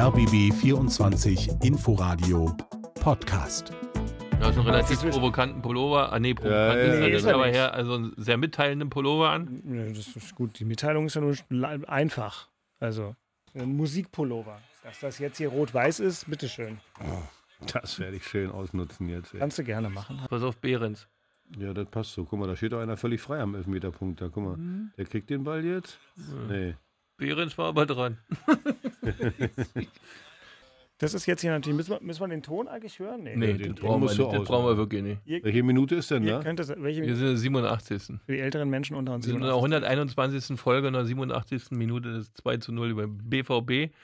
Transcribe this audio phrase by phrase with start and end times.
[0.00, 2.56] RBB 24 Inforadio
[2.94, 3.70] Podcast.
[4.40, 6.10] Ja, so einen relativ provokanten Pullover.
[6.10, 6.94] Ah, nee, provokant Ja, ja, ist ja.
[6.94, 9.62] er Nee, ist nicht, er aber her, also einen sehr mitteilenden Pullover an.
[9.70, 10.58] Ja, das ist gut.
[10.58, 11.36] Die Mitteilung ist ja nur
[11.86, 12.48] einfach.
[12.78, 13.14] Also,
[13.52, 14.62] ein Musikpullover.
[14.84, 16.78] Dass das jetzt hier rot-weiß ist, bitteschön.
[17.70, 19.34] Das werde ich schön ausnutzen jetzt.
[19.34, 19.40] Ey.
[19.40, 20.18] Kannst du gerne machen.
[20.30, 21.08] Pass auf, Behrens.
[21.58, 22.24] Ja, das passt so.
[22.24, 24.22] Guck mal, da steht doch einer völlig frei am Elfmeterpunkt.
[24.22, 24.56] Da, guck mal.
[24.56, 24.92] Mhm.
[24.96, 25.98] Der kriegt den Ball jetzt?
[26.48, 26.74] Nee.
[27.20, 28.18] Behrens war aber dran.
[30.98, 31.76] Das ist jetzt hier natürlich.
[31.78, 33.22] Müssen wir, müssen wir den Ton eigentlich hören?
[33.22, 33.34] Nee.
[33.34, 35.20] Nee, den Ton brauchen wir, nicht, aus- brauchen wir wirklich nicht.
[35.24, 38.02] Ihr, Welche Minute ist denn könnt das, welche, Wir sind in der 87.
[38.26, 39.24] für die älteren Menschen unter uns.
[39.26, 40.60] Wir sind in der 121.
[40.60, 41.70] Folge in der 87.
[41.70, 43.94] Minute des 2 zu 0 über BVB.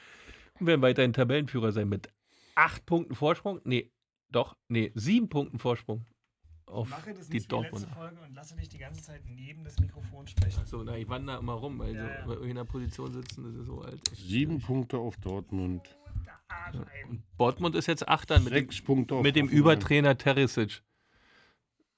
[0.59, 2.09] Und werden weiterhin Tabellenführer sein mit
[2.55, 3.61] 8 Punkten Vorsprung.
[3.65, 3.91] Nee,
[4.31, 6.07] doch, nee, 7 Punkten Vorsprung
[6.67, 7.89] auf Mache das die nicht Dortmunder.
[7.89, 10.65] Folge und lasse dich die ganze Zeit neben das Mikrofon sprechen.
[10.67, 12.41] So, na, ich wandere immer rum, weil Ja, ja.
[12.43, 14.01] in der Position sitzen, das ist so alt.
[14.15, 15.83] Sieben Punkte auf Dortmund.
[17.39, 19.49] Dortmund ist jetzt Achter mit dem, Punkte auf mit dem.
[19.49, 20.83] Übertrainer Teresic.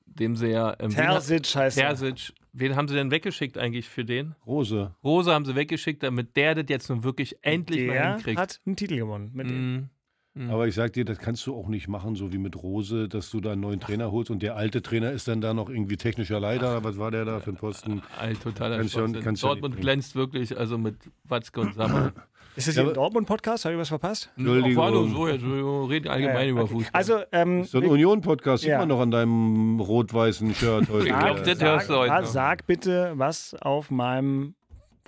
[0.06, 0.74] Dem sie ja.
[0.80, 1.94] Ähm, Terzic heißt er.
[1.94, 2.32] Terzic.
[2.52, 4.34] Wen haben sie denn weggeschickt eigentlich für den?
[4.46, 4.94] Rose.
[5.04, 8.38] Rose haben sie weggeschickt, damit der das jetzt nun wirklich endlich mal Der hinkriegt.
[8.40, 9.30] hat einen Titel gewonnen.
[9.32, 9.90] Mit dem.
[10.38, 10.50] Mhm.
[10.50, 13.30] Aber ich sag dir, das kannst du auch nicht machen, so wie mit Rose, dass
[13.30, 15.96] du da einen neuen Trainer holst und der alte Trainer ist dann da noch irgendwie
[15.96, 16.84] technischer Leiter.
[16.84, 18.02] Was war der da für ein Posten?
[18.18, 19.20] Alt, totaler Kannst Schwachsinn.
[19.22, 22.12] kannst Dortmund glänzt wirklich, also mit Watzke und Sammer.
[22.56, 23.64] Ist das Ja, hier ein Dortmund-Podcast?
[23.66, 24.30] Habe ich was verpasst?
[24.36, 24.82] Entschuldigung.
[24.82, 26.72] War nur so, jetzt, wir reden allgemein Ja, ja, über okay.
[26.72, 26.90] Fußball.
[26.92, 28.78] Also, ähm, So ein Union-Podcast sieht Ja.
[28.78, 31.06] man noch an deinem rot-weißen Shirt heute.
[31.08, 34.54] Ich glaub, sag, das hörst du heute sag bitte, was auf meinem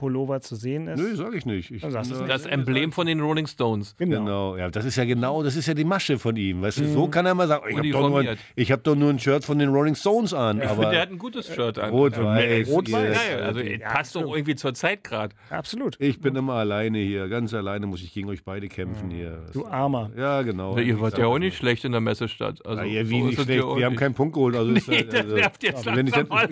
[0.00, 0.98] Pullover zu sehen ist.
[0.98, 1.70] Nö, sag ich nicht.
[1.70, 2.10] Ich, äh, nicht.
[2.26, 3.94] das Emblem von den Rolling Stones.
[3.98, 4.18] Genau.
[4.20, 6.62] Genau, ja, das ist ja genau, das ist ja die Masche von ihm.
[6.62, 9.44] Weißt du, so kann er mal sagen, ich habe doch, hab doch nur ein Shirt
[9.44, 10.56] von den Rolling Stones an.
[10.62, 11.90] Ich finde, der aber hat ein gutes Shirt an.
[11.90, 12.68] rot-weiß.
[12.68, 15.34] Ihr- Ja, also Ja, passt doch irgendwie zur Zeit gerade.
[15.50, 15.96] Absolut.
[16.00, 19.44] Ich bin immer alleine hier, ganz alleine muss ich gegen euch beide kämpfen hier.
[19.52, 20.10] Du Armer.
[20.16, 20.78] Ja, genau.
[20.78, 22.64] Ihr wart ja auch nicht schlecht in der Messestadt.
[22.64, 23.62] Also, Ja, so wie nicht es schlecht.
[23.62, 24.56] ja Wir haben keinen Punkt geholt.
[24.56, 26.48] Also ist Nee, halt, das also, nervt jetzt langsam mal.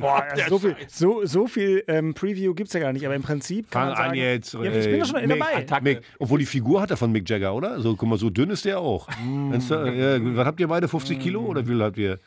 [0.48, 3.37] So viel, so, so viel ähm, Preview gibt es ja gar nicht, aber im Prinzip
[3.40, 4.52] kann Fang man sagen, an jetzt.
[4.54, 4.98] Ja, ich bin ey.
[5.00, 5.56] doch schon Mick, dabei.
[5.56, 5.84] Attacke.
[5.84, 7.80] Mick, obwohl die Figur hat er von Mick Jagger, oder?
[7.80, 9.08] So, guck mal, so dünn ist der auch.
[9.24, 9.52] Mm.
[9.68, 10.88] Da- ja, was habt ihr beide?
[10.88, 12.18] 50 Kilo oder wie viel habt ihr?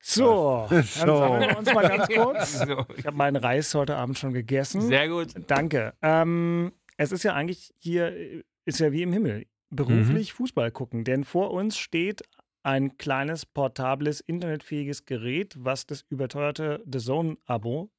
[0.00, 1.18] So, dann So.
[1.18, 2.60] sammeln wir uns mal ganz kurz.
[2.96, 4.82] Ich habe meinen Reis heute Abend schon gegessen.
[4.82, 5.28] Sehr gut.
[5.48, 5.94] Danke.
[6.00, 10.36] Ähm, es ist ja eigentlich hier, äh, ist ja wie im Himmel, beruflich Mhm.
[10.36, 11.02] Fußball gucken.
[11.04, 12.22] Denn vor uns steht
[12.62, 17.90] ein kleines, portables, internetfähiges Gerät, was das überteuerte The Zone-Abo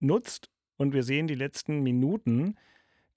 [0.00, 0.50] nutzt.
[0.78, 2.56] Und wir sehen die letzten Minuten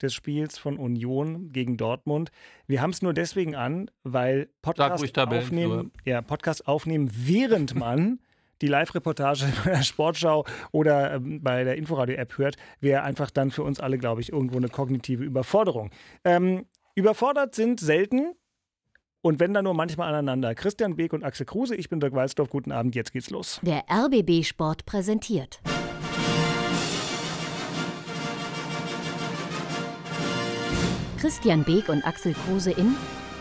[0.02, 2.30] des Spiels von Union gegen Dortmund.
[2.66, 8.18] Wir haben es nur deswegen an, weil Podcast aufnehmen, ja, Podcast aufnehmen, während man
[8.60, 13.62] die Live-Reportage bei der Sportschau oder ähm, bei der Inforadio-App hört, wäre einfach dann für
[13.62, 15.90] uns alle, glaube ich, irgendwo eine kognitive Überforderung.
[16.24, 18.34] Ähm, überfordert sind selten
[19.20, 20.54] und wenn dann nur manchmal aneinander.
[20.54, 23.60] Christian Beek und Axel Kruse, ich bin Dirk Walzdorf, guten Abend, jetzt geht's los.
[23.62, 25.60] Der RBB Sport präsentiert.
[31.22, 32.96] Christian Beek und Axel Kruse in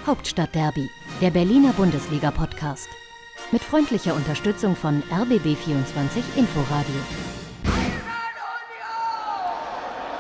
[0.05, 0.87] Hauptstadtderby,
[1.19, 2.87] der Berliner Bundesliga-Podcast.
[3.51, 6.93] Mit freundlicher Unterstützung von RBB24 Inforadio.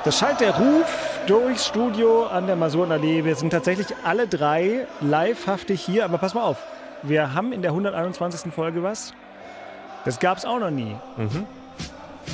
[0.03, 3.25] Das schallt der Ruf durchs Studio an der Masurenallee.
[3.25, 6.57] Wir sind tatsächlich alle drei livehaftig hier, aber pass mal auf.
[7.03, 8.51] Wir haben in der 121.
[8.51, 9.13] Folge was.
[10.03, 10.95] Das gab's auch noch nie.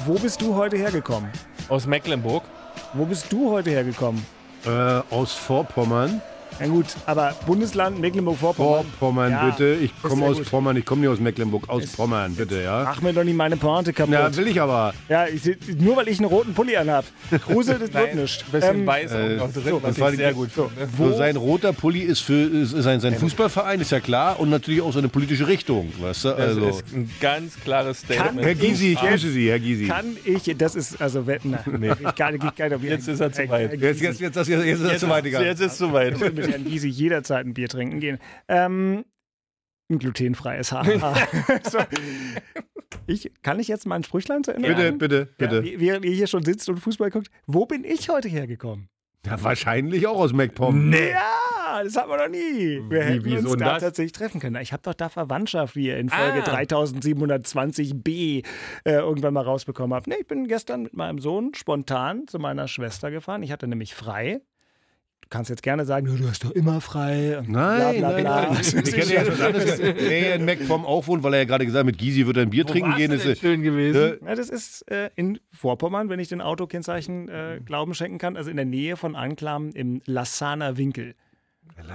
[0.05, 1.29] Wo bist du heute hergekommen?
[1.67, 2.45] Aus Mecklenburg.
[2.94, 4.25] Wo bist du heute hergekommen?
[4.66, 6.22] Äh, aus Vorpommern.
[6.59, 8.85] Na gut, aber Bundesland Mecklenburg-Vorpommern.
[9.00, 9.73] Vorpommern, Ja, bitte.
[9.75, 10.50] Ich ist komme aus gut.
[10.50, 12.84] Pommern, ich komme nicht aus Mecklenburg, aus Pommern, bitte, ja.
[12.85, 14.13] Mach mir doch nicht meine Pointe kaputt.
[14.13, 14.94] Ja, will ich aber.
[15.09, 15.41] Ja, ich,
[15.79, 17.06] nur weil ich einen roten Pulli anhab.
[17.45, 18.44] Kruse, das wird nichts.
[18.51, 20.69] Bisschen Ähm, weiß äh, auch noch drin, so, was das war ich sehr gut finde.
[20.97, 24.81] So, sein roter Pulli ist für ist sein, sein Fußballverein, ist ja klar, und natürlich
[24.81, 25.91] auch seine politische Richtung.
[26.00, 26.29] Weißt du?
[26.29, 28.45] Das Also, ist ein ganz klares Kann- Statement.
[28.45, 29.88] Herr Gysi, ich grüße Sie, Herr Gysi.
[29.88, 31.59] Kann ich, das ist, also, we- na,
[32.00, 33.74] ich kann, ich kann, Jetzt ist er zu weit.
[33.79, 35.45] Jetzt, jetzt, jetzt, jetzt, jetzt ist es zu weit gegangen.
[35.45, 36.15] Jetzt ist es soweit.
[36.46, 38.17] Ich würde mit Herrn Gysi jederzeit ein Bier trinken gehen.
[38.47, 39.05] Ähm,
[39.89, 40.85] ein glutenfreies Haar.
[41.63, 41.79] so.
[43.05, 45.63] ich, kann ich jetzt mal ein Sprüchlein zu Ende Bitte, bitte, Ja, bitte.
[45.63, 48.89] wie- während ihr hier schon sitzt und Fußball guckt, wo bin ich heute hergekommen?
[49.25, 50.89] Ja, wahrscheinlich auch aus MacPom.
[50.89, 51.09] Nee.
[51.11, 52.79] Ja, das haben wir noch nie.
[52.89, 53.83] Wir hätten wieso uns da das?
[53.83, 54.55] tatsächlich treffen können.
[54.61, 56.55] Ich habe doch da Verwandtschaft, wie ihr in Folge Ah.
[56.55, 58.45] 3720b
[58.85, 60.07] äh, irgendwann mal rausbekommen habt.
[60.07, 63.44] Nee, ich bin gestern mit meinem Sohn spontan zu meiner Schwester gefahren.
[63.44, 64.41] Ich hatte nämlich frei.
[65.27, 67.44] Du kannst jetzt gerne sagen, du hast doch immer frei.
[67.45, 68.50] Nein, bla, bla, nein, bla.
[68.50, 68.62] nein.
[68.62, 69.77] Ich hätte jetzt was anderes.
[69.77, 72.44] Nee, in MacPom auch wohnt, weil er ja gerade gesagt hat, mit Gysi wird er
[72.44, 73.12] ein Bier trinken gehen.
[73.12, 74.19] Das ist, schön gewesen.
[74.25, 78.50] Ja, das ist äh, in Vorpommern, wenn ich den Autokennzeichen äh, Glauben schenken kann, also
[78.50, 81.13] in der Nähe von Anklam im Lassaner Winkel.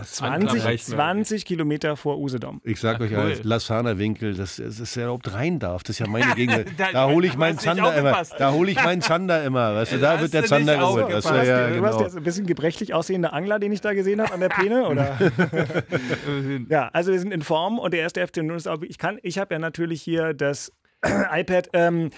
[0.04, 0.94] 20, reicht mir.
[0.96, 2.60] 20 Kilometer vor Usedom.
[2.64, 3.18] Ich sag Ach, euch cool.
[3.18, 5.82] als Lassaner Winkel, dass dass es ja überhaupt rein darf.
[5.82, 6.66] Das ist ja meine Gegend.
[6.78, 8.22] Da- Da hole ich du meinen Zander immer.
[8.38, 9.74] Da hole ich meinen Zander immer.
[9.74, 11.10] Weißt du, da Hast wird der du Zander geholt.
[11.10, 11.48] Das, aufgepasst.
[11.48, 12.02] ja, ja, du hast genau.
[12.04, 15.18] jetzt ein bisschen gebrechlich aussehender Angler, den ich da gesehen habe an der Peene, oder?
[16.68, 19.38] ja, also wir sind in Form und der erste FC ist auch, ich kann, ich
[19.38, 20.72] habe ja natürlich hier das
[21.32, 22.10] iPad ähm,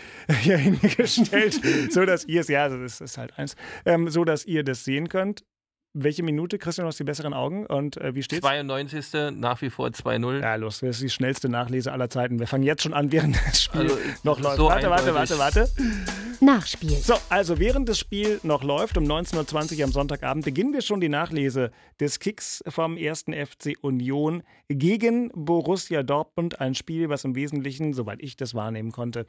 [0.43, 1.59] hier hingestellt,
[1.91, 3.57] so dass ihr es, ja, das ist halt eins,
[3.87, 5.45] ähm, so dass ihr das sehen könnt.
[5.97, 8.41] Welche Minute, Christian, du hast die besseren Augen und äh, wie steht's?
[8.45, 9.31] 92.
[9.37, 10.41] nach wie vor 2-0.
[10.41, 12.41] Ja, los, das ist die schnellste Nachlese aller Zeiten.
[12.41, 14.57] Wir fangen jetzt schon an, während das Spiel Also, noch läuft.
[14.57, 15.71] so warte, warte, warte, warte.
[16.41, 16.91] Nachspiel.
[16.97, 21.01] So, also während das Spiel noch läuft, um 19.20 Uhr am Sonntagabend, beginnen wir schon
[21.01, 21.71] die Nachlese
[22.01, 23.27] des Kicks vom 1.
[23.27, 26.61] FC Union gegen Borussia Dortmund.
[26.61, 29.27] Ein Spiel, was im Wesentlichen, soweit ich das wahrnehmen konnte,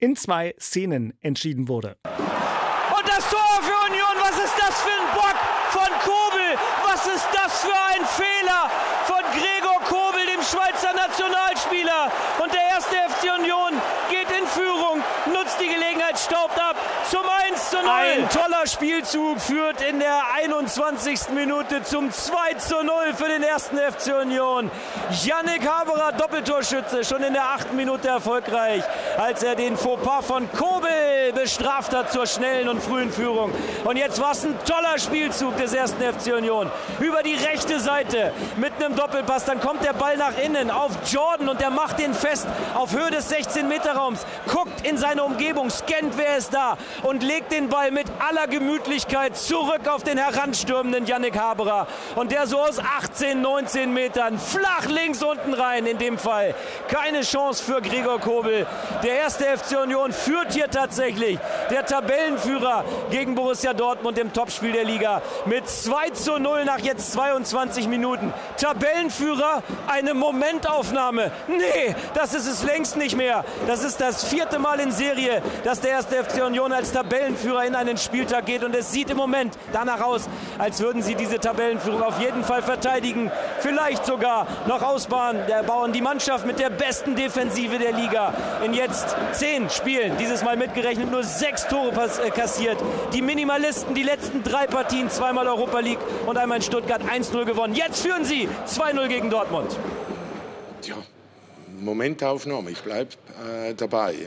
[0.00, 1.96] in zwei Szenen entschieden wurde.
[2.02, 5.36] Und das Tor für Union, was ist das für ein Bock
[5.70, 6.58] von Kobel?
[6.84, 8.70] Was ist das für ein Fehler
[9.06, 12.10] von Gregor Kobel, dem Schweizer Nationalspieler?
[12.42, 13.72] Und der erste FC Union
[14.10, 15.00] geht in Führung,
[15.32, 16.76] nutzt die Gelegenheit, staubt ab
[17.10, 17.86] zum 1 zu 0.
[17.88, 18.28] Ein
[19.06, 21.30] Spielzug führt in der 21.
[21.34, 24.68] Minute zum 2 zu 0 für den ersten FC Union.
[25.24, 27.74] Yannick Haberer, Doppeltorschütze, schon in der 8.
[27.74, 28.82] Minute erfolgreich,
[29.16, 33.52] als er den Fauxpas von Kobel bestraft hat zur schnellen und frühen Führung.
[33.84, 36.68] Und jetzt war es ein toller Spielzug des ersten FC Union.
[36.98, 39.44] Über die rechte Seite mit einem Doppelpass.
[39.44, 43.10] Dann kommt der Ball nach innen auf Jordan und der macht den fest auf Höhe
[43.10, 44.26] des 16-Meter-Raums.
[44.52, 48.95] Guckt in seine Umgebung, scannt, wer ist da und legt den Ball mit aller Gemütlichkeit
[49.32, 51.86] zurück auf den heranstürmenden Yannick Haberer.
[52.14, 56.54] Und der so aus 18, 19 Metern flach links unten rein in dem Fall.
[56.88, 58.66] Keine Chance für Gregor Kobel.
[59.02, 61.38] Der erste FC Union führt hier tatsächlich.
[61.70, 67.12] Der Tabellenführer gegen Borussia Dortmund im Topspiel der Liga mit 2 zu 0 nach jetzt
[67.12, 68.32] 22 Minuten.
[68.56, 71.30] Tabellenführer, eine Momentaufnahme.
[71.48, 73.44] Nee, das ist es längst nicht mehr.
[73.66, 77.74] Das ist das vierte Mal in Serie, dass der erste FC Union als Tabellenführer in
[77.74, 78.64] einen Spieltag geht.
[78.64, 80.28] Und es sieht im Moment danach aus,
[80.58, 83.30] als würden sie diese Tabellenführung auf jeden Fall verteidigen.
[83.60, 85.38] Vielleicht sogar noch ausbauen.
[85.48, 88.32] Der bauen die Mannschaft mit der besten Defensive der Liga.
[88.64, 91.92] In jetzt zehn Spielen, dieses Mal mitgerechnet, nur sechs Tore
[92.24, 92.78] äh, kassiert.
[93.12, 97.74] Die Minimalisten, die letzten drei Partien, zweimal Europa League und einmal in Stuttgart 1-0 gewonnen.
[97.74, 99.76] Jetzt führen sie 2-0 gegen Dortmund.
[100.82, 100.96] Ja,
[101.80, 103.10] Momentaufnahme, ich bleibe
[103.68, 104.14] äh, dabei.
[104.14, 104.26] Äh,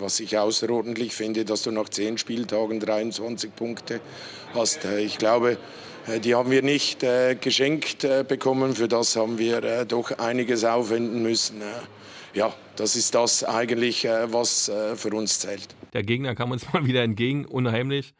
[0.00, 4.00] was ich außerordentlich finde, dass du nach zehn Spieltagen 23 Punkte
[4.54, 4.84] hast.
[4.84, 5.58] Äh, ich glaube,
[6.06, 8.74] äh, die haben wir nicht äh, geschenkt äh, bekommen.
[8.74, 11.62] Für das haben wir äh, doch einiges aufwenden müssen.
[12.32, 15.74] Ja, das ist das eigentlich, was für uns zählt.
[15.92, 18.14] Der Gegner kam uns mal wieder entgegen, unheimlich.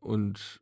[0.00, 0.60] Und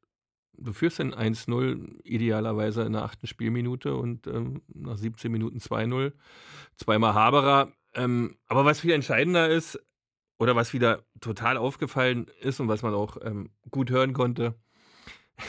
[0.58, 6.12] du führst dann 1-0, idealerweise in der achten Spielminute und ähm, nach 17 Minuten 2-0.
[6.76, 7.72] Zweimal Haberer.
[7.94, 9.80] Ähm, aber was viel entscheidender ist,
[10.38, 14.54] oder was wieder total aufgefallen ist und was man auch ähm, gut hören konnte,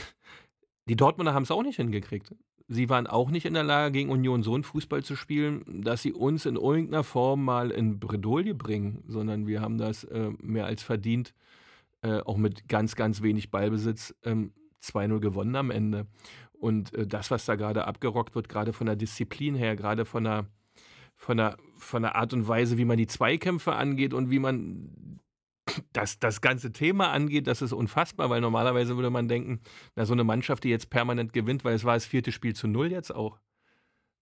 [0.88, 2.34] die Dortmunder haben es auch nicht hingekriegt.
[2.70, 6.02] Sie waren auch nicht in der Lage, gegen Union so einen Fußball zu spielen, dass
[6.02, 10.66] sie uns in irgendeiner Form mal in Bredouille bringen, sondern wir haben das äh, mehr
[10.66, 11.34] als verdient,
[12.02, 14.52] äh, auch mit ganz, ganz wenig Ballbesitz, ähm,
[14.94, 16.08] 2-0 gewonnen am Ende.
[16.54, 20.24] Und äh, das, was da gerade abgerockt wird, gerade von der Disziplin her, gerade von
[20.24, 20.48] der,
[21.16, 25.20] von, der, von der Art und Weise, wie man die Zweikämpfe angeht und wie man
[25.94, 29.60] das, das ganze Thema angeht, das ist unfassbar, weil normalerweise würde man denken,
[29.96, 32.68] na, so eine Mannschaft, die jetzt permanent gewinnt, weil es war das vierte Spiel zu
[32.68, 33.38] null jetzt auch.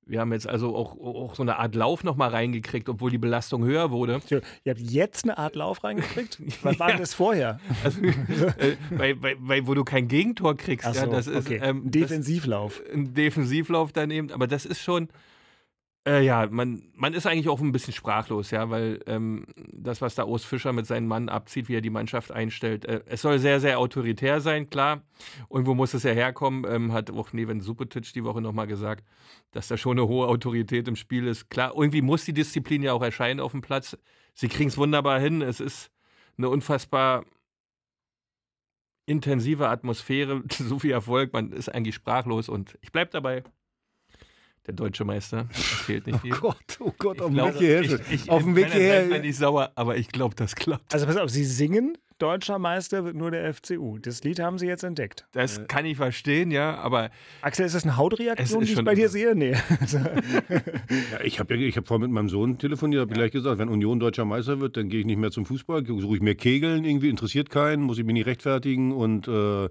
[0.07, 3.63] Wir haben jetzt also auch, auch so eine Art Lauf nochmal reingekriegt, obwohl die Belastung
[3.63, 4.21] höher wurde.
[4.29, 6.39] Ihr habt jetzt eine Art Lauf reingekriegt?
[6.63, 7.59] Was war denn das vorher?
[7.83, 10.87] Also, äh, weil, weil, weil, wo du kein Gegentor kriegst.
[10.87, 11.59] Ach ja, so, das ist okay.
[11.61, 12.81] ähm, Ein Defensivlauf.
[12.83, 14.31] Das, ein Defensivlauf daneben.
[14.31, 15.09] Aber das ist schon,
[16.07, 20.13] äh, ja, man, man ist eigentlich auch ein bisschen sprachlos, ja, weil ähm, das, was
[20.13, 23.39] da Urs Fischer mit seinem Mann abzieht, wie er die Mannschaft einstellt, äh, es soll
[23.39, 25.01] sehr, sehr autoritär sein, klar.
[25.49, 29.03] Irgendwo muss es ja herkommen, ähm, hat auch Neven Subotic die Woche nochmal gesagt,
[29.51, 31.49] dass da schon eine hohe Autorität im Spiel ist.
[31.49, 33.97] Klar, irgendwie muss die Disziplin ja auch erscheinen auf dem Platz.
[34.35, 35.41] Sie kriegen es wunderbar hin.
[35.41, 35.91] Es ist
[36.37, 37.25] eine unfassbar
[39.07, 43.43] intensive Atmosphäre, so viel Erfolg, man ist eigentlich sprachlos und ich bleibe dabei.
[44.67, 46.33] Der deutsche Meister, es fehlt nicht viel.
[46.33, 47.81] Oh Gott, oh Gott, auf dem glaub, Weg hierher.
[47.83, 49.19] ich, ich, auf dem Weg bin hierher.
[49.19, 50.91] nicht sauer, aber ich glaube, das klappt.
[50.91, 53.97] Also pass auf, Sie singen, deutscher Meister wird nur der FCU.
[53.99, 55.27] Das Lied haben Sie jetzt entdeckt.
[55.33, 57.09] Das kann ich verstehen, ja, aber
[57.41, 59.35] Axel, ist das eine Hautreaktion, die ich bei dir sehe?
[59.35, 59.55] Nee.
[61.11, 63.69] Ja, ich habe ja, ich hab vorhin mit meinem Sohn telefoniert, habe gleich gesagt, wenn
[63.69, 66.85] Union deutscher Meister wird, dann gehe ich nicht mehr zum Fußball, suche ich mehr Kegeln,
[66.85, 69.69] irgendwie interessiert keinen, muss ich mich nicht rechtfertigen und äh,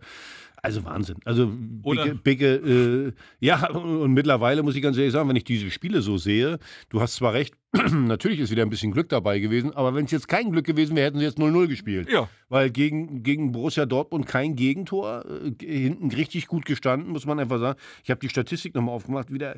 [0.65, 1.17] Also Wahnsinn.
[1.27, 1.53] Also
[1.83, 2.15] Oder?
[2.15, 6.01] Bicke, Bicke äh, ja, und mittlerweile muss ich ganz ehrlich sagen, wenn ich diese Spiele
[6.01, 7.55] so sehe, du hast zwar recht,
[7.93, 10.95] natürlich ist wieder ein bisschen Glück dabei gewesen, aber wenn es jetzt kein Glück gewesen
[10.95, 12.11] wäre, hätten sie jetzt 0-0 gespielt.
[12.11, 12.29] Ja.
[12.49, 17.59] Weil gegen, gegen Borussia Dortmund kein Gegentor, äh, hinten richtig gut gestanden, muss man einfach
[17.59, 17.79] sagen.
[18.05, 19.55] Ich habe die Statistik nochmal aufgemacht, wieder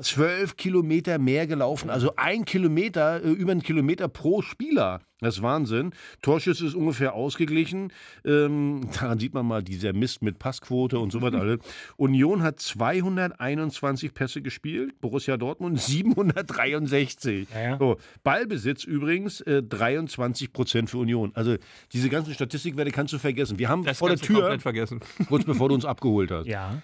[0.00, 5.00] zwölf Kilometer mehr gelaufen, also ein Kilometer, äh, über einen Kilometer pro Spieler.
[5.20, 5.92] Das ist Wahnsinn.
[6.20, 7.90] Torschüsse ist ungefähr ausgeglichen.
[8.24, 11.60] Ähm, daran sieht man mal dieser Mist mit Passquote und so was alles.
[11.96, 17.35] Union hat 221 Pässe gespielt, Borussia Dortmund 763.
[17.54, 17.78] Ja, ja.
[17.78, 21.32] So, Ballbesitz übrigens äh, 23 Prozent für Union.
[21.34, 21.56] Also
[21.92, 23.58] diese ganzen Statistikwerte kannst du vergessen.
[23.58, 24.58] Wir haben Das vor der Tür,
[25.28, 26.82] kurz bevor du uns abgeholt hast, Ja.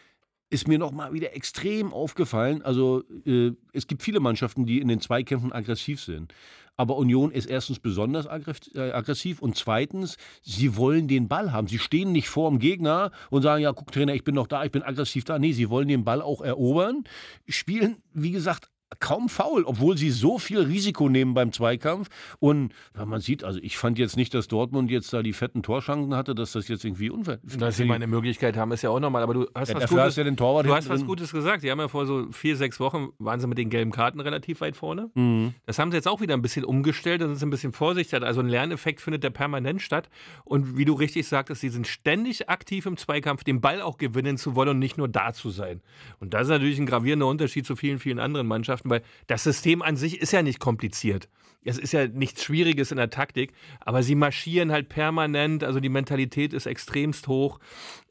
[0.51, 2.63] ist mir noch mal wieder extrem aufgefallen.
[2.63, 6.33] Also äh, es gibt viele Mannschaften, die in den Zweikämpfen aggressiv sind.
[6.79, 11.67] Aber Union ist erstens besonders äh, aggressiv und zweitens, sie wollen den Ball haben.
[11.69, 14.65] Sie stehen nicht vor dem Gegner und sagen, ja, guck Trainer, ich bin noch da,
[14.65, 15.39] ich bin aggressiv da.
[15.39, 17.05] Nee, sie wollen den Ball auch erobern,
[17.47, 22.09] spielen, wie gesagt, kaum faul, obwohl sie so viel Risiko nehmen beim Zweikampf.
[22.39, 25.63] Und ja, man sieht, also ich fand jetzt nicht, dass Dortmund jetzt da die fetten
[25.63, 28.91] Torschancen hatte, dass das jetzt irgendwie unfair Dass sie mal eine Möglichkeit haben, ist ja
[28.91, 29.23] auch normal.
[29.23, 31.07] Aber du hast Ja, was Gutes, hast ja den Torwart du hast was drin.
[31.07, 31.63] Gutes gesagt.
[31.63, 34.61] Die haben ja vor so vier, sechs Wochen, waren sie mit den gelben Karten relativ
[34.61, 35.11] weit vorne.
[35.15, 35.55] Mhm.
[35.67, 37.21] Das haben sie jetzt auch wieder ein bisschen umgestellt.
[37.21, 38.23] Da sind ein bisschen vorsichtiger.
[38.27, 40.09] Also ein Lerneffekt findet der permanent statt.
[40.45, 44.37] Und wie du richtig sagtest, sie sind ständig aktiv im Zweikampf, den Ball auch gewinnen
[44.37, 45.81] zu wollen und nicht nur da zu sein.
[46.21, 49.83] Und das ist natürlich ein gravierender Unterschied zu vielen, vielen anderen Mannschaften, weil das System
[49.83, 51.29] an sich ist ja nicht kompliziert.
[51.65, 55.63] Es ist ja nichts Schwieriges in der Taktik, aber sie marschieren halt permanent.
[55.63, 57.61] Also die Mentalität ist extremst hoch.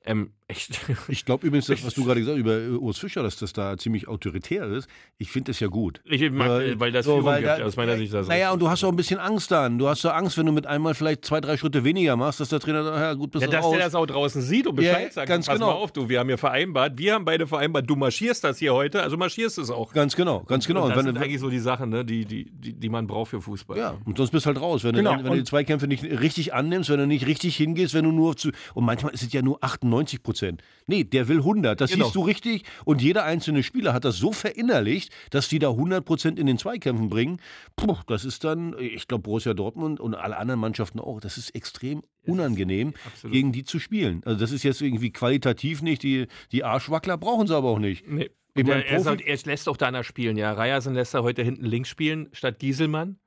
[0.05, 0.79] Ähm, echt.
[1.07, 3.53] Ich glaube übrigens, das, was du gerade gesagt hast über äh, Urs Fischer, dass das
[3.53, 4.87] da ziemlich autoritär ist.
[5.17, 6.01] Ich finde das ja gut.
[6.05, 8.13] Ich mag, Äh, weil das so, Führung weil gibt, da- aus meiner Sicht.
[8.13, 9.79] Das Naja, und du hast auch ein bisschen Angst dann.
[9.79, 12.49] Du hast so Angst, wenn du mit einmal vielleicht zwei, drei Schritte weniger machst, dass
[12.49, 13.71] der Trainer sagt, ja gut, bist Ja, du dass raus.
[13.75, 15.27] der das auch draußen sieht und Bescheid Ja, sagt.
[15.27, 15.67] ganz Pass genau.
[15.67, 18.73] mal auf, du, wir haben ja vereinbart, wir haben beide vereinbart, du marschierst das hier
[18.73, 19.93] heute, also marschierst es auch.
[19.93, 20.81] Ganz genau, ganz genau.
[20.81, 23.07] Und Und das wenn, sind eigentlich so die Sachen, ne, die, die, die, die man
[23.07, 23.77] braucht für Fußball.
[23.77, 24.83] ja, und sonst bist du halt raus.
[24.83, 27.55] Wenn, Genau, du, wenn du die und- Zweikämpfe nicht richtig annimmst, wenn du nicht richtig
[27.55, 28.51] hingehst, wenn du nur zu.
[28.73, 30.40] Und manchmal ist es ja nur 98 Prozent.
[30.87, 31.79] Nee, der will 100.
[31.79, 32.05] Das Genau.
[32.05, 32.63] siehst du richtig.
[32.85, 36.57] Und jeder einzelne Spieler hat das so verinnerlicht, dass die da 100 Prozent in den
[36.57, 37.39] Zweikämpfen bringen.
[37.75, 41.53] Puh, das ist dann, ich glaube, Borussia Dortmund und alle anderen Mannschaften auch, das ist
[41.55, 43.33] extrem unangenehm, absolut.
[43.33, 44.21] gegen die zu spielen.
[44.25, 46.03] Also, das ist jetzt irgendwie qualitativ nicht.
[46.03, 48.07] Die, die Arschwackler brauchen sie aber auch nicht.
[48.07, 48.29] Nee.
[48.53, 50.51] Ich mein, er, soll- er lässt auch da einer spielen, ja.
[50.51, 53.17] Reiersen lässt er heute hinten links spielen, statt Gieselmann.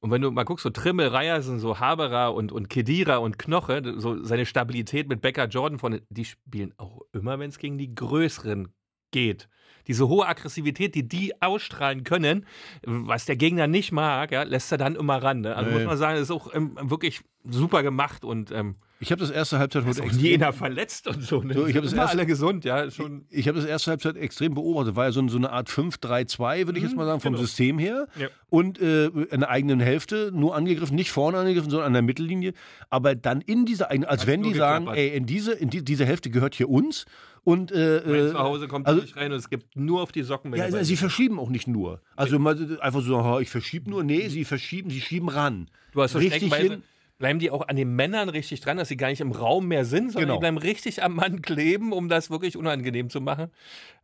[0.00, 3.82] Und wenn du mal guckst, so Trimmel, Reiersen, so Haberer und, und Kedira und Knoche,
[3.98, 7.94] so seine Stabilität mit Becker Jordan vorne, die spielen auch immer, wenn es gegen die
[7.94, 8.68] Größeren
[9.12, 9.48] geht.
[9.88, 12.46] Diese hohe Aggressivität, die die ausstrahlen können,
[12.84, 15.40] was der Gegner nicht mag, ja, lässt er dann immer ran.
[15.40, 15.54] Ne?
[15.54, 15.76] Also Nee.
[15.78, 19.58] muss man sagen, ist auch ähm, wirklich super gemacht und ähm, Ich habe das erste
[19.58, 21.40] Halbzeit heute extrem- jener verletzt und so.
[21.42, 21.54] Ne?
[21.54, 22.90] So, ich hab das erste- alle gesund, ja.
[22.90, 24.94] Schon Ich habe das erste Halbzeit extrem beobachtet.
[24.94, 27.42] War ja so, so eine Art 5-3-2, würde ich jetzt mal sagen, vom genau.
[27.42, 28.08] System her.
[28.18, 28.28] Ja.
[28.50, 32.52] Und äh, in der eigenen Hälfte nur angegriffen, nicht vorne angegriffen, sondern an der Mittellinie.
[32.90, 34.98] Aber dann in dieser eigenen, als Hast wenn die sagen, geklappert.
[35.12, 37.06] ey, in diese, in die, diese Hälfte gehört hier uns.
[37.42, 40.52] Und äh, äh, Zuhause kommt also- nicht rein und es gibt nur auf die Socken.
[40.52, 42.02] wenn ja, sie verschieben auch nicht nur.
[42.16, 44.04] Also mal einfach so, "Ha, ich verschiebe nur.
[44.04, 45.68] Nee, sie verschieben, sie schieben ran.
[45.92, 46.82] du hast richtig hin.
[47.20, 49.84] Bleiben die auch an den Männern richtig dran, dass sie gar nicht im Raum mehr
[49.84, 50.34] sind, sondern Genau.
[50.36, 53.50] die bleiben richtig am Mann kleben, um das wirklich unangenehm zu machen.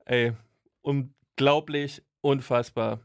[0.05, 0.35] Ey,
[0.83, 3.01] unglaublich, unfassbar.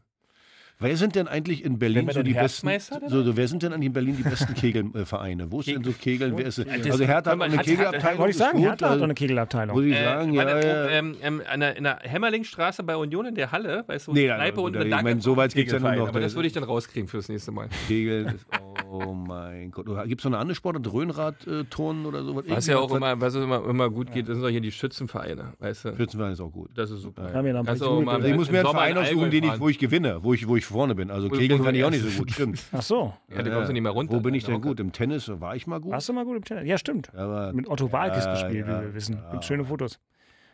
[0.82, 2.68] Wer sind denn eigentlich in Berlin so die besten?
[3.08, 5.52] So, so, wer sind denn eigentlich in Berlin die besten Kegelvereine?
[5.52, 6.36] Wo ist denn so Kegeln?
[6.38, 8.18] Wer ist Also Hertha hat eine hat- Kegelabteilung.
[8.20, 9.76] Wollte ich sagen, gut, Hertha hat also- doch eine Kegelabteilung.
[9.76, 11.42] Muss ich Äh, sagen, ja, ähm, ähm,
[11.78, 15.04] in der Hämmerlingstraße bei Union in der Halle, weißt du, Nee, Kneipe und ich Danke-
[15.04, 16.08] mein, so weit geht's ja nur noch.
[16.08, 17.70] Aber das würde ich dann rauskriegen fürs nächste Mal.
[17.88, 18.40] Kegeln
[18.92, 19.86] oh mein Gott.
[20.08, 20.86] Gibt es noch eine andere Sportart?
[20.86, 22.46] Dröhnrad, äh, Turnen oder sowas?
[22.48, 25.54] Was ja auch immer, was immer, immer gut geht, das sind doch hier die Schützenvereine,
[25.60, 25.96] weißt du.
[25.96, 26.72] Schützenverein ist auch gut.
[26.74, 27.32] Das ist super.
[27.34, 30.20] Ja mal Also ich muss mir einen Verein in aussuchen, den ich, wo ich gewinne,
[30.24, 31.12] wo ich, wo ich vorne bin.
[31.12, 32.64] Also Kegeln kann du ich auch nicht so gut, stimmt.
[32.72, 33.14] Ach so.
[33.30, 34.14] Ja, du kommst du nicht mehr runter.
[34.14, 34.80] Wo bin ich denn gut?
[34.80, 35.92] Im Tennis war ich mal gut.
[35.92, 36.68] Warst du mal gut im Tennis?
[36.68, 37.14] Ja, stimmt.
[37.16, 39.18] Aber Mit Otto Walkes Ja, gespielt, ja, wie wir wissen.
[39.22, 39.32] ja.
[39.32, 40.00] Gibt schöne Fotos.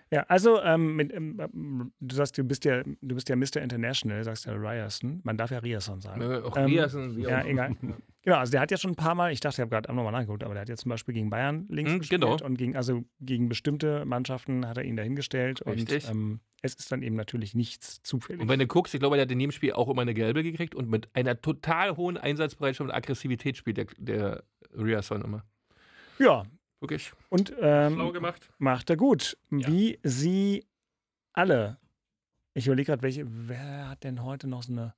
[0.10, 3.58] Ja, also ähm, mit, ähm, du sagst, du bist ja, du bist ja Mr.
[3.62, 5.20] International, sagst ja Ryerson.
[5.24, 6.22] Man darf ja Ryerson sagen.
[6.22, 7.76] Äh, auch Ähm, wie ja, egal.
[8.28, 10.12] Genau, also der hat ja schon ein paar Mal, ich dachte, ich habe gerade nochmal
[10.12, 12.38] nachgeguckt, aber der hat ja zum Beispiel gegen Bayern links Hm, gespielt genau.
[12.44, 16.04] und gegen, also gegen bestimmte Mannschaften hat er ihn dahingestellt Richtig.
[16.10, 18.42] und ähm, es ist dann eben natürlich nichts zufällig.
[18.42, 20.44] Und wenn du guckst, ich glaube, der hat in jedem Spiel auch immer eine gelbe
[20.44, 24.44] gekriegt und mit einer total hohen Einsatzbereitschaft und Aggressivität spielt der, der
[24.74, 25.46] Riason immer.
[26.20, 26.44] ja,
[26.82, 28.50] Wirklich und schlau ähm, gemacht.
[28.58, 29.38] macht er gut.
[29.50, 30.66] Wie sie
[31.32, 31.78] alle.
[32.54, 34.94] Ich überlege gerade, welche, wer hat denn heute noch so eine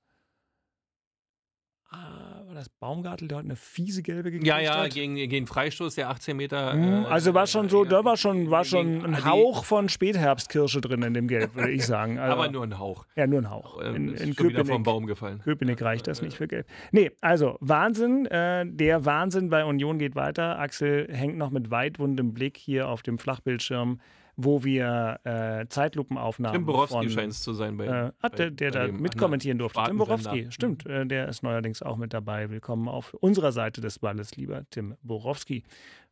[1.92, 4.94] ah, war das Baumgartel, der hat eine fiese gelbe gekriegt Ja, ja, hat?
[4.94, 6.74] gegen, gegen Freistoß, der 18 Meter.
[6.74, 9.26] Mhm, äh, Also war schon so, da war schon, war schon ein.
[9.26, 12.18] Hauch von Spätherbstkirsche drin in dem Gelb, würde ich sagen.
[12.20, 13.06] Also, Aber nur ein Hauch.
[13.16, 13.80] ja, nur ein Hauch.
[13.84, 15.40] Ähm, In, ist in wieder vom Köpenick, Baum gefallen.
[15.44, 16.66] Köpenick reicht das nicht für Gelb.
[16.92, 18.26] Nee, also Wahnsinn.
[18.28, 20.60] Äh, der Wahnsinn bei Union geht weiter.
[20.60, 24.00] Axel hängt noch mit weitwundem Blick hier auf dem Flachbildschirm,
[24.42, 27.76] wo wir äh, Zeitlupenaufnahmen Tim Borowski scheint es zu sein.
[27.76, 29.84] Bei, äh, ah, der, der bei da mitkommentieren durfte.
[29.86, 29.98] Tim.
[29.98, 30.86] Borowski, stimmt.
[30.86, 32.50] Äh, der ist neuerdings auch mit dabei.
[32.50, 35.64] Willkommen auf unserer Seite des Balles, lieber Tim Borowski.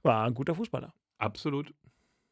[0.02, 0.94] War ein guter Fußballer.
[1.18, 1.74] Absolut.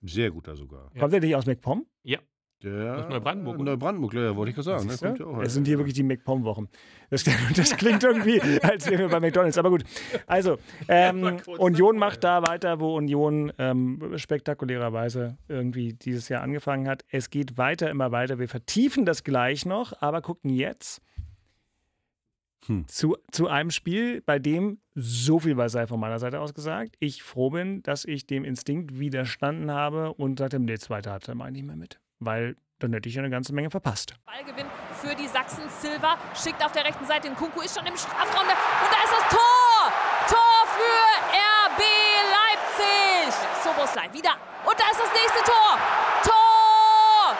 [0.01, 0.91] Sehr guter sogar.
[0.93, 0.99] Ja.
[0.99, 1.85] Kommt er nicht aus MacPom?
[2.03, 2.19] Ja.
[2.63, 3.71] Der, Aus Neubrandenburg, oder?
[3.71, 4.87] Neubrandenburg, ja, wollte ich gerade sagen.
[4.87, 4.95] Ne?
[4.97, 5.05] Du?
[5.05, 6.67] Kommt ja auch Es sind hier wirklich die McPom-Wochen.
[7.09, 7.23] Das,
[7.55, 9.57] das klingt irgendwie, als wären wir bei McDonalds.
[9.57, 9.83] Aber gut.
[10.25, 10.57] Also,
[10.87, 17.03] ähm, Union macht da weiter, wo Union ähm, spektakulärerweise irgendwie dieses Jahr angefangen hat.
[17.09, 18.39] Es geht weiter, immer weiter.
[18.39, 21.01] Wir vertiefen das gleich noch, aber gucken jetzt
[22.67, 22.87] Hm.
[22.87, 26.95] zu, zu einem Spiel, bei dem so viel was sei von meiner Seite aus gesagt.
[26.99, 31.49] Ich froh bin, dass ich dem Instinkt widerstanden habe und sagte, nee, zweite Halbzeit mache
[31.49, 31.99] ich nicht mehr mit.
[32.19, 34.15] Weil dann hätte ich eine ganze Menge verpasst.
[34.25, 34.67] Ballgewinn
[35.01, 35.63] für die Sachsen.
[35.69, 38.47] Silva schickt auf der rechten Seite den Kunku, ist schon im Strafraum.
[38.47, 39.91] Und da ist das Tor!
[40.27, 41.81] Tor für RB
[42.35, 43.33] Leipzig!
[43.63, 44.35] Soboslai wieder.
[44.65, 45.79] Und da ist das nächste Tor!
[46.23, 47.35] Tor!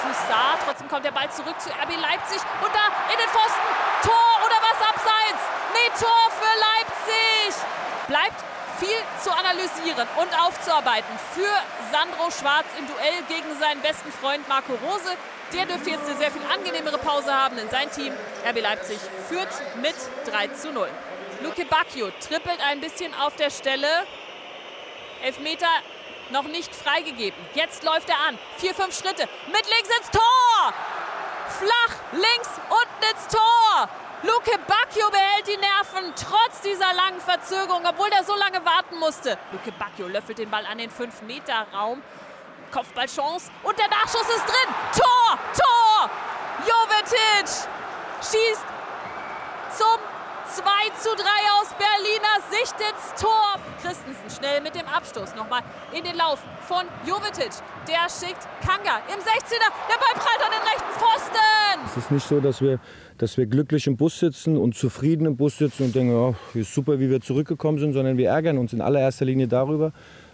[0.00, 2.40] Toussaint, trotzdem kommt der Ball zurück zu RB Leipzig.
[2.64, 3.68] Und da in den Pfosten.
[4.02, 5.42] Tor oder was abseits?
[5.76, 7.62] Nee, Tor für Leipzig!
[8.08, 8.44] Bleibt
[8.80, 11.52] viel zu analysieren und aufzuarbeiten für
[11.92, 15.16] Sandro Schwarz im Duell gegen seinen besten Freund Marco Rose.
[15.52, 18.12] Der dürfte jetzt eine sehr viel angenehmere Pause haben, denn sein Team
[18.48, 19.48] RB Leipzig führt
[19.82, 19.94] mit
[20.32, 20.88] 3 zu 0.
[21.42, 23.88] Luke Bacchio trippelt ein bisschen auf der Stelle.
[25.22, 25.68] Elfmeter
[26.30, 27.38] noch nicht freigegeben.
[27.54, 28.38] Jetzt läuft er an.
[28.58, 29.28] Vier, fünf Schritte.
[29.46, 30.74] Mit links ins Tor!
[31.58, 33.88] Flach, links, unten ins Tor!
[34.22, 39.38] Luke Bacchio behält die Nerven, trotz dieser langen Verzögerung, obwohl er so lange warten musste.
[39.50, 42.02] Luke Bacchio löffelt den Ball an den 5-Meter-Raum.
[42.70, 44.74] Kopfballchance und der Nachschuss ist drin.
[44.94, 45.38] Tor!
[45.56, 46.10] Tor!
[46.66, 47.48] Jovetic
[48.20, 48.64] schießt
[49.76, 49.98] zum
[50.46, 50.62] 2
[50.98, 51.24] zu 3
[51.60, 53.56] aus Berliner Sicht ins Tor.
[53.82, 57.50] Christensen schnell mit dem Abstoß nochmal in den Lauf von Jovetic.
[57.88, 59.70] Der schickt Kanga im 16er.
[59.88, 61.86] Der Ball prallt an den rechten Pfosten.
[61.86, 62.78] Es ist nicht so, dass wir,
[63.20, 66.72] dass wir glücklich im Bus sitzen und zufrieden im Bus sitzen und denken, oh, ist
[66.72, 69.92] super, wie wir zurückgekommen sind, sondern wir ärgern uns in allererster Linie darüber,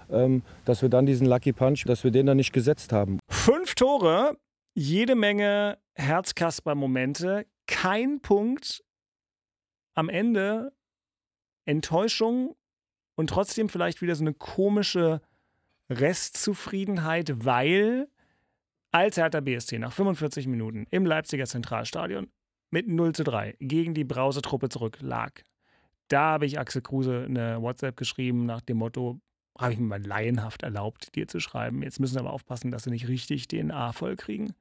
[0.08, 3.18] ähm, dass wir dann diesen Lucky Punch, dass wir den dann nicht gesetzt haben.
[3.28, 4.36] Fünf Tore,
[4.74, 8.84] jede Menge Herzkasper-Momente, kein Punkt.
[9.94, 10.72] Am Ende
[11.64, 12.54] Enttäuschung
[13.16, 15.22] und trotzdem vielleicht wieder so eine komische
[15.90, 18.06] Restzufriedenheit, weil
[18.92, 22.30] als Hertha BSC nach 45 Minuten im Leipziger Zentralstadion
[22.70, 25.44] mit 0 zu 3 gegen die Brause-Truppe zurücklag,
[26.08, 29.20] da habe ich Axel Kruse eine WhatsApp geschrieben nach dem Motto,
[29.58, 31.82] habe ich mir mal laienhaft erlaubt, dir zu schreiben.
[31.82, 34.54] Jetzt müssen wir aber aufpassen, dass sie nicht richtig den A voll kriegen.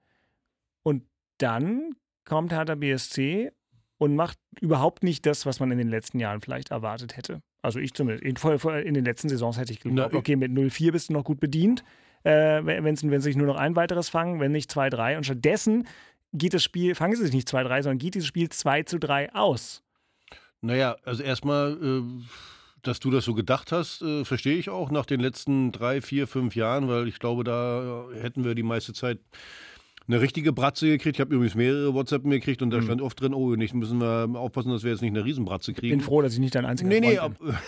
[0.83, 1.03] Und
[1.37, 3.51] dann kommt Hertha BSC
[3.97, 7.41] und macht überhaupt nicht das, was man in den letzten Jahren vielleicht erwartet hätte.
[7.61, 8.23] Also ich zumindest.
[8.23, 11.23] In, in den letzten Saisons hätte ich geglaubt, Na, okay, mit 0-4 bist du noch
[11.23, 11.83] gut bedient.
[12.23, 15.17] Äh, wenn, wenn sie sich nur noch ein weiteres fangen, wenn nicht 2-3.
[15.17, 15.87] Und stattdessen
[16.37, 19.33] geht das Spiel, fangen sie sich nicht 2-3, sondern geht dieses Spiel 2 zu 3
[19.33, 19.81] aus.
[20.61, 22.01] Naja, also erstmal, äh,
[22.81, 26.27] dass du das so gedacht hast, äh, verstehe ich auch nach den letzten drei, vier,
[26.27, 29.19] fünf Jahren, weil ich glaube, da hätten wir die meiste Zeit
[30.07, 31.17] eine richtige Bratze gekriegt.
[31.17, 34.29] Ich habe übrigens mehrere WhatsApp gekriegt und da stand oft drin, oh, nicht müssen wir
[34.39, 35.97] aufpassen, dass wir jetzt nicht eine Riesenbratze Ich kriegen.
[35.97, 37.49] bin froh, dass ich nicht dein einziger Nee, nee, Freund bin.
[37.51, 37.61] ab,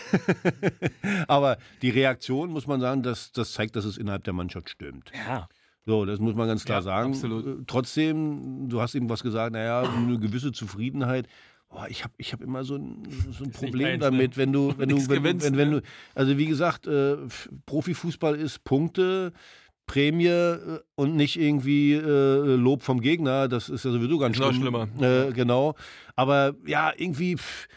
[1.28, 5.12] aber die Reaktion, muss man sagen, das, das zeigt, dass es innerhalb der Mannschaft stimmt.
[5.28, 5.48] Ja.
[5.88, 7.12] So, das muss man ganz klar Ja, sagen.
[7.14, 7.48] absolut.
[7.48, 11.28] Äh, Trotzdem, du hast eben was gesagt, naja, eine gewisse Zufriedenheit.
[11.70, 14.38] Boah, ich habe ich hab immer so ein, so ein Problem eins, damit, ne?
[14.38, 15.82] wenn du, wenn du, wenn, gewinnst, wenn, wenn ne?
[15.82, 17.16] du, also wie gesagt, äh,
[17.66, 19.32] Profifußball ist Punkte,
[19.86, 23.48] Prämie äh, und nicht irgendwie äh, Lob vom Gegner.
[23.48, 24.88] Das ist ja sowieso ganz Ist noch schlimm.
[24.98, 25.28] schlimmer.
[25.28, 25.76] Äh, genau.
[26.18, 27.38] Aber ja, irgendwie.
[27.38, 27.68] Pff,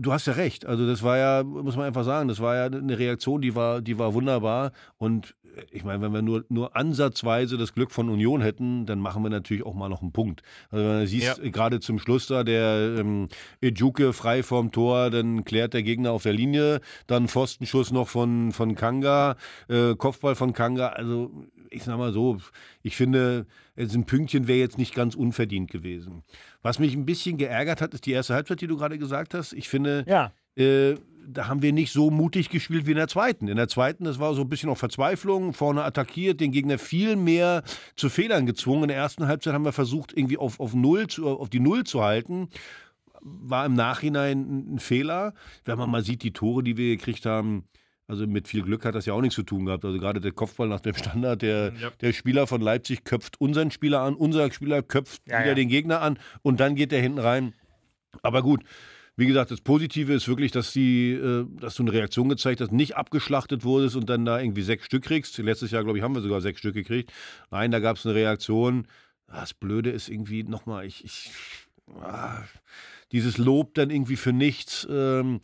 [0.00, 0.64] Du hast ja recht.
[0.64, 3.82] Also das war ja, muss man einfach sagen, das war ja eine Reaktion, die war,
[3.82, 4.72] die war wunderbar.
[4.96, 8.98] Und äh, ich meine, wenn wir nur, nur ansatzweise das Glück von Union hätten, dann
[8.98, 10.42] machen wir natürlich auch mal noch einen Punkt.
[10.70, 11.50] Also wenn du siehst, Ja.
[11.50, 13.28] gerade zum Schluss da, der ähm,
[13.60, 18.52] Ejuke frei vorm Tor, dann klärt der Gegner auf der Linie, dann Pfostenschuss noch von,
[18.52, 19.36] von Kanga,
[19.68, 20.88] äh, Kopfball von Kanga.
[20.88, 21.30] Also
[21.70, 22.38] ich sag mal so,
[22.82, 26.22] ich finde, ein Pünktchen wäre jetzt nicht ganz unverdient gewesen.
[26.62, 29.52] Was mich ein bisschen geärgert hat, ist die erste Halbzeit, die du gerade gesagt hast.
[29.52, 30.32] Ich finde, Ja.
[30.56, 30.94] äh,
[31.32, 33.46] da haben wir nicht so mutig gespielt wie in der zweiten.
[33.46, 37.14] In der zweiten, das war so ein bisschen auch Verzweiflung, vorne attackiert, den Gegner viel
[37.14, 37.62] mehr
[37.94, 38.84] zu Fehlern gezwungen.
[38.84, 41.84] In der ersten Halbzeit haben wir versucht, irgendwie auf, auf, Null zu, auf die Null
[41.84, 42.48] zu halten.
[43.20, 45.34] war im Nachhinein ein Fehler.
[45.64, 47.64] Wenn man mal sieht, die Tore, die wir gekriegt haben,
[48.10, 49.84] also mit viel Glück hat das ja auch nichts zu tun gehabt.
[49.84, 51.90] Also gerade der Kopfball nach dem Standard, der, Ja.
[52.00, 55.54] der Spieler von Leipzig köpft unseren Spieler an, unser Spieler köpft Ja, wieder ja.
[55.54, 57.54] den Gegner an und dann geht der hinten rein.
[58.22, 58.62] Aber gut,
[59.16, 62.72] wie gesagt, das Positive ist wirklich, dass, die, äh, dass du eine Reaktion gezeigt hast,
[62.72, 65.38] nicht abgeschlachtet wurdest und dann da irgendwie sechs Stück kriegst.
[65.38, 67.12] Letztes Jahr, glaube ich, haben wir sogar sechs Stück gekriegt.
[67.50, 68.88] Nein, da gab es eine Reaktion.
[69.28, 71.30] Das Blöde ist irgendwie nochmal, ich, ich,
[72.00, 72.42] ah,
[73.12, 74.88] dieses Lob dann irgendwie für nichts.
[74.90, 75.40] Ähm,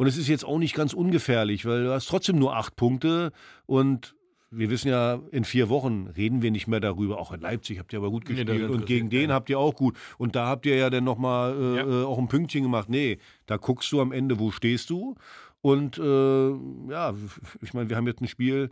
[0.00, 3.32] und es ist jetzt auch nicht ganz ungefährlich, weil du hast trotzdem nur acht Punkte
[3.66, 4.14] und
[4.50, 7.18] wir wissen ja, in vier Wochen reden wir nicht mehr darüber.
[7.18, 9.32] Auch in Leipzig habt ihr aber gut Nee, gespielt und interessiert gegen den keinen.
[9.34, 9.96] habt ihr auch gut.
[10.16, 12.00] Und da habt ihr ja dann nochmal äh, Ja.
[12.02, 12.88] äh, auch ein Pünktchen gemacht.
[12.88, 15.16] Nee, da guckst du am Ende, wo stehst du.
[15.60, 16.50] Und äh,
[16.90, 17.12] ja,
[17.60, 18.70] ich meine, wir haben jetzt ein Spiel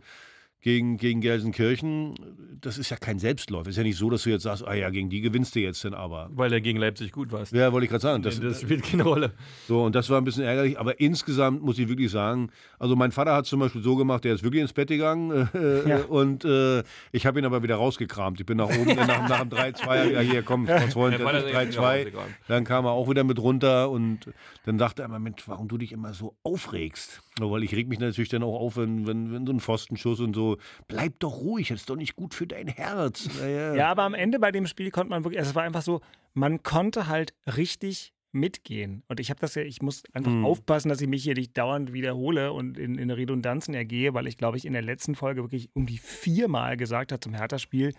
[0.61, 2.15] gegen, gegen Gelsenkirchen.
[2.61, 3.69] Das ist ja kein Selbstläufer.
[3.69, 5.83] Ist ja nicht so, dass du jetzt sagst, ah ja, gegen die gewinnst du jetzt
[5.85, 6.29] denn aber.
[6.33, 7.43] Weil er gegen Leipzig gut war.
[7.53, 8.23] Ja, wollte ich gerade sagen.
[8.23, 9.31] Das, das spielt keine Rolle.
[9.67, 10.77] so, und das war ein bisschen ärgerlich.
[10.77, 14.33] Aber insgesamt muss ich wirklich sagen, also mein Vater hat zum Beispiel so gemacht, der
[14.35, 16.03] ist wirklich ins Bett gegangen äh, Ja.
[16.05, 18.39] und äh, ich habe ihn aber wieder rausgekramt.
[18.41, 21.77] Ich bin nach oben, nach, nach dem 3-2, ja hier, komm, ihn ist wieder 3-2.
[21.77, 22.35] rausgekramt.
[22.49, 24.19] Dann kam er auch wieder mit runter und
[24.65, 27.21] dann dachte er immer, Mensch, warum du dich immer so aufregst?
[27.39, 30.35] Weil ich reg mich natürlich dann auch auf, wenn, wenn, wenn so ein Pfostenschuss und
[30.35, 30.48] so,
[30.87, 33.29] bleib doch ruhig, das ist doch nicht gut für dein Herz.
[33.41, 33.87] Ja, ja.
[33.89, 36.01] Aber am Ende bei dem Spiel konnte man wirklich, also es war einfach so,
[36.33, 39.01] man konnte halt richtig mitgehen.
[39.07, 40.45] Und ich habe das ja, ich muss einfach Mhm.
[40.45, 44.37] aufpassen, dass ich mich hier nicht dauernd wiederhole und in, in Redundanzen ergehe, weil ich
[44.37, 47.93] glaube, ich in der letzten Folge wirklich um die viermal gesagt habe zum Hertha-Spiel,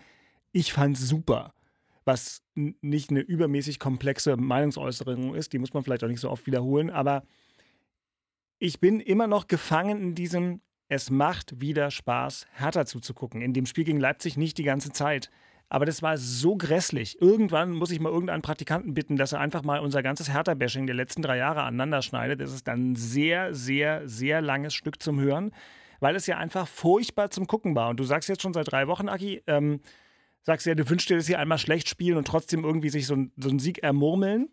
[0.53, 1.53] ich fand's super.
[2.05, 6.45] Was nicht eine übermäßig komplexe Meinungsäußerung ist, die muss man vielleicht auch nicht so oft
[6.47, 7.23] wiederholen, aber
[8.57, 10.61] ich bin immer noch gefangen in diesem,
[10.91, 13.41] es macht wieder Spaß, Hertha zuzugucken.
[13.41, 15.31] In dem Spiel gegen Leipzig nicht die ganze Zeit.
[15.69, 17.21] Aber das war so grässlich.
[17.21, 20.95] Irgendwann muss ich mal irgendeinen Praktikanten bitten, dass er einfach mal unser ganzes Hertha-Bashing der
[20.97, 22.41] letzten drei Jahre aneinander schneidet.
[22.41, 25.51] Das ist dann ein sehr, sehr, sehr langes Stück zum Hören,
[26.01, 27.87] weil es ja einfach furchtbar zum Gucken war.
[27.87, 29.79] Und du sagst jetzt schon seit drei Wochen, Aki, ähm,
[30.41, 33.15] sagst ja, du wünschst dir, dass sie einmal schlecht spielen und trotzdem irgendwie sich so,
[33.37, 34.49] so einen Sieg ermurmeln.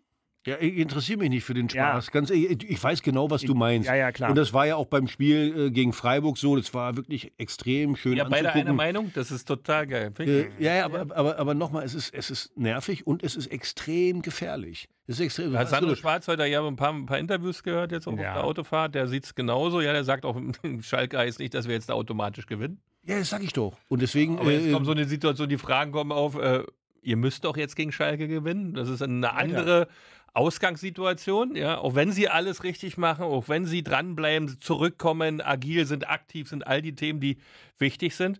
[0.47, 1.91] Ja, ich interessiere mich nicht für den Ja.
[1.91, 2.11] Spaß.
[2.11, 3.87] Ganz ehrlich, ich weiß genau, was du meinst.
[3.89, 4.29] Ja, ja, klar.
[4.29, 6.55] Und das war ja auch beim Spiel äh, gegen Freiburg so.
[6.55, 8.67] Das war wirklich extrem schön Ja, beide anzugucken.
[8.69, 10.13] einer Meinung, das ist total geil.
[10.17, 13.35] Ich- Äh, ja, ja, aber, aber, aber nochmal, es ist, es ist nervig und es
[13.35, 14.87] ist extrem gefährlich.
[15.07, 15.57] Es ist extrem.
[15.57, 18.17] Hat Sandro Hast du- Schwarz heute ja ein paar, ein paar Interviews gehört jetzt auch
[18.17, 18.29] Ja.
[18.29, 18.95] auf der Autofahrt.
[18.95, 19.81] Der sieht es genauso.
[19.81, 20.39] Ja, der sagt auch,
[20.81, 22.79] Schalke heißt nicht, dass wir jetzt da automatisch gewinnen.
[23.05, 23.77] ja, das sag ich doch.
[23.89, 24.39] Und deswegen.
[24.39, 26.63] Aber jetzt äh, kommt so eine Situation, die Fragen kommen auf, äh,
[27.01, 28.73] ihr müsst doch jetzt gegen Schalke gewinnen.
[28.73, 29.87] Das ist eine andere
[30.33, 31.77] Ausgangssituation, ja.
[31.79, 36.67] Auch wenn sie alles richtig machen, auch wenn sie dranbleiben, zurückkommen, agil sind, aktiv sind,
[36.67, 37.37] all die Themen, die
[37.77, 38.39] wichtig sind.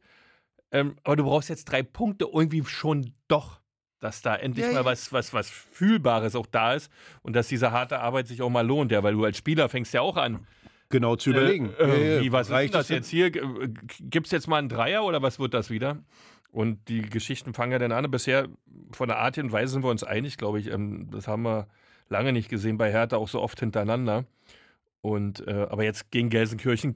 [0.71, 3.59] Ähm, aber du brauchst jetzt drei Punkte irgendwie schon doch,
[3.99, 7.71] dass da endlich Ja, mal was, was, was Fühlbares auch da ist und dass diese
[7.71, 10.47] harte Arbeit sich auch mal lohnt, ja, weil du als Spieler fängst ja auch an.
[10.89, 11.73] genau zu überlegen.
[11.79, 13.31] Äh, äh, wie, was reicht ist das jetzt hier?
[13.31, 15.97] Gibt es jetzt mal einen Dreier oder was wird das wieder?
[16.51, 18.09] Und die Geschichten fangen ja dann an.
[18.09, 18.47] Bisher
[18.91, 20.67] von der Art und Weise sind wir uns einig, glaube ich.
[20.71, 21.67] Ähm, das haben wir
[22.09, 24.25] lange nicht gesehen bei Hertha, auch so oft hintereinander.
[25.01, 26.95] Und äh, aber jetzt gegen Gelsenkirchen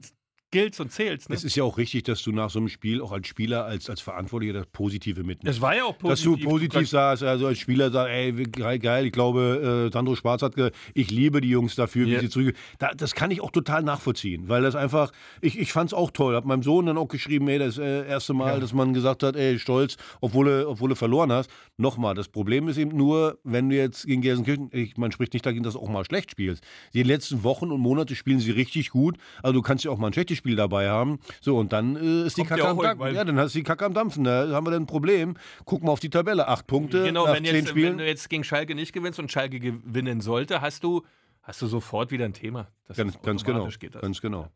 [0.54, 1.28] gilt's und zählt's.
[1.28, 1.34] Ne?
[1.34, 3.90] Es ist ja auch richtig, dass du nach so einem Spiel auch als Spieler, als,
[3.90, 5.56] als Verantwortlicher das Positive mitnimmst.
[5.58, 6.44] Es war ja auch Dass positiv.
[6.44, 9.06] du positiv sagst, also als Spieler sagst, ey, geil, geil.
[9.06, 12.20] Ich glaube, äh, Sandro Schwarz hat gesagt, ich liebe die Jungs dafür, wie Ja.
[12.20, 12.54] sie zurück.
[12.78, 16.10] Da, das kann ich auch total nachvollziehen, weil das einfach, ich, ich fand es auch
[16.12, 16.34] toll.
[16.36, 19.34] Hab meinem Sohn dann auch geschrieben, ey, das äh, erste Mal, dass man gesagt hat,
[19.36, 21.50] ey, stolz, obwohl du, obwohl du verloren hast.
[21.76, 25.44] Nochmal, das Problem ist eben nur, wenn du jetzt gegen Gelsenkirchen, ich, man spricht nicht
[25.44, 26.62] dagegen, dass du auch mal schlecht spielst.
[26.92, 29.16] Die letzten Wochen und Monate spielen sie richtig gut.
[29.42, 31.18] Also du kannst ja auch mal ein schlechtes Spiel dabei haben.
[31.40, 33.14] So, und dann äh, ist die Kacke am auch Dampfen.
[33.14, 34.24] Ja, dann hast du die Kacke am Dampfen.
[34.24, 35.36] Da haben wir dann ein Problem.
[35.64, 36.46] Guck mal auf die Tabelle.
[36.46, 37.98] Acht Punkte Genau, nach wenn, zehn jetzt, wenn Spielen.
[37.98, 41.02] du jetzt gegen Schalke nicht gewinnst und Schalke gewinnen sollte, hast du,
[41.42, 42.68] hast du sofort wieder ein Thema.
[42.86, 43.66] Das Ganz, ist ganz genau.
[43.78, 44.02] Geht das.
[44.02, 44.48] Ganz genau.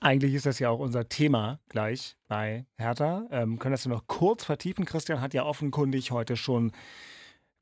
[0.00, 3.26] Eigentlich ist das ja auch unser Thema gleich bei Hertha.
[3.30, 4.84] Ähm, können das noch kurz vertiefen?
[4.84, 6.72] Christian hat ja offenkundig heute schon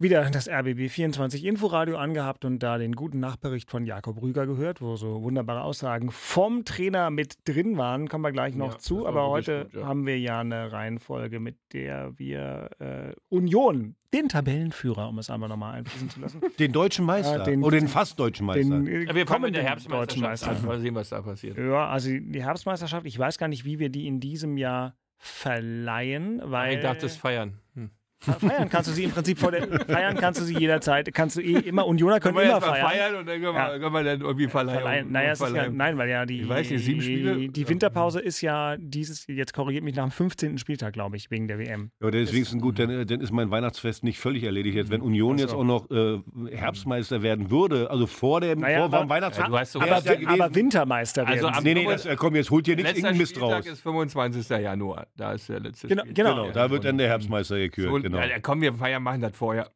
[0.00, 4.80] wieder das RBB 24 Inforadio angehabt und da den guten Nachbericht von Jakob Rüger gehört,
[4.80, 8.08] wo so wunderbare Aussagen vom Trainer mit drin waren.
[8.08, 9.06] Kommen wir gleich noch Ja, zu.
[9.06, 9.86] Aber heute gut, ja.
[9.86, 15.48] haben wir ja eine Reihenfolge, mit der wir äh, Union, den Tabellenführer, um es einfach
[15.48, 17.38] nochmal einfließen zu lassen, Den deutschen Meister.
[17.38, 18.62] Ja, den- Oder den fast deutschen Meister.
[18.80, 20.64] den äh, Ja, wir fangen mit der Herbstmeisterschaft.
[20.64, 21.58] Mal sehen, was da passiert.
[21.58, 26.40] Ja, also die Herbstmeisterschaft, ich weiß gar nicht, wie wir die in diesem Jahr verleihen,
[26.44, 26.74] weil.
[26.76, 27.58] Ich dachte, das feiern.
[27.74, 27.90] Hm.
[28.22, 31.40] Feiern kannst du sie im Prinzip vor der, feiern kannst du sie jederzeit, kannst du
[31.40, 32.88] eh immer, Unioner können Können wir immer feiern.
[32.90, 33.78] feiern und dann können wir, Ja.
[33.78, 34.80] können wir dann irgendwie verleihen.
[34.80, 35.12] Verleihen.
[35.12, 37.48] Naja, ist ja, nein, weil ja die, Ich weiß nicht, sieben Spiele?
[37.48, 40.59] die Winterpause ist ja dieses, jetzt korrigiert mich nach dem 15.
[40.59, 41.92] Spieltag, glaube ich, wegen der WM.
[42.02, 44.76] Ja, dann ist wenigstens gut, dann, dann ist mein Weihnachtsfest nicht völlig erledigt.
[44.76, 45.44] Jetzt, wenn Union so.
[45.44, 46.18] jetzt auch noch äh,
[46.54, 49.48] Herbstmeister werden würde, also vor dem Naja, vor, aber- Weihnachtsfest.
[49.50, 51.54] hast doch Aber, ja aber Wintermeister werden Also sie.
[51.54, 53.66] am- nee, nee, das, komm, jetzt holt ihr nichts irgendeinen Mist Spieltag raus.
[53.66, 54.48] ist 25.
[54.61, 55.06] Januar.
[55.16, 56.16] Da ist der letzte Genau, Spieltag.
[56.26, 56.42] genau.
[56.42, 57.88] Genau, da wird dann der Herbstmeister gekürt.
[57.90, 58.27] So, genau.
[58.27, 59.70] ja, komm, wir feiern, machen das vorher.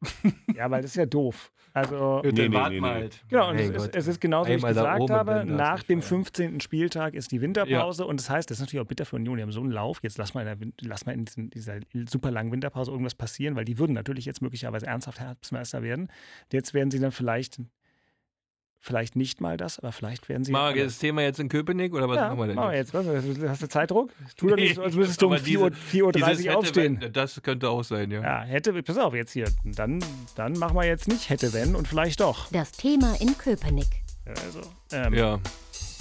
[0.55, 1.51] Ja, weil das ist ja doof.
[1.75, 2.93] Also, Dann nee, warten nee, wir nee.
[3.01, 3.23] halt.
[3.27, 6.23] Genau, und Mein es ist, es ist genauso, wie ich gesagt habe, nach dem feiern.
[6.23, 6.59] 15.
[6.61, 9.43] Spieltag ist die Winterpause und das heißt, das ist natürlich auch bitter für Union, die
[9.43, 12.31] haben so einen Lauf, jetzt lass mal in, der, lass mal in diesen, dieser super
[12.31, 16.09] langen Winterpause irgendwas passieren, weil die würden natürlich jetzt möglicherweise ernsthaft Herbstmeister werden.
[16.49, 17.59] Jetzt werden sie dann vielleicht,
[18.85, 20.51] vielleicht nicht mal das, aber vielleicht werden sie...
[20.51, 22.77] Machen wir das Thema jetzt in Köpenick oder was ja, machen wir denn machen wir
[22.77, 22.93] jetzt?
[22.93, 24.11] Was, hast du Zeitdruck?
[24.37, 26.27] Tu doch nicht so, als müsstest du um Aber 4 Uhr, diese- 4 Uhr Dieses
[26.27, 27.01] 30 hätte, aufstehen.
[27.01, 28.21] wenn- Das könnte auch sein, ja.
[28.21, 29.47] Ja, hätte, pass auf jetzt hier.
[29.63, 30.03] Dann,
[30.35, 32.47] dann machen wir jetzt nicht hätte, wenn und vielleicht doch.
[32.51, 33.87] Das Thema in Köpenick.
[34.27, 35.39] Also, ähm, Ja.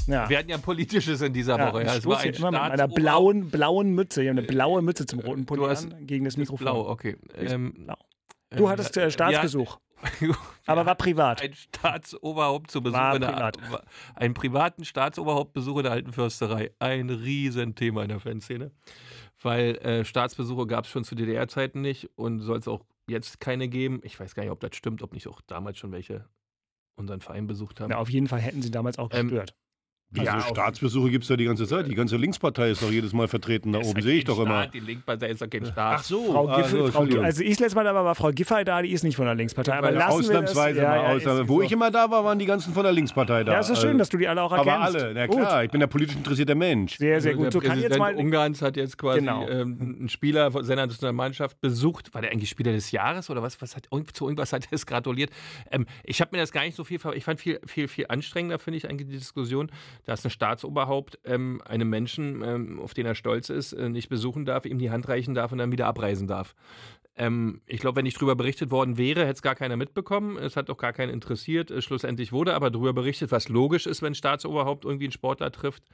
[0.07, 0.29] ja.
[0.29, 1.83] Wir hatten ja Politisches in dieser Ja, Woche.
[1.83, 4.23] ich Ja, es war ein immer mit Staatsoberhaupt- blauen, blauen Mütze.
[4.23, 6.65] Ich habe eine blaue Mütze zum roten Pulli Du hast- an, gegen das Mikrofon.
[6.65, 7.17] Blau, okay.
[7.37, 7.97] Ähm, blau.
[8.51, 9.79] Du ähm, hattest äh, Staatsbesuch,
[10.67, 11.43] aber war privat.
[11.43, 13.59] Ein Staatsoberhaupt zu Besuch War in der, privat.
[14.15, 16.73] einen privaten Staatsoberhauptbesuch in der alten Försterei.
[16.79, 18.71] Ein Riesenthema in der Fanszene.
[19.43, 23.69] Weil äh, Staatsbesuche gab es schon zu DDR-Zeiten nicht und soll es auch jetzt keine
[23.69, 24.01] geben.
[24.05, 26.25] Ich weiß gar nicht, ob das stimmt, ob nicht auch damals schon welche
[26.97, 27.91] unseren Verein besucht haben.
[27.91, 29.55] Na, auf jeden Fall hätten sie damals auch Ähm, gestört.
[30.17, 31.89] Also Ja, Staatsbesuche gibt es ja die ganze Zeit.
[31.89, 33.73] Die ganze Linkspartei ist doch jedes Mal vertreten.
[33.73, 34.63] Da oben ja sehe ich doch immer.
[34.63, 35.97] Staat, Die Linkpartei ist doch kein Staat.
[35.99, 38.31] Ach so, Frau ah, Giffey, so, Frau, also ich letztes Mal da war, war Frau
[38.31, 39.75] Giffey da, die ist nicht von der Linkspartei.
[39.75, 40.51] Aber lassen wir das.
[40.53, 41.41] Ausnahmsweise Ja, mal ja, Ausnahme.
[41.43, 41.63] ist Wo so.
[41.63, 43.55] ich immer da war, waren die ganzen von der Linkspartei da.
[43.55, 44.71] Ja, ist doch schön, Also, dass du die alle auch erkennst.
[44.71, 45.37] Aber alle, na Gut.
[45.39, 45.65] klar.
[45.65, 46.97] Ich bin der politisch interessierte Mensch.
[46.97, 47.53] Sehr, sehr Also gut.
[47.53, 48.25] So der kann jetzt Präsident mal.
[48.25, 49.49] Ungarns hat jetzt quasi Genau.
[49.49, 52.15] ähm, einen Spieler von seiner Nationalmannschaft besucht.
[52.15, 53.61] War der eigentlich Spieler des Jahres oder was?
[53.61, 55.31] was hat, zu irgendwas hat er es gratuliert.
[55.73, 57.01] Ähm, ich habe mir das gar nicht so viel.
[57.01, 59.73] ver- Ich fand viel, viel, viel anstrengender, finde ich, eigentlich die Diskussion,
[60.05, 64.45] dass ein Staatsoberhaupt ähm, einem Menschen, ähm, auf den er stolz ist, äh, nicht besuchen
[64.45, 66.55] darf, ihm die Hand reichen darf und dann wieder abreisen darf.
[67.17, 70.37] Ähm, ich glaube, wenn nicht drüber berichtet worden wäre, hätte es gar keiner mitbekommen.
[70.37, 71.71] Es hat auch gar keinen interessiert.
[71.71, 75.85] Äh, Schlussendlich wurde aber drüber berichtet, was logisch ist, wenn Staatsoberhaupt irgendwie einen Sportler trifft.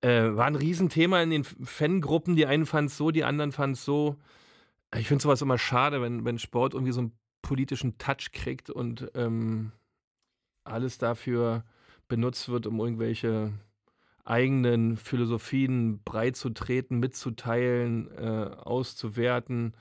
[0.00, 2.36] Äh, war ein Riesenthema in den Fangruppen.
[2.36, 4.16] Die einen fanden es so, die anderen fanden es so.
[4.96, 7.12] Ich finde sowas immer schade, wenn, wenn Sport irgendwie so einen
[7.42, 9.72] politischen Touch kriegt und ähm,
[10.64, 11.64] alles dafür
[12.08, 13.52] benutzt wird, um irgendwelche
[14.24, 19.74] eigenen Philosophien breit zu treten, mitzuteilen, äh, auszuwerten,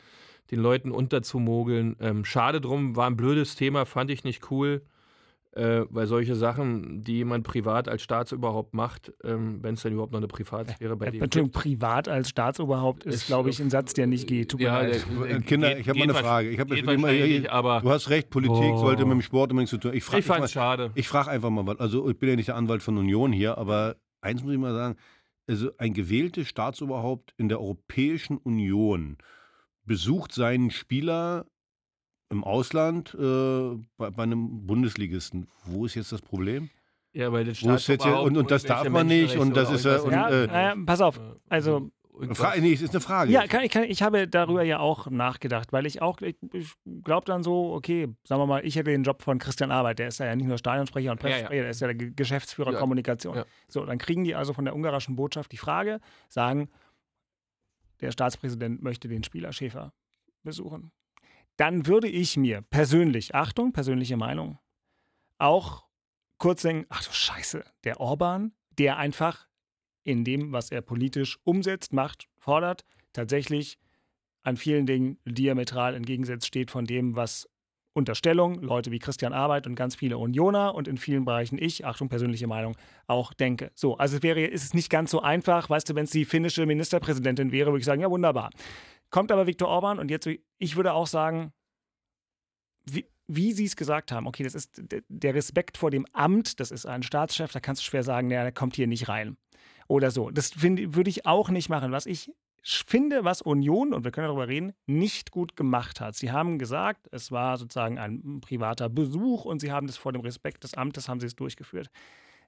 [0.51, 1.97] den Leuten unterzumogeln.
[1.99, 4.81] Ähm, schade drum, war ein blödes Thema, fand ich nicht cool,
[5.53, 10.11] äh, weil solche Sachen, die jemand privat als Staatsoberhaupt macht, ähm, wenn es denn überhaupt
[10.11, 11.63] noch eine Privatsphäre bei dem Entschuldigung, gibt.
[11.63, 14.51] privat als Staatsoberhaupt ist, Ist, glaube ich, ein Satz, der nicht geht.
[14.51, 15.05] Tut mir Ja, leid.
[15.19, 16.49] der- Äh, Kinder, geht- ich habe mal eine Frage.
[16.49, 18.77] Ich hab immer- wahrscheinlich, aber Du hast recht, Politik Oh.
[18.77, 19.93] sollte mit dem Sport unbedingt zu tun.
[19.93, 20.91] Ich, frag, ich fand mal- es schade.
[20.95, 21.79] Ich frage einfach mal was.
[21.79, 24.73] Also, ich bin ja nicht der Anwalt von Union hier, aber eins muss ich mal
[24.73, 24.95] sagen:
[25.47, 29.17] also Ein gewähltes Staatsoberhaupt in der Europäischen Union
[29.85, 31.45] besucht seinen Spieler
[32.29, 35.47] im Ausland äh, bei, bei einem Bundesligisten.
[35.65, 36.69] Wo ist jetzt das Problem?
[37.13, 39.71] Ja, weil das Wo ist jetzt, Staatsoberhaupt und, und das darf man nicht und das
[39.71, 39.97] ist ja.
[39.97, 41.19] Und, oder ja, äh, naja, pass auf.
[41.49, 43.31] Also, irgendwas- Fra nee, es ist eine Frage.
[43.31, 46.73] Ja, kann, ich, kann, ich habe darüber ja auch nachgedacht, weil ich auch, ich, ich
[47.03, 50.09] glaube dann so, okay, sagen wir mal, ich hätte den Job von Christian Arbeit, der
[50.09, 51.33] ist ja nicht nur Stadionsprecher und Ja, ja.
[51.35, 53.35] Pressesprecher, der ist ja der Ge- Geschäftsführer Ja, Kommunikation.
[53.37, 53.45] ja.
[53.67, 56.69] So, dann kriegen die also von der ungarischen Botschaft die Frage, sagen,
[58.01, 59.91] der Staatspräsident möchte den Spieler Schäfer
[60.43, 60.91] besuchen.
[61.57, 64.59] Dann würde ich mir persönlich, Achtung, persönliche Meinung,
[65.37, 65.85] auch
[66.37, 69.47] kurz denken, ach du Scheiße, der Orban, der einfach
[70.03, 73.77] in dem, was er politisch umsetzt, macht, fordert, tatsächlich
[74.43, 77.49] an vielen Dingen diametral entgegensetzt steht von dem, was
[77.97, 82.07] Unterstellung, Leute wie Christian Arbeit und ganz viele Unioner und in vielen Bereichen ich, Achtung,
[82.09, 83.71] persönliche Meinung, auch denke.
[83.73, 86.23] So, also es wäre, ist es nicht ganz so einfach, weißt du, wenn es die
[86.23, 88.51] finnische Ministerpräsidentin wäre, würde ich sagen, ja, wunderbar.
[89.09, 91.53] Kommt aber Viktor Orban und jetzt, ich würde auch sagen,
[92.85, 96.71] wie, wie Sie es gesagt haben, okay, das ist der Respekt vor dem Amt, das
[96.71, 99.37] ist ein Staatschef, da kannst du schwer sagen, der kommt hier nicht rein.
[99.87, 100.29] Oder so.
[100.31, 101.91] Das find- würde ich auch nicht machen.
[101.91, 106.15] Was ich finde, was Union, und wir können darüber reden, nicht gut gemacht hat.
[106.15, 110.21] Sie haben gesagt, es war sozusagen ein privater Besuch und sie haben das vor dem
[110.21, 111.89] Respekt des Amtes, haben sie es durchgeführt.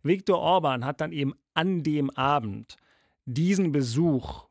[0.04, 2.76] Viktor Orban hat dann eben an dem Abend
[3.26, 4.49] diesen Besuch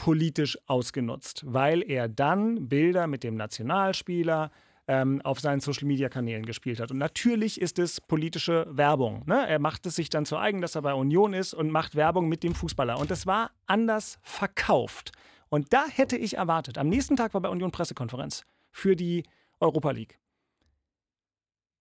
[0.00, 4.50] politisch ausgenutzt, weil er dann Bilder mit dem Nationalspieler
[4.88, 6.90] ähm, auf seinen Social-Media-Kanälen gespielt hat.
[6.90, 9.24] Und natürlich ist es politische Werbung.
[9.26, 9.46] Ne?
[9.46, 12.30] Er macht es sich dann zu eigen, dass er bei Union ist und macht Werbung
[12.30, 12.98] mit dem Fußballer.
[12.98, 15.12] Und das war anders verkauft.
[15.50, 19.24] Und da hätte ich erwartet, am nächsten Tag war bei Union Pressekonferenz für die
[19.60, 20.18] Europa League.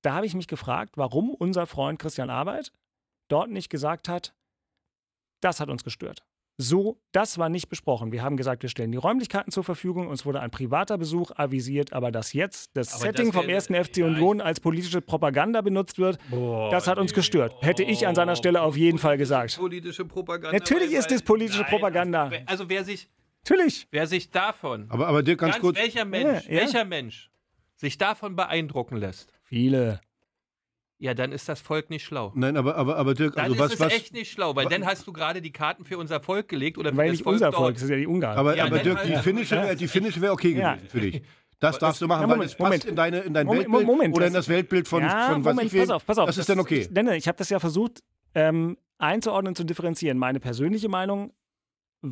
[0.01, 2.73] Da habe ich mich gefragt, warum unser Freund Christian Arbeit
[3.29, 4.33] dort nicht gesagt hat,
[5.39, 6.25] das hat uns gestört.
[6.61, 8.11] So, das war nicht besprochen.
[8.11, 10.07] Wir haben gesagt, wir stellen die Räumlichkeiten zur Verfügung.
[10.09, 13.75] Uns wurde ein privater Besuch avisiert, aber dass jetzt das Aber Setting das vom ersten
[13.75, 17.15] FC ja, Union als politische Propaganda benutzt wird, Boah, das hat uns nee.
[17.15, 17.55] gestört.
[17.61, 19.55] Hätte ich an seiner Stelle auf jeden Fall gesagt.
[19.57, 20.51] Politische Propaganda.
[20.51, 22.29] Natürlich ist es politische Nein, Propaganda.
[22.45, 23.07] Also wer sich,
[23.45, 23.87] Natürlich.
[23.91, 25.77] wer sich davon, Aber, aber Dirk, ganz, ganz kurz.
[25.77, 26.59] welcher Mensch, Ja, ja.
[26.59, 27.31] welcher Mensch
[27.77, 30.01] sich davon beeindrucken lässt, Viele.
[30.99, 32.31] Ja, dann ist das Volk nicht schlau.
[32.35, 34.67] Nein, aber, aber, aber Dirk, Dann also ist was, es was, echt nicht schlau, weil
[34.67, 37.23] dann hast du gerade die Karten für unser Volk gelegt oder für Weil das nicht
[37.23, 37.55] Volk unser dort.
[37.55, 38.37] Volk, das ist ja die Ungarn.
[38.37, 40.73] Aber, Ja, aber Dirk, die halt- finnische wäre die finnische wär okay Ja.
[40.75, 41.21] gewesen für dich.
[41.61, 42.85] Das darfst du machen, Ja, weil Moment, es passt Moment.
[42.85, 45.43] in, deine, in dein Moment, Weltbild Moment, oder in das- das Weltbild von, ja, von
[45.45, 45.81] was Moment, ich will.
[45.81, 46.25] pass auf, pass auf.
[46.27, 46.87] Das ist dann okay.
[46.89, 48.01] Ich, ich habe das ja versucht
[48.35, 50.17] ähm, einzuordnen, zu differenzieren.
[50.17, 51.31] Meine persönliche Meinung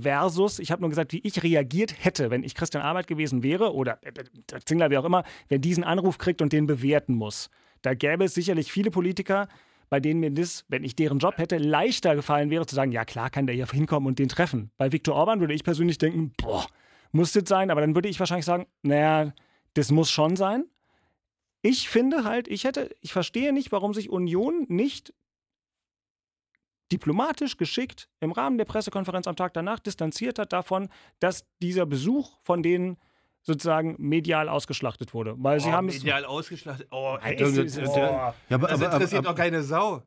[0.01, 3.73] versus, ich habe nur gesagt, wie ich reagiert hätte, wenn ich Christian Arbeit gewesen wäre
[3.73, 7.49] oder äh, äh, Zingler, wie auch immer, wer diesen Anruf kriegt und den bewerten muss.
[7.81, 9.47] Da gäbe es sicherlich viele Politiker,
[9.89, 13.05] bei denen mir das, wenn ich deren Job hätte, leichter gefallen wäre, zu sagen, ja
[13.05, 14.71] klar kann der hier hinkommen und den treffen.
[14.77, 16.67] Bei Viktor Orban würde ich persönlich denken, boah,
[17.11, 19.33] muss das sein, aber dann würde ich wahrscheinlich sagen, naja,
[19.73, 20.65] das muss schon sein.
[21.61, 25.13] Ich finde halt, ich hätte, ich verstehe nicht, warum sich Union nicht
[26.91, 32.37] diplomatisch geschickt im Rahmen der Pressekonferenz am Tag danach distanziert hat davon, dass dieser Besuch
[32.43, 32.97] von denen
[33.47, 35.33] sozusagen medial ausgeschlachtet wurde.
[35.37, 35.95] Weil sie oh, haben es.
[35.95, 36.87] medial ausgeschlachtet.
[36.91, 37.97] Oh, Ey, es der- ist- oh.
[37.97, 40.03] Ja, aber, das aber, interessiert aber, doch keine Sau.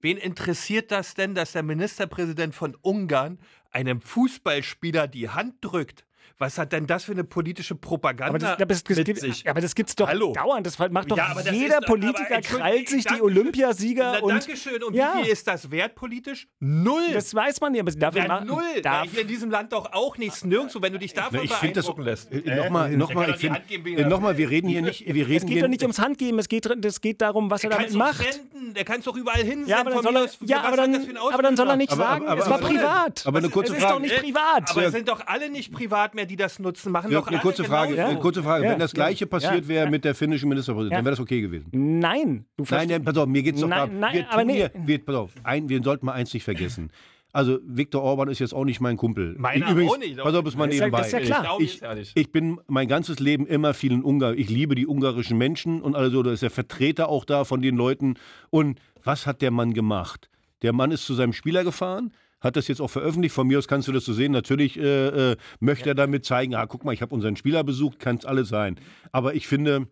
[0.00, 3.38] Wen interessiert das denn, dass der Ministerpräsident von Ungarn
[3.70, 6.04] einem Fußballspieler die Hand drückt?
[6.38, 9.20] Was hat denn das für eine politische Propaganda Aber das, aber das, das, mit gibt,
[9.20, 9.48] sich?
[9.48, 10.32] aber das gibt's doch Hallo.
[10.32, 10.66] dauernd.
[10.66, 13.20] Das macht doch Ja, jeder ist Politiker, krallt sich die.
[13.22, 14.30] Olympiasieger Na, und.
[14.30, 14.82] Dankeschön.
[14.82, 15.14] Und Ja.
[15.18, 16.48] wie viel ist das wert politisch?
[16.60, 17.12] Null.
[17.12, 18.62] Das weiß man ja, aber dafür ja, machen- null.
[18.82, 20.44] darf- hier in diesem Land doch auch nichts.
[20.44, 22.32] Nirgendwo, wenn du dich davon ich finde das beeindrucken lässt.
[22.32, 25.42] äh, nochmal, Der nochmal, ich wegen äh, nochmal, wir reden hier nicht, wir reden es
[25.42, 27.94] geht hier doch nicht ums Handgeben, es geht, es geht darum, was er Der damit
[27.94, 28.24] macht.
[28.24, 28.74] spenden.
[28.74, 29.68] Der kann es doch überall hinsenden.
[29.68, 30.94] Ja, aber dann soll er, ja, aber dann,
[31.32, 33.26] aber soll er nicht sagen, es war privat.
[33.26, 33.94] aber eine es kurze ist Frage.
[33.94, 34.70] doch nicht privat.
[34.70, 36.92] Aber sind doch alle nicht privat mehr, die das nutzen.
[36.92, 38.10] Machen Dirk, doch eine kurze Frage, genauso.
[38.10, 38.64] eine kurze Frage.
[38.64, 39.90] Ja, Wenn das Gleiche ja, passiert ja, wäre ja.
[39.90, 40.98] mit der finnischen Ministerpräsidentin, Ja.
[40.98, 41.66] dann wäre das okay gewesen.
[41.72, 43.98] Nein, du Nein, nein, pass auf, mir geht es doch Nein, darum.
[44.00, 44.68] nein, wir, aber nee.
[44.86, 46.90] wir, pass auf, ein, wir sollten mal eins nicht vergessen.
[47.32, 49.34] Also, Viktor Orban ist jetzt auch nicht mein Kumpel.
[49.36, 50.16] Meiner ich, übrigens, auch nicht.
[50.18, 50.98] Pass auf, ist mal Das ist ja- nebenbei.
[50.98, 51.42] das ist ja klar.
[51.42, 54.38] Glaube Ich, ich bin mein ganzes Leben immer viel in Ungarn.
[54.38, 57.74] Ich liebe die ungarischen Menschen und also da ist der Vertreter auch da von den
[57.76, 58.14] Leuten.
[58.50, 60.30] Und was hat der Mann gemacht?
[60.62, 62.12] Der Mann ist zu seinem Spieler gefahren,
[62.44, 63.34] hat das jetzt auch veröffentlicht.
[63.34, 64.32] Von mir aus kannst du das so sehen.
[64.32, 67.98] Natürlich äh, äh, möchte er damit zeigen, ah, guck mal, ich habe unseren Spieler besucht,
[67.98, 68.76] kann es alles sein.
[69.12, 69.88] Aber ich finde,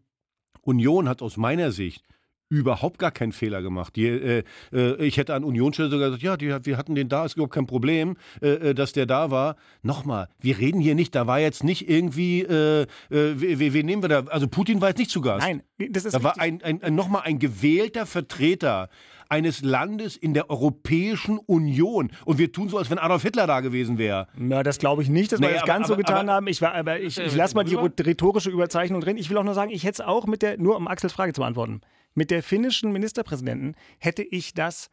[0.62, 2.04] Union hat aus meiner Sicht
[2.52, 3.96] überhaupt gar keinen Fehler gemacht.
[3.96, 7.24] Die, äh, äh, ich hätte an Unionsstelle sogar gesagt, ja, die, wir hatten den da,
[7.24, 9.56] ist überhaupt kein Problem, äh, äh, dass der da war.
[9.82, 14.02] Nochmal, wir reden hier nicht, da war jetzt nicht irgendwie, äh, äh, wen, wen nehmen
[14.02, 14.24] wir da?
[14.26, 15.46] Also Putin war jetzt nicht zu Gast.
[15.46, 16.62] Nein, das ist Da war richtig.
[16.62, 18.90] ein, ein, ein, nochmal ein gewählter Vertreter
[19.33, 22.12] eines Landes in der Europäischen Union.
[22.27, 24.29] Und wir tun so, als wenn Adolf Hitler da gewesen wäre.
[24.37, 26.33] Na, das glaube ich nicht, dass wir Nee, das aber- ganz so aber- getan aber-
[26.37, 26.47] haben.
[26.49, 29.16] Ich, war, aber ich, Ja, ich lasse mal die rhetorische Überzeichnung drin.
[29.16, 31.33] Ich will auch nur sagen, ich hätte es auch mit der, nur um Axels Frage
[31.33, 31.81] zu beantworten,
[32.14, 34.90] mit der finnischen Ministerpräsidenten hätte ich das,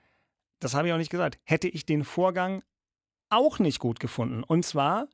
[0.62, 2.63] das habe ich auch nicht gesagt, hätte ich den Vorgang
[3.30, 4.43] auch nicht gut gefunden.
[4.43, 5.08] Und zwar,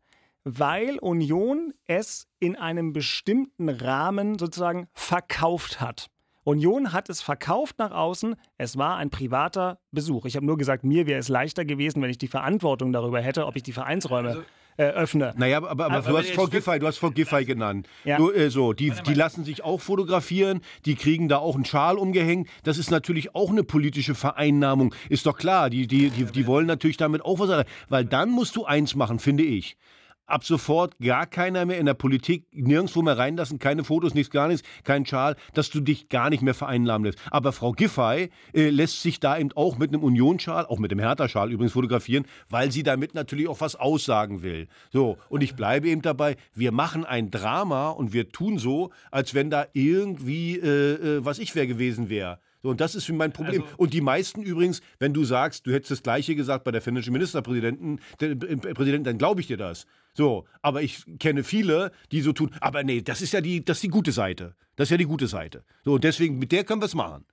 [0.44, 6.12] weil Union es in einem bestimmten Rahmen sozusagen verkauft hat.
[6.45, 8.36] Union hat es verkauft nach außen.
[8.58, 10.25] Es war ein privater Besuch.
[10.25, 13.47] Ich habe nur gesagt, mir wäre es leichter gewesen, wenn ich die Verantwortung darüber hätte,
[13.47, 14.45] ob ich die Vereinsräume
[14.77, 15.34] äh, öffne.
[15.38, 17.88] Naja, aber, aber, aber, du hast Frau Giffey, du hast Frau Giffey genannt.
[18.03, 18.17] Ja.
[18.17, 21.97] Du, äh, so, die, die lassen sich auch fotografieren, die kriegen da auch einen Schal
[21.97, 22.47] umgehängt.
[22.63, 24.93] Das ist natürlich auch eine politische Vereinnahmung.
[25.10, 27.69] Ist doch klar, die, die, die, die wollen natürlich damit auch was sagen.
[27.89, 29.77] Weil dann musst du eins machen, finde ich.
[30.28, 34.48] Ab sofort gar keiner mehr in der Politik, nirgendwo mehr reinlassen, keine Fotos, nichts, gar
[34.48, 37.20] nichts, kein Schal, dass du dich gar nicht mehr vereinnahmen lässt.
[37.30, 41.00] Aber Frau Giffey äh, lässt sich da eben auch mit einem Unionsschal, auch mit dem
[41.00, 44.68] Hertha-Schal übrigens fotografieren, weil sie damit natürlich auch was aussagen will.
[44.92, 49.34] So, und ich bleibe eben dabei, wir machen ein Drama und wir tun so, als
[49.34, 52.40] wenn da irgendwie, äh, äh, was ich wer gewesen wäre.
[52.65, 53.62] So, und das ist mein Problem.
[53.62, 56.82] Also- und die meisten übrigens, wenn du sagst, du hättest das Gleiche gesagt bei der
[56.82, 59.86] finnischen Ministerpräsidenten, der, äh, Präsident, dann glaube ich dir das.
[60.13, 63.78] So, aber ich kenne viele, die so tun, aber nee, das ist ja die, das
[63.78, 64.56] ist die gute Seite.
[64.78, 65.63] Das ist ja die gute Seite.
[65.84, 67.23] So, und deswegen, mit der können wir es machen.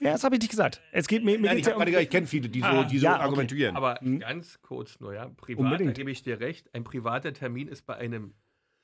[0.00, 0.82] Ja, das habe ich nicht gesagt.
[0.90, 2.98] Es geht mir, mir Nein, ich, ja um, ich kenne viele, die so, Ah, die
[2.98, 3.22] so ja, okay.
[3.22, 3.76] argumentieren.
[3.76, 5.28] Aber ganz kurz nur, ja.
[5.36, 5.64] Privat, Hm?
[5.66, 5.90] Unbedingt.
[5.90, 6.68] da gebe ich dir recht.
[6.74, 8.34] Ein privater Termin ist bei einem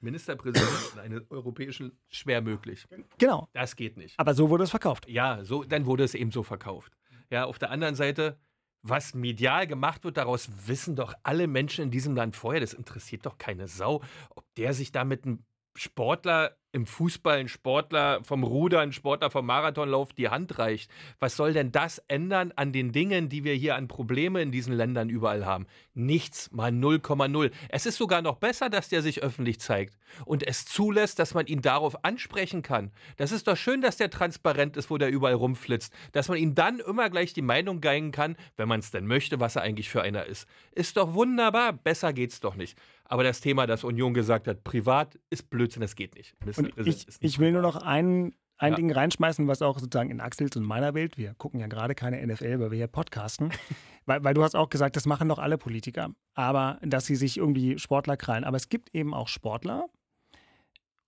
[0.01, 2.87] Ministerpräsidenten eines europäischen schwer möglich.
[3.19, 3.49] Genau.
[3.53, 4.19] Das geht nicht.
[4.19, 5.09] Aber so wurde es verkauft.
[5.09, 6.97] Ja, so, dann wurde es eben so verkauft.
[7.31, 8.39] Ja, auf der anderen Seite,
[8.83, 12.61] was medial gemacht wird, daraus wissen doch alle Menschen in diesem Land vorher.
[12.61, 15.45] Das interessiert doch keine Sau, ob der sich da mit einem
[15.77, 20.91] Sportler im Fußball, ein Sportler vom Ruder, ein Sportler vom Marathonlauf die Hand reicht.
[21.19, 24.75] Was soll denn das ändern an den Dingen, die wir hier an Probleme in diesen
[24.75, 25.67] Ländern überall haben?
[25.95, 27.51] Nichts, mal 0,0.
[27.69, 31.47] Es ist sogar noch besser, dass der sich öffentlich zeigt und es zulässt, dass man
[31.47, 32.93] ihn darauf ansprechen kann.
[33.17, 35.93] Das ist doch schön, dass der transparent ist, wo der überall rumflitzt.
[36.13, 39.41] Dass man ihm dann immer gleich die Meinung geigen kann, wenn man es denn möchte,
[39.41, 40.47] was er eigentlich für einer ist.
[40.73, 41.73] Ist doch wunderbar.
[41.73, 42.79] Besser geht's doch nicht.
[43.11, 46.37] Aber das Thema, das Union gesagt hat, privat ist Blödsinn, das geht nicht.
[46.45, 48.77] Das Und ich, ich will nur noch ein, ein ja.
[48.77, 52.25] Ding reinschmeißen, was auch sozusagen in Axels und meiner Welt, wir gucken ja gerade keine
[52.25, 53.51] NFL, weil wir hier podcasten,
[54.07, 57.39] weil, weil du hast auch gesagt, das machen doch alle Politiker, aber dass sie sich
[57.39, 58.45] irgendwie Sportler krallen.
[58.45, 59.89] Aber es gibt eben auch Sportler,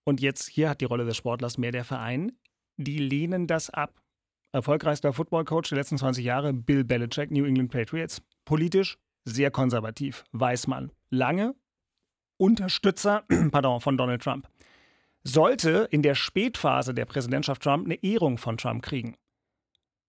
[0.04, 2.32] und jetzt hier hat die Rolle des Sportlers mehr der Verein,
[2.76, 4.02] die lehnen das ab.
[4.50, 8.20] Erfolgreichster Footballcoach der letzten 20 Jahre, Bill Belichick, New England Patriots.
[8.44, 10.90] Politisch sehr konservativ, weiß man.
[11.10, 11.54] Lange
[12.42, 13.22] Unterstützer
[13.52, 14.48] pardon, von Donald Trump,
[15.22, 19.14] sollte in der Spätphase der Präsidentschaft Trump eine Ehrung von Trump kriegen.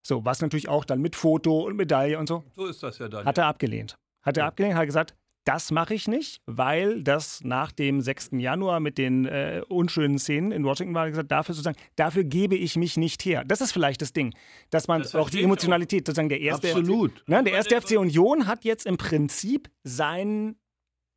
[0.01, 2.43] So, was natürlich auch dann mit Foto und Medaille und so.
[2.55, 3.25] So ist das ja dann.
[3.25, 3.99] Hat er abgelehnt.
[4.23, 4.47] Hat er ja.
[4.47, 5.15] abgelehnt, hat gesagt,
[5.45, 8.29] das mache ich nicht, weil das nach dem 6.
[8.33, 12.77] Januar mit den äh, unschönen Szenen in Washington war, gesagt, dafür sozusagen, dafür gebe ich
[12.77, 13.43] mich nicht her.
[13.45, 14.33] Das ist vielleicht das Ding,
[14.71, 17.19] dass man das auch die Emotionalität, sozusagen der erste, Absolut.
[17.19, 20.55] FC, ne, der erste FC Union hat jetzt im Prinzip seinen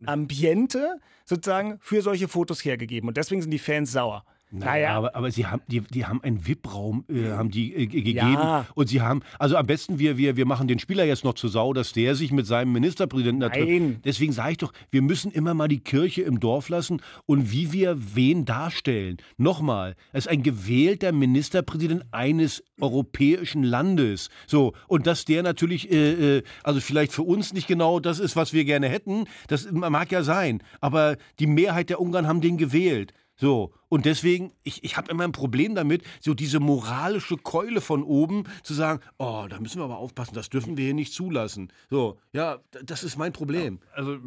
[0.04, 3.08] Ambiente sozusagen für solche Fotos hergegeben.
[3.08, 4.24] Und deswegen sind die Fans sauer.
[4.50, 8.18] Naja, aber, aber sie haben, die, die haben einen VIP-Raum äh, haben die äh, gegeben
[8.18, 8.66] Ja.
[8.74, 11.48] und sie haben, also am besten wir, wir, wir machen den Spieler jetzt noch zu
[11.48, 14.04] Sau, dass der sich mit seinem Ministerpräsidenten da trifft.
[14.04, 17.72] Deswegen sage ich doch, wir müssen immer mal die Kirche im Dorf lassen und wie
[17.72, 19.16] wir wen darstellen.
[19.36, 24.28] Nochmal, es ist ein gewählter Ministerpräsident eines europäischen Landes.
[24.46, 28.36] So, und dass der natürlich, äh, äh, also vielleicht für uns nicht genau das ist,
[28.36, 32.56] was wir gerne hätten, das mag ja sein, aber die Mehrheit der Ungarn haben den
[32.58, 33.12] gewählt.
[33.36, 38.02] So, und deswegen, ich, ich habe immer ein Problem damit, so diese moralische Keule von
[38.02, 41.70] oben zu sagen, oh, da müssen wir aber aufpassen, das dürfen wir hier nicht zulassen.
[41.90, 43.80] So, ja, das ist mein Problem.
[43.92, 44.18] Also,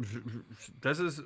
[0.80, 1.24] das ist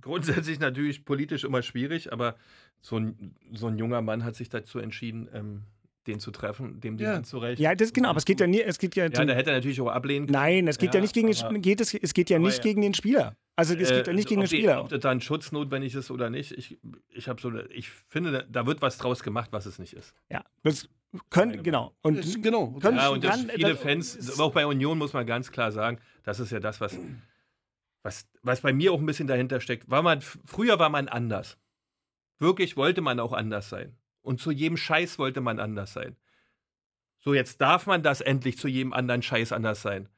[0.00, 2.36] grundsätzlich natürlich politisch immer schwierig, aber
[2.80, 5.62] so ein, so ein junger Mann hat sich dazu entschieden, ähm,
[6.06, 7.14] den zu treffen, dem die Ja.
[7.14, 7.60] Hand zu reichen.
[7.62, 9.56] Ja, das genau, aber es geht ja nie, es geht ja, Ja, da hätte er
[9.56, 10.32] natürlich auch ablehnen können.
[10.38, 12.38] Nein, es geht ja, Ja, nicht gegen den, aber- Sp- geht es, es geht ja
[12.38, 12.62] nicht ja.
[12.62, 13.36] gegen den Spieler.
[13.56, 14.82] Also es geht ja nicht gegen ob den die- Spieler.
[14.84, 16.78] Ob da ein Schutz notwendig ist oder nicht, ich,
[17.10, 20.14] ich habe so, ich finde, da- wird was draus gemacht, was es nicht ist.
[20.30, 20.88] Ja, das
[21.30, 21.94] können, genau.
[22.02, 22.72] Und Das- genau.
[22.72, 25.72] können, Ja, und das, kann- viele das- Fans, auch bei Union muss man ganz klar
[25.72, 26.98] sagen, das ist ja das, was,
[28.02, 29.88] was, was bei mir auch ein bisschen dahinter steckt.
[29.90, 31.56] War man, früher war man anders.
[32.38, 33.96] Wirklich wollte man auch anders sein.
[34.26, 36.16] Und zu jedem Scheiß wollte man anders sein.
[37.18, 40.08] So, jetzt darf man das endlich zu jedem anderen Scheiß anders sein.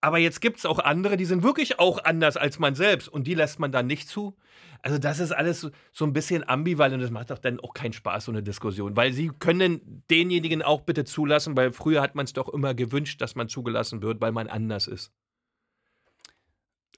[0.00, 3.24] Aber jetzt gibt es auch andere, die sind wirklich auch anders als man selbst und
[3.28, 4.36] die lässt man dann nicht zu.
[4.82, 7.92] Also das ist alles so, ein bisschen ambivalent und das macht doch dann auch keinen
[7.92, 8.96] Spaß, so eine Diskussion.
[8.96, 13.20] Weil sie können denjenigen auch bitte zulassen, weil früher hat man es doch immer gewünscht,
[13.20, 15.12] dass man zugelassen wird, weil man anders ist.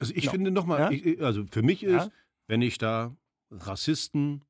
[0.00, 0.30] Also ich Ja.
[0.30, 1.24] finde nochmal, Ja?
[1.26, 2.10] also für mich ist, Ja?
[2.46, 3.14] wenn ich da
[3.50, 4.42] Rassisten,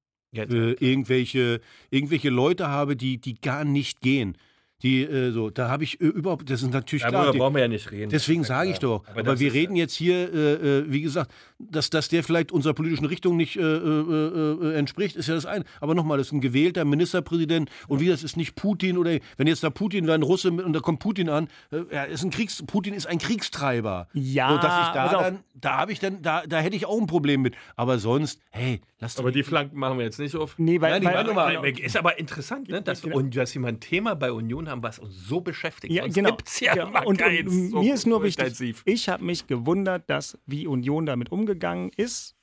[0.42, 1.60] äh, irgendwelche,
[1.90, 4.36] irgendwelche Leute habe, die, die gar nicht gehen.
[4.84, 7.24] Die, äh, so, da habe ich äh, überhaupt, das ist natürlich klar.
[7.24, 8.10] darüber brauchen wir ja nicht reden.
[8.10, 9.02] Deswegen ja sage ich doch.
[9.08, 12.74] Aber, das wir reden jetzt hier, äh, äh, wie gesagt, dass, dass der vielleicht unserer
[12.74, 15.64] politischen Richtung nicht äh, äh, entspricht, ist ja das eine.
[15.80, 19.46] Aber nochmal, das ist ein gewählter Ministerpräsident und wie das ist nicht Putin oder wenn
[19.46, 22.22] jetzt da Putin wäre ein Russe mit- und da kommt Putin an, äh, er ist
[22.22, 24.08] ein Kriegs, Putin ist ein Kriegstreiber.
[24.12, 27.00] Ja, so, dass ich da dann, da habe ich dann, da, da hätte ich auch
[27.00, 27.54] ein Problem mit.
[27.76, 30.58] Aber sonst, hey, lass doch Aber die Flanken machen wir jetzt nicht auf.
[30.58, 32.82] Nee, weil, Nein, die weil, weil, Ist aber interessant, ne?
[32.82, 33.16] dass, Genau.
[33.16, 35.92] und, dass wir mal ein Thema bei Union haben, was uns so beschäftigt.
[35.92, 36.36] Ja, Sonst genau.
[36.60, 38.82] ja, Ja, und, und so- mir ist nur wichtig, intensiv.
[38.84, 42.34] ich habe mich gewundert, dass wie Union damit umgegangen ist.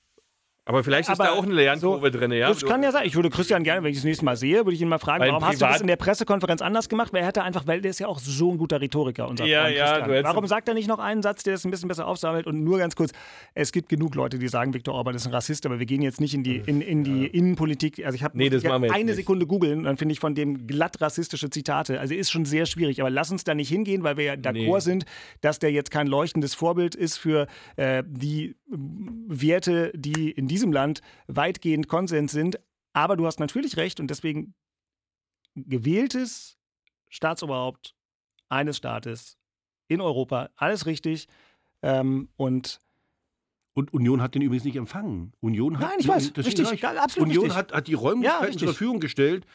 [0.72, 2.48] Aber vielleicht ist Aber da auch eine Lernkurve so, drin, ja?
[2.48, 3.06] Das kann ja sein.
[3.06, 5.22] Ich würde Christian gerne, wenn ich das nächste Mal sehe, würde ich ihn mal fragen,
[5.22, 7.12] Weil warum hast du das in der Pressekonferenz anders gemacht?
[7.14, 9.64] Weil er hätte einfach, weil der ist ja auch so ein guter Rhetoriker, unser Ja,
[9.64, 10.24] Freund ja, Christian.
[10.24, 12.48] Warum sagt er nicht noch einen Satz, der das ein bisschen besser aufsammelt?
[12.48, 13.12] Und nur ganz kurz,
[13.54, 16.22] es gibt genug Leute, die sagen, Viktor Orban ist ein Rassist, aber wir gehen jetzt
[16.22, 18.06] nicht in die, in, in die Innenpolitik.
[18.06, 19.16] Also ich habe Nee, eine nicht.
[19.16, 22.00] Sekunde googeln und dann finde ich von dem glatt rassistische Zitate.
[22.00, 23.02] Also ist schon sehr schwierig.
[23.02, 24.80] Aber lass uns da nicht hingehen, weil wir ja d'accord Nee.
[24.80, 25.06] sind,
[25.42, 28.56] dass der jetzt kein leuchtendes Vorbild ist für äh, die
[29.28, 32.60] Werte, die in diesem Land weitgehend Konsens sind.
[32.94, 34.54] Aber du hast natürlich recht und deswegen
[35.56, 36.58] gewähltes
[37.10, 37.96] Staatsoberhaupt
[38.50, 39.38] eines Staates
[39.88, 41.28] in Europa, alles richtig.
[41.82, 42.80] Ähm, und
[43.74, 45.34] Und Union hat den übrigens nicht empfangen.
[45.40, 47.58] Union hat, Nein, ich weiß, richtig, absolut Union richtig.
[47.58, 48.60] hat, hat die Ja, Räumlichkeiten richtig.
[48.60, 49.46] zur Verfügung gestellt.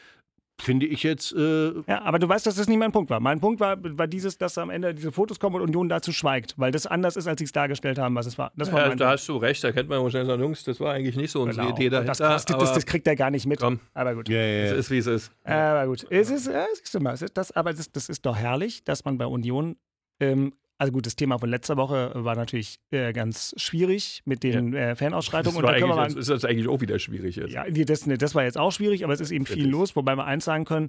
[0.59, 1.33] Finde ich jetzt.
[1.33, 3.19] Äh, Ja, aber du weißt, dass das nicht mein Punkt war.
[3.19, 6.55] Mein Punkt war, war dieses, dass am Ende diese Fotos kommen und Union dazu schweigt,
[6.57, 8.51] weil das anders ist, als sie es dargestellt haben, was es war.
[8.55, 10.79] Das war Ja, mein da hast du recht, da kennt man wahrscheinlich sagen, Jungs, das
[10.79, 11.75] war eigentlich nicht so unsere Genau.
[11.77, 12.07] Idee dahinter.
[12.09, 13.59] das, das, das, aber das kriegt er gar nicht mit.
[13.59, 13.79] Komm.
[13.93, 14.29] Aber gut.
[14.29, 14.77] ja, ja, es ja.
[14.77, 15.31] ist, wie es ist.
[15.43, 16.05] Aber gut.
[16.09, 18.83] Es ist, ja, siehst du mal, es ist das, aber das, das ist doch herrlich,
[18.83, 19.75] dass man bei Union,
[20.19, 24.73] ähm, also gut, das Thema von letzter Woche war natürlich äh, ganz schwierig mit den
[24.73, 25.61] äh, Das Fanausschreitungen.
[25.63, 27.51] war Und da jetzt ist das eigentlich auch wieder schwierig jetzt.
[27.51, 29.71] ja, das, das war jetzt auch schwierig, aber es ist eben viel Kritisch.
[29.71, 30.87] los, wobei wir eins sagen können,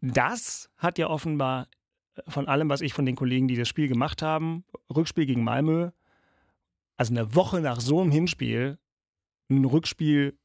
[0.00, 1.68] das hat ja offenbar
[2.16, 4.64] äh, von allem, was ich von den Kollegen, die das Spiel gemacht haben,
[4.94, 5.90] Rückspiel gegen Malmö,
[6.96, 8.78] also eine Woche nach so einem Hinspiel,
[9.50, 10.38] ein Rückspiel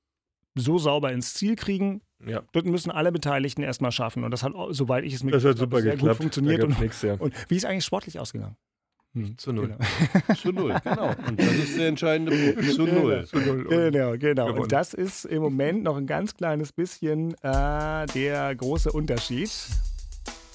[0.56, 2.42] so sauber ins Ziel kriegen, Ja.
[2.54, 4.24] das müssen alle Beteiligten erstmal schaffen.
[4.24, 6.18] Und das hat, soweit ich es Das hat super habe, sehr geklappt.
[6.18, 6.64] gut funktioniert.
[6.64, 7.14] Und, nix, ja.
[7.14, 8.58] und wie ist eigentlich sportlich ausgegangen?
[9.14, 9.76] Hm, Zu null.
[9.76, 10.34] Genau.
[10.36, 11.16] Zu null, genau.
[11.28, 12.72] Und das ist der entscheidende Punkt.
[12.74, 13.28] Zu null.
[13.32, 14.46] Genau, genau.
[14.46, 14.62] gewonnen.
[14.64, 19.50] Und das ist im Moment noch ein ganz kleines bisschen äh, der große Unterschied.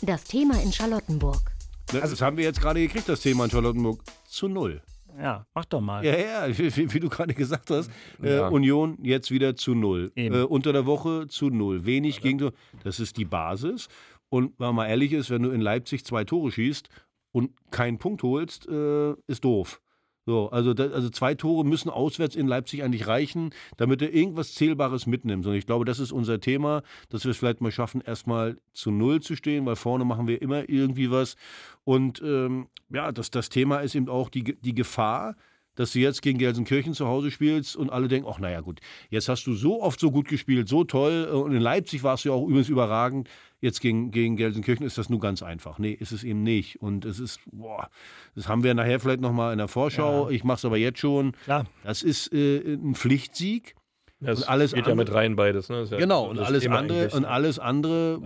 [0.02, 1.40] Das Thema in Charlottenburg.
[1.86, 4.02] Das, das haben wir jetzt gerade gekriegt, das Thema in Charlottenburg.
[4.28, 4.80] Zu null.
[5.18, 6.04] Ja, mach doch mal.
[6.04, 7.90] Ja, ja, wie, wie, wie du gerade gesagt hast.
[8.22, 8.48] Äh, Ja.
[8.48, 10.12] Union jetzt wieder zu null.
[10.16, 11.84] Äh, unter der Woche zu null.
[11.86, 12.50] Wenig gegen.
[12.82, 13.88] Das ist die Basis.
[14.28, 16.88] Und wenn man mal ehrlich ist, wenn du in Leipzig zwei Tore schießt
[17.34, 19.80] und keinen Punkt holst, äh, ist doof.
[20.24, 24.54] So, also, da, also zwei Tore müssen auswärts in Leipzig eigentlich reichen, damit du irgendwas
[24.54, 25.46] Zählbares mitnimmst.
[25.46, 28.90] Und ich glaube, das ist unser Thema, dass wir es vielleicht mal schaffen, erstmal zu
[28.90, 31.34] Null zu stehen, weil vorne machen wir immer irgendwie was.
[31.82, 35.34] Und ähm, ja, das, das Thema ist eben auch die, die Gefahr,
[35.74, 38.80] dass du jetzt gegen Gelsenkirchen zu Hause spielst und alle denken, ach naja gut,
[39.10, 42.24] jetzt hast du so oft so gut gespielt, so toll äh, und in Leipzig warst
[42.24, 43.28] du ja auch übrigens überragend.
[43.64, 45.78] Jetzt gegen, gegen Gelsenkirchen ist das nur ganz einfach.
[45.78, 46.82] Nee, ist es eben nicht.
[46.82, 47.88] Und es ist, boah,
[48.34, 50.28] das haben wir nachher vielleicht nochmal in der Vorschau.
[50.28, 51.32] Ich mache es aber jetzt schon.
[51.44, 51.64] Klar.
[51.82, 53.74] Das ist äh, ein Pflichtsieg.
[54.20, 55.70] Das Und alles geht ja mit rein beides.
[55.70, 55.86] Ne?
[55.90, 57.28] Ja Genau, und das alles, Thema andere, und ne?
[57.28, 58.20] alles andere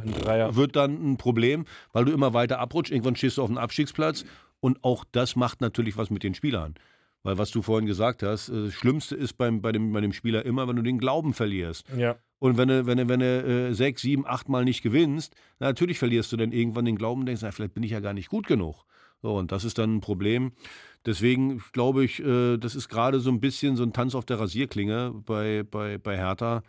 [0.56, 2.90] wird dann ein Problem, weil du immer weiter abrutscht.
[2.90, 4.24] Irgendwann stehst du auf dem Abstiegsplatz.
[4.58, 6.74] Und auch das macht natürlich was mit den Spielern.
[7.22, 10.12] Weil was du vorhin gesagt hast, äh, das Schlimmste ist beim, bei, dem, bei dem
[10.12, 11.86] Spieler immer, wenn du den Glauben verlierst.
[11.96, 12.16] Ja.
[12.38, 15.68] Und wenn du, wenn du, wenn du äh, sechs, sieben, acht Mal nicht gewinnst, na,
[15.68, 18.12] natürlich verlierst du dann irgendwann den Glauben und denkst, na, vielleicht bin ich ja gar
[18.14, 18.84] nicht gut genug.
[19.22, 20.52] So, und das ist dann ein Problem.
[21.04, 24.38] Deswegen glaube ich, äh, das ist gerade so ein bisschen so ein Tanz auf der
[24.38, 26.62] Rasierklinge bei, bei, bei Hertha.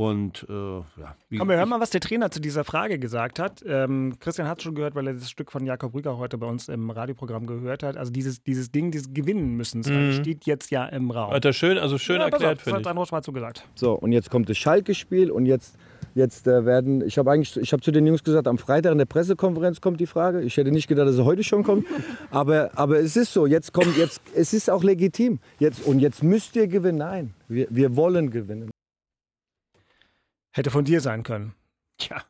[0.00, 3.38] Und äh, ja, wie, Komm, wir hören mal, was der Trainer zu dieser Frage gesagt
[3.38, 3.62] hat.
[3.66, 6.70] Ähm, Christian hat schon gehört, weil er das Stück von Jakob Rüger heute bei uns
[6.70, 7.98] im Radioprogramm gehört hat.
[7.98, 10.14] Also dieses, dieses Ding, dieses Gewinnen müssen, Mhm.
[10.14, 11.32] steht jetzt ja im Raum.
[11.34, 12.84] Hat er schön, also schön Ja, erklärt, das finde hat ich.
[12.86, 13.68] Sandro Schwarz so gesagt.
[13.74, 15.76] So, und jetzt kommt das Schalke-Spiel und jetzt,
[16.14, 18.98] jetzt äh, werden, ich habe eigentlich, ich habe zu den Jungs gesagt, am Freitag in
[18.98, 20.40] der Pressekonferenz kommt die Frage.
[20.40, 21.84] Ich hätte nicht gedacht, dass sie heute schon kommt,
[22.30, 25.40] aber, aber es ist so, jetzt kommt, jetzt, es ist auch legitim.
[25.58, 26.96] Jetzt, und jetzt müsst ihr gewinnen.
[26.96, 28.70] Nein, wir, wir wollen gewinnen.
[30.52, 31.54] Hätte von dir sein können.
[31.98, 32.24] Tja,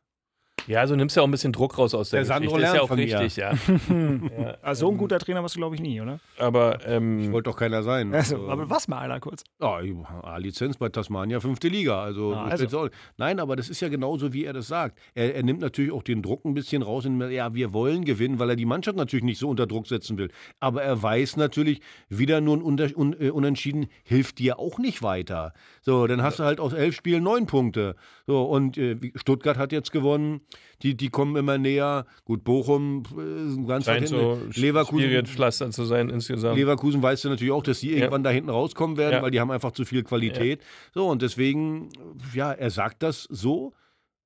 [0.66, 2.66] Ja, also nimmst ja auch ein bisschen Druck raus aus der, Der Sandro Geschichte.
[2.68, 3.52] Ist ja auch richtig, ja.
[3.52, 4.56] ja.
[4.62, 6.20] Also so ein guter Trainer warst du, glaube ich, nie, oder?
[6.38, 8.14] Aber ähm, wollte doch keiner sein.
[8.14, 9.42] Also, aber was mal einer kurz.
[9.61, 9.80] Ja,
[10.22, 12.02] A-Lizenz bei Tasmania, fünfte Liga.
[12.02, 12.88] Also, Ah, so also.
[13.16, 14.98] Nein, aber das ist ja genauso, wie er das sagt.
[15.14, 17.06] Er, er nimmt natürlich auch den Druck ein bisschen raus.
[17.06, 20.18] Und, ja, wir wollen gewinnen, weil er die Mannschaft natürlich nicht so unter Druck setzen
[20.18, 20.30] will.
[20.61, 25.02] Aber er weiß natürlich, wieder nur ein Unter un, äh, Unentschieden hilft dir auch nicht
[25.02, 25.52] weiter.
[25.82, 27.96] So, dann hast du halt aus elf Spielen neun Punkte.
[28.31, 30.43] So, und äh, Stuttgart hat jetzt gewonnen.
[30.83, 32.07] Die, die kommen immer näher.
[32.24, 34.53] Gut, Bochum äh, ist ganz weit so hinten.
[34.61, 36.57] Leverkusen, Pflaster zu sein insgesamt.
[36.57, 39.22] Leverkusen weißt du natürlich auch, dass die irgendwann da hinten rauskommen werden, Ja.
[39.22, 40.62] weil die haben einfach zu viel Qualität.
[40.95, 41.89] So, und deswegen,
[42.33, 43.72] ja, er sagt das so,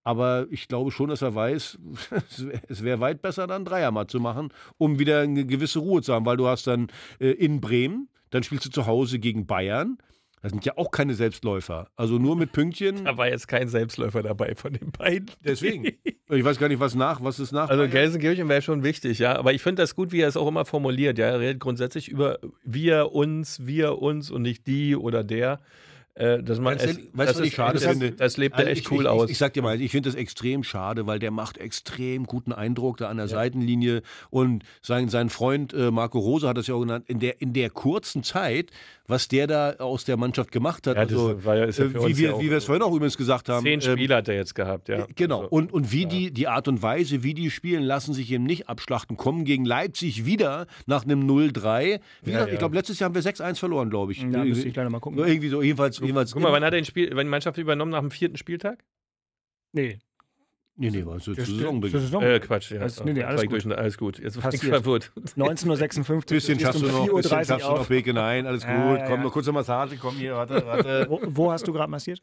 [0.03, 1.79] aber ich glaube schon, dass er weiß,
[2.69, 6.13] es wäre weit besser, dann Dreier mal zu machen, um wieder eine gewisse Ruhe zu
[6.13, 6.89] haben, weil du hast dann
[7.21, 9.97] äh, in Bremen, dann spielst du zu Hause gegen Bayern.
[10.45, 11.89] Das sind ja auch keine Selbstläufer.
[11.97, 13.05] Also nur mit Pünktchen.
[13.07, 15.31] Da war jetzt kein Selbstläufer dabei von den beiden.
[15.45, 15.85] Deswegen.
[16.31, 17.69] Ich weiß gar nicht, was nach, was ist nach.
[17.69, 17.87] Also?
[17.87, 19.37] Gelsenkirchen wäre schon wichtig, ja.
[19.37, 21.19] Aber ich finde das gut, wie er es auch immer formuliert.
[21.19, 25.61] Ja, er redet grundsätzlich über wir, uns, wir, uns und nicht die oder der.
[26.15, 28.13] Äh, das, man, Ganz es, ehrlich, weißt du, das, was ich ist- schade das, finde?
[28.13, 29.25] das lebt Also er echt ich, cool ich, aus.
[29.27, 32.53] Ich, ich sag dir mal, ich finde das extrem schade, weil der macht extrem guten
[32.53, 34.01] Eindruck da an der Seitenlinie.
[34.31, 37.53] Und sein, sein Freund äh, Marco Rose hat das ja auch genannt, in der, in
[37.53, 38.71] der kurzen Zeit,
[39.07, 40.97] was der da aus der Mannschaft gemacht hat.
[40.97, 42.93] Ja, also, war ja- ist ja äh, wie wir, ja wie wir es vorhin auch
[42.95, 43.65] übrigens gesagt haben.
[43.65, 45.07] Zehn ähm, Spiele hat er jetzt gehabt, ja.
[45.15, 45.43] Genau.
[45.43, 48.45] Also, und, und wie die, die Art und Weise, wie die spielen, lassen sich eben
[48.45, 49.17] nicht abschlachten.
[49.17, 52.01] Kommen gegen Leipzig wieder nach einem 0-3.
[52.23, 52.53] Wie Ja, gesagt, ja.
[52.55, 54.23] ich glaube, letztes Jahr haben wir 6-1 verloren, glaube ich.
[54.23, 55.19] Ja, müsste ich leider mal gucken.
[55.19, 55.99] Irgendwie so, jedenfalls.
[55.99, 58.37] jedenfalls Guck mal, wann hat er den Spiel, wann die Mannschaft übernommen nach dem vierten
[58.39, 58.85] Spieltag?
[59.73, 59.99] Nee.
[60.77, 61.93] Nee, nee, war zu, Das- zu Saisonbeginn.
[61.93, 62.23] zur Saison.
[62.23, 62.81] Äh, Quatsch, ja.
[62.81, 63.73] Alles- nee, nee, Das alles gut.
[63.73, 64.19] alles gut.
[64.19, 64.75] Jetzt war ich Passiert.
[64.83, 65.13] verwirrt.
[65.37, 67.89] 19.56 Bisschen ist schaffst du um noch, 4.30 bisschen Uhr schaffst du noch, auf.
[67.89, 68.71] Beke, nein, alles gut.
[68.71, 69.23] Ja, ja, Komm, ja.
[69.25, 71.07] noch kurze Massage, komm hier, warte, warte.
[71.11, 72.23] Wo, wo hast du gerade massiert?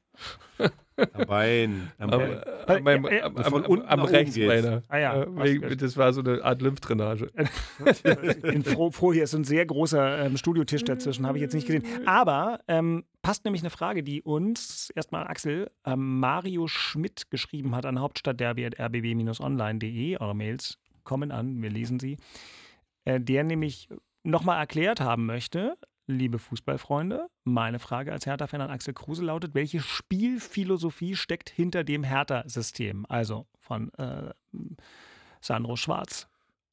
[1.13, 1.91] Am Bein.
[1.97, 2.41] Am Bein.
[2.67, 3.05] Am, am,
[3.37, 4.47] am, Von am, am nach oben rechts geht's.
[4.63, 4.83] meiner.
[4.87, 7.27] Ah ja, Äh, das war so eine Art Lymphdrainage.
[8.41, 11.53] Bin froh, froh, hier ist so ein sehr großer ähm, Studiotisch dazwischen, habe ich jetzt
[11.53, 11.83] nicht gesehen.
[12.05, 17.85] Aber ähm, passt nämlich eine Frage, die uns erstmal Axel ähm, Mario Schmidt geschrieben hat
[17.85, 20.17] an hauptstadtderby.rbb-online.de.
[20.17, 22.17] Eure Mails kommen an, wir lesen sie.
[23.05, 23.89] Äh, der nämlich
[24.23, 25.75] nochmal erklärt haben möchte,
[26.13, 32.03] liebe Fußballfreunde, meine Frage als Hertha-Fan an Axel Kruse lautet, welche Spielphilosophie steckt hinter dem
[32.03, 33.05] Hertha-System?
[33.09, 34.31] Also von äh,
[35.41, 36.27] Sandro Schwarz.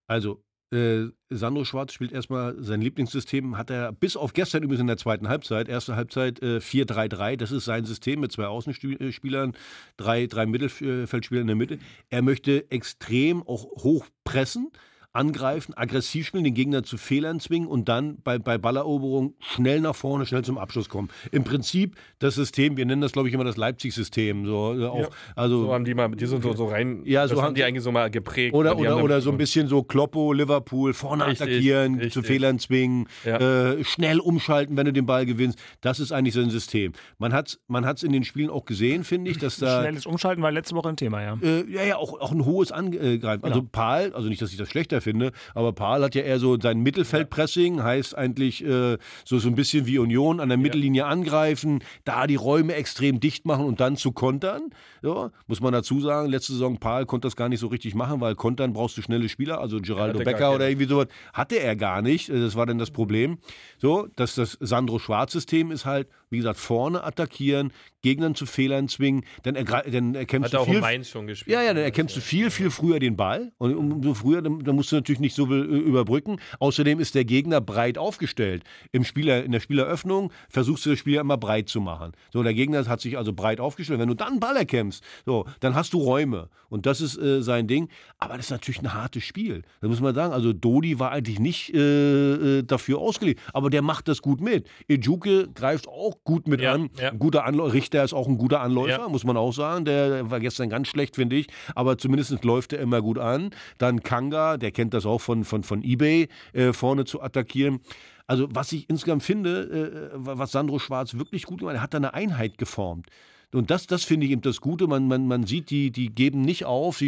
[0.06, 4.86] Also, äh, Sandro Schwarz spielt erstmal sein Lieblingssystem, hat er bis auf gestern übrigens in
[4.86, 9.54] der zweiten Halbzeit, erste Halbzeit äh, 4-3-3, das ist sein System mit zwei Außenspielern,
[9.96, 11.78] drei, drei Mittelfeldspielern in der Mitte.
[12.10, 14.70] Er möchte extrem auch hoch pressen,
[15.18, 19.96] angreifen, aggressiv spielen, den Gegner zu Fehlern zwingen und dann bei, bei Balleroberung schnell nach
[19.96, 21.08] vorne, schnell zum Abschluss kommen.
[21.32, 25.08] Im Prinzip das System, wir nennen das glaube ich immer das Leipzig-System, so auch, Ja.
[25.34, 27.54] also So haben die mal, die sind so, so rein, Ja, so das haben haben
[27.56, 28.54] die eigentlich so mal geprägt.
[28.54, 32.26] oder, oder, oder so ein bisschen so Kloppo, Liverpool, vorne Richtig, attackieren, zu richtig.
[32.26, 33.72] Fehlern zwingen, Ja.
[33.72, 35.58] äh, schnell umschalten, wenn du den Ball gewinnst.
[35.80, 36.92] Das ist eigentlich sein System.
[37.18, 40.06] Man hat es man hat's in den Spielen auch gesehen, finde ich, dass da Schnelles
[40.06, 41.38] Umschalten war letzte Woche ein Thema, ja.
[41.42, 43.42] äh, ja, ja, auch, auch ein hohes Angreifen.
[43.44, 43.68] Also Genau.
[43.72, 45.07] Paul, also nicht, dass ich das schlechter finde,
[45.54, 49.86] aber Paul hat ja eher so sein Mittelfeldpressing, heißt eigentlich äh, so, so ein bisschen
[49.86, 54.12] wie Union an der Mittellinie angreifen, da die Räume extrem dicht machen und dann zu
[54.12, 54.70] kontern.
[55.02, 58.20] Ja, muss man dazu sagen, letzte Saison Paul konnte das gar nicht so richtig machen,
[58.20, 62.02] weil kontern brauchst du schnelle Spieler, also Geraldo Becker oder irgendwie sowas, hatte er gar
[62.02, 62.28] nicht.
[62.28, 63.38] Äh, Das war dann das Problem.
[63.78, 67.72] So, dass das Sandro Schwarz-System ist halt, wie gesagt, vorne attackieren,
[68.02, 71.52] Gegnern zu Fehlern zwingen, dann, dann erkämpfst Hat du auch in viel Mainz schon gespielt.
[71.52, 73.52] ja, ja, dann erkennst du viel, viel früher den Ball.
[73.58, 76.40] Und umso früher, dann, dann musst du natürlich nicht so äh, überbrücken.
[76.60, 78.62] Außerdem ist der Gegner breit aufgestellt.
[78.92, 82.12] Im Spieler, in der Spieleröffnung versuchst du das Spiel immer breit zu machen.
[82.32, 83.98] So, der Gegner hat sich also breit aufgestellt.
[83.98, 86.48] Wenn du dann Ball erkämpfst, so, dann hast du Räume.
[86.68, 87.88] Und das ist äh, sein Ding.
[88.18, 89.62] Aber das ist natürlich ein hartes Spiel.
[89.80, 90.32] Das muss man sagen.
[90.32, 93.40] Also Dodi war eigentlich nicht äh, äh, dafür ausgelegt.
[93.52, 94.68] Aber der macht das gut mit.
[94.86, 96.90] Ejuke greift auch gut mit Ja, an.
[97.00, 97.10] ja.
[97.10, 97.72] Ein guter Anläufer.
[97.72, 99.08] Richter ist auch ein guter Anläufer, Ja.
[99.08, 99.86] muss man auch sagen.
[99.86, 101.46] Der war gestern ganz schlecht, finde ich.
[101.74, 103.48] Aber zumindest läuft er immer gut an.
[103.78, 107.80] Dann Kanga, der kennt das auch von, von, von Ebay, äh, vorne zu attackieren.
[108.26, 111.94] Also, was ich insgesamt finde, äh, was Sandro Schwarz wirklich gut gemacht hat, er hat
[111.94, 113.06] da eine Einheit geformt.
[113.54, 114.86] Und das, das finde ich eben das Gute.
[114.86, 117.06] Man, man, man sieht, die, die geben nicht auf, Ja,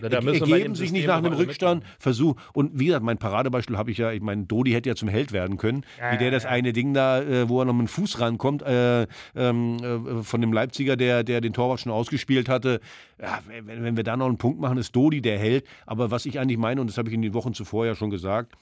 [0.00, 1.84] wir bei ergeben sich nicht nach einem Rückstand.
[1.98, 2.34] Versuch.
[2.52, 5.30] Und wie gesagt, mein Paradebeispiel habe ich ja, ich meine, Dodi hätte ja zum Held
[5.32, 5.84] werden können.
[6.10, 9.06] wie der das eine Ding da, äh, wo er noch mit dem Fuß rankommt, äh,
[9.36, 12.80] ähm, äh, von dem Leipziger, der, der den Torwart schon ausgespielt hatte.
[13.20, 15.64] Ja, wenn, wenn wir da noch einen Punkt machen, ist Dodi der Held.
[15.86, 18.10] Aber was ich eigentlich meine, und das habe ich in den Wochen zuvor ja schon
[18.10, 18.56] gesagt,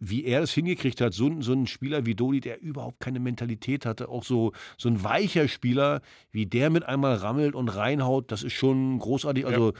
[0.00, 3.20] wie er es hingekriegt hat, so, ein- so ein Spieler wie Dodi, der überhaupt keine
[3.20, 8.30] Mentalität hatte, auch so, so ein weicher Spieler, wie der mit einmal rammelt und reinhaut,
[8.32, 9.46] das ist schon großartig.
[9.46, 9.72] Also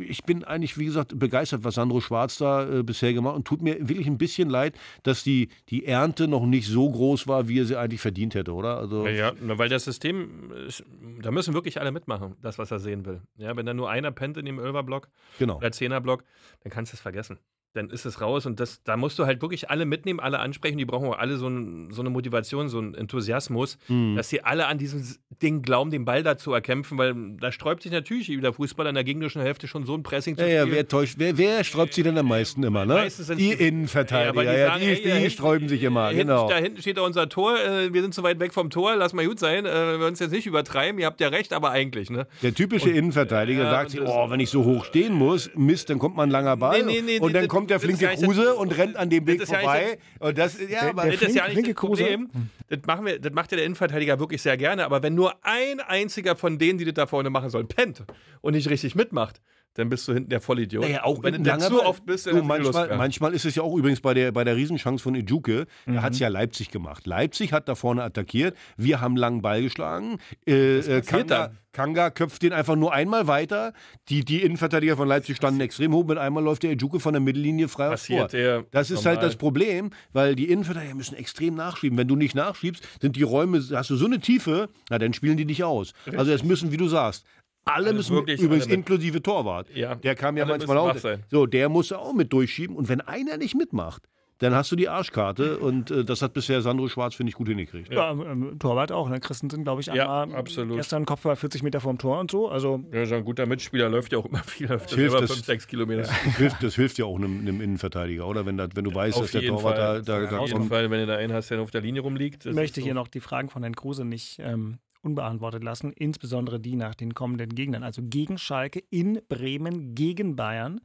[0.00, 3.46] ich bin eigentlich, wie gesagt, begeistert, was Sandro Schwarz da äh, bisher gemacht hat und
[3.46, 7.48] tut mir wirklich ein bisschen leid, dass die, die Ernte noch nicht so groß war,
[7.48, 8.78] wie er sie eigentlich verdient hätte, oder?
[8.78, 10.84] Also, Ja, ja, weil das System, ist-
[11.22, 13.20] da müssen wirklich alle mitmachen, das, was er sehen will.
[13.36, 15.56] Ja, wenn da nur einer pennt in dem Elferblock genau.
[15.58, 16.24] oder Zehnerblock,
[16.62, 17.38] dann kannst du es vergessen.
[17.74, 20.78] Dann ist es raus und das, da musst du halt wirklich alle mitnehmen, alle ansprechen.
[20.78, 24.14] Die brauchen auch alle so, ein, so eine Motivation, so einen Enthusiasmus, Mhm.
[24.14, 25.02] dass sie alle an diesem
[25.42, 28.94] Ding glauben, den Ball da zu erkämpfen, weil da sträubt sich natürlich der Fußball an
[28.94, 30.76] der gegnerischen Hälfte schon so ein Pressing zu Ja, ja, spielen.
[30.76, 33.08] wer, täuscht, wer, wer sträubt sich denn am meisten immer, ne?
[33.36, 36.48] Die Innenverteidiger, Ja, die ja, sagen, die, die hinten- sträuben sich immer, Hinten, genau.
[36.48, 39.12] Da hinten steht da unser Tor, äh, wir sind zu weit weg vom Tor, lass
[39.14, 41.70] mal gut sein, äh, wenn wir uns jetzt nicht übertreiben, ihr habt ja recht, aber
[41.72, 42.28] eigentlich, ne?
[42.42, 45.90] Der typische Innenverteidiger ja, sagt und sich, oh, wenn ich so hoch stehen muss, Mist,
[45.90, 48.04] dann kommt mal ein langer Ball Nee, nee, nee, und dann das- kommt der flinke
[48.04, 49.98] ja Kruse und rennt an dem das Weg ist ja vorbei.
[50.18, 52.02] Und das, ja, aber der das ist ja nicht flinke das Kruse?
[52.04, 52.30] Problem.
[52.68, 55.80] Das, machen wir, das macht ja der Innenverteidiger wirklich sehr gerne, aber wenn nur ein
[55.80, 58.04] einziger von denen, die das da vorne machen sollen, pennt
[58.40, 59.40] und nicht richtig mitmacht,
[59.74, 60.82] dann bist du hinten der Vollidiot.
[60.84, 63.76] Naja, auch wenn du zu oft bist, dann du, manchmal, manchmal ist es ja auch
[63.76, 65.94] übrigens bei der, bei der Riesenchance von Ejuke, Mhm.
[65.96, 67.06] da hat es ja Leipzig gemacht.
[67.06, 70.18] Leipzig hat da vorne attackiert, wir haben langen Ball geschlagen.
[70.46, 71.52] Äh, äh, Kanga.
[71.72, 73.72] Kanga köpft den einfach nur einmal weiter.
[74.08, 76.04] Die, die Innenverteidiger von Leipzig standen extrem hoch.
[76.06, 79.16] Mit einmal läuft der Ejuke von der Mittellinie frei Passiert der Das ist normal.
[79.16, 81.98] halt das Problem, weil die Innenverteidiger müssen extrem nachschieben.
[81.98, 85.36] Wenn du nicht nachschiebst, sind die Räume, hast du so eine Tiefe, na, dann spielen
[85.36, 85.94] die dich aus.
[86.16, 87.24] Also es müssen, wie du sagst,
[87.64, 89.68] alle Also müssen, wirklich übrigens alle inklusive Torwart.
[89.74, 90.94] Ja, Der kam ja manchmal auch.
[91.30, 92.76] So, der musste auch mit durchschieben.
[92.76, 94.02] Und wenn einer nicht mitmacht,
[94.38, 95.58] dann hast du die Arschkarte.
[95.60, 97.90] Und äh, das hat bisher Sandro Schwarz, finde ich, gut hingekriegt.
[97.92, 99.08] Ja, ähm, Torwart auch.
[99.08, 99.20] Ne?
[99.20, 100.76] Christensen, glaube ich, Ja, einmal absolut.
[100.76, 102.48] gestern Kopfball 40 Meter vorm Tor und so.
[102.48, 105.20] Also Ja, ist ja ein guter Mitspieler, läuft ja auch immer viel, läuft ja hilft
[105.22, 106.02] das- 5, 6 Kilometer.
[106.02, 108.44] Das hilft, das hilft ja auch einem, einem Innenverteidiger, oder?
[108.44, 110.02] Wenn, das, wenn du weißt, dass Auf der jeden Torwart Fall.
[110.02, 110.68] da, da, da Auf jeden kommt.
[110.70, 112.44] Fall, wenn du da einen hast, der auf der Linie rumliegt.
[112.44, 112.98] das möchte hier so.
[112.98, 117.54] noch die Fragen von Herrn Kruse nicht ähm, unbeantwortet lassen, insbesondere die nach den kommenden
[117.54, 117.82] Gegnern.
[117.82, 120.80] Also gegen Schalke, in Bremen, gegen Bayern,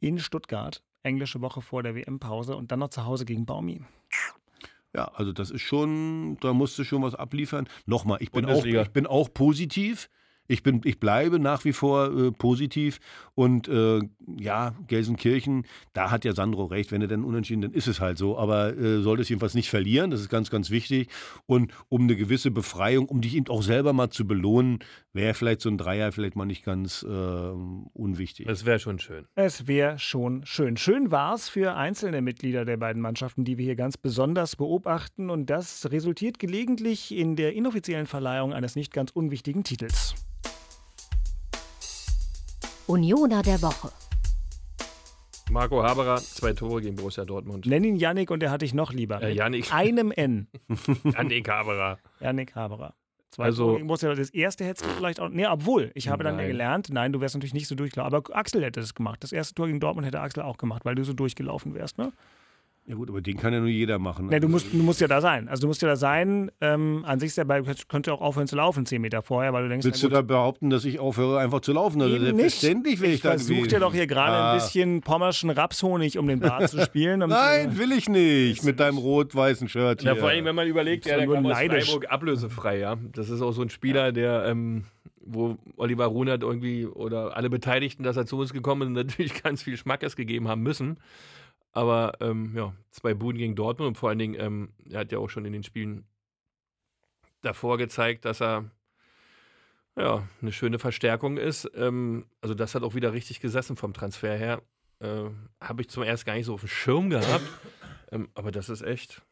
[0.00, 3.82] in Stuttgart, englische Woche vor der WM-Pause und dann noch zu Hause gegen Baumi.
[4.94, 7.68] Ja, also das ist schon, da musst du schon was abliefern.
[7.86, 10.08] Nochmal, ich bin, auch, ich bin auch positiv.
[10.50, 12.98] Ich, bin, ich bleibe nach wie vor äh, positiv.
[13.34, 14.00] Und äh,
[14.38, 16.92] ja, Gelsenkirchen, da hat ja Sandro recht.
[16.92, 18.36] Wenn er dann unentschieden, dann ist es halt so.
[18.36, 20.10] Aber äh, sollte es jedenfalls nicht verlieren.
[20.10, 21.08] Das ist ganz, ganz wichtig.
[21.46, 24.80] Und um eine gewisse Befreiung, um dich eben auch selber mal zu belohnen,
[25.12, 28.46] wäre vielleicht so ein Dreier vielleicht mal nicht ganz äh, unwichtig.
[28.46, 29.26] Das wäre schon schön.
[29.34, 30.76] Es wäre schon schön.
[30.76, 35.30] Schön war es für einzelne Mitglieder der beiden Mannschaften, die wir hier ganz besonders beobachten.
[35.30, 40.14] Und das resultiert gelegentlich in der inoffiziellen Verleihung eines nicht ganz unwichtigen Titels.
[42.90, 43.92] Unioner der Woche.
[45.48, 47.64] Marco Haberer, zwei Tore gegen Borussia Dortmund.
[47.66, 49.22] Nenn ihn Yannick und er hat dich noch lieber.
[49.22, 49.72] Äh, Mit Yannick.
[49.72, 50.48] Einem N.
[51.04, 51.98] Yannick Haberer.
[52.18, 52.94] Yannick Haberer.
[53.30, 54.12] Zwei Also- Tore Borussia.
[54.14, 55.28] das erste hättest du vielleicht auch.
[55.28, 56.50] Nee, obwohl, ich habe dann ja Nein.
[56.50, 58.12] gelernt, nein, du wärst natürlich nicht so durchgelaufen.
[58.12, 59.22] Aber Axel hätte es gemacht.
[59.22, 62.12] Das erste Tor gegen Dortmund hätte Axel auch gemacht, weil du so durchgelaufen wärst, ne?
[62.90, 64.26] Ja gut, aber den kann ja nur jeder machen.
[64.26, 65.48] Nee, du musst, du musst ja da sein.
[65.48, 66.50] Also du musst ja da sein.
[66.60, 69.52] Ähm, an sich ist der Ball, du könntest auch aufhören zu laufen, zehn Meter vorher,
[69.52, 72.02] weil du denkst, Willst na du da behaupten, dass ich aufhöre, einfach zu laufen?
[72.02, 73.02] Also Eben selbstverständlich nicht.
[73.02, 73.68] will ich, ich da versuche gewesen.
[73.70, 74.52] dir doch hier gerade Ah.
[74.52, 77.20] ein bisschen pommerschen Rapshonig um den Bart zu spielen.
[77.20, 78.64] damit Nein, du- will ich nicht.
[78.64, 80.20] Mit deinem rot-weißen Shirt Ja, hier.
[80.20, 81.84] vor allem, wenn man überlegt, ja, der kam aus neidisch.
[81.86, 82.96] Freiburg ablösefrei, ja.
[83.12, 84.82] Das ist auch so ein Spieler, der, ähm,
[85.24, 89.62] wo Oliver Runert irgendwie oder alle Beteiligten, dass er zu uns gekommen ist, natürlich ganz
[89.62, 90.96] viel Schmackes gegeben haben müssen.
[91.72, 95.18] Aber ähm, ja, zwei Buden gegen Dortmund und vor allen Dingen, ähm, er hat ja
[95.18, 96.04] auch schon in den Spielen
[97.42, 98.70] davor gezeigt, dass er
[99.96, 101.70] ja eine schöne Verstärkung ist.
[101.74, 104.62] Ähm, also das hat auch wieder richtig gesessen vom Transfer her.
[105.00, 107.44] Äh, Habe ich zum ersten gar nicht so auf dem Schirm gehabt.
[108.12, 109.22] ähm, aber das ist echt.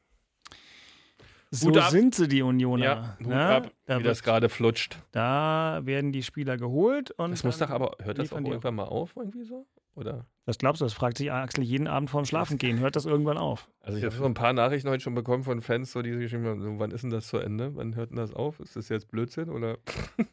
[1.51, 2.85] So sind sie, die Unioner.
[2.85, 3.47] Ja, Hut ne?
[3.47, 4.99] ab, da, wie das gerade flutscht.
[5.13, 7.11] da werden die Spieler geholt.
[7.13, 9.67] Und Das muss doch aber, hört das auch irgendwann mal auf, irgendwie so?
[9.95, 10.27] Oder?
[10.49, 12.81] Was glaubst du, das fragt sich Axel jeden Abend vorm Schlafengehen.
[12.81, 13.69] Hört das irgendwann auf?
[13.83, 16.21] Also ich habe so ein paar Nachrichten heute schon bekommen von Fans, so, die sich
[16.21, 17.77] geschrieben haben, so, wann ist denn das zu Ende?
[17.77, 18.59] Wann hört denn das auf?
[18.59, 19.77] Ist das jetzt Blödsinn oder?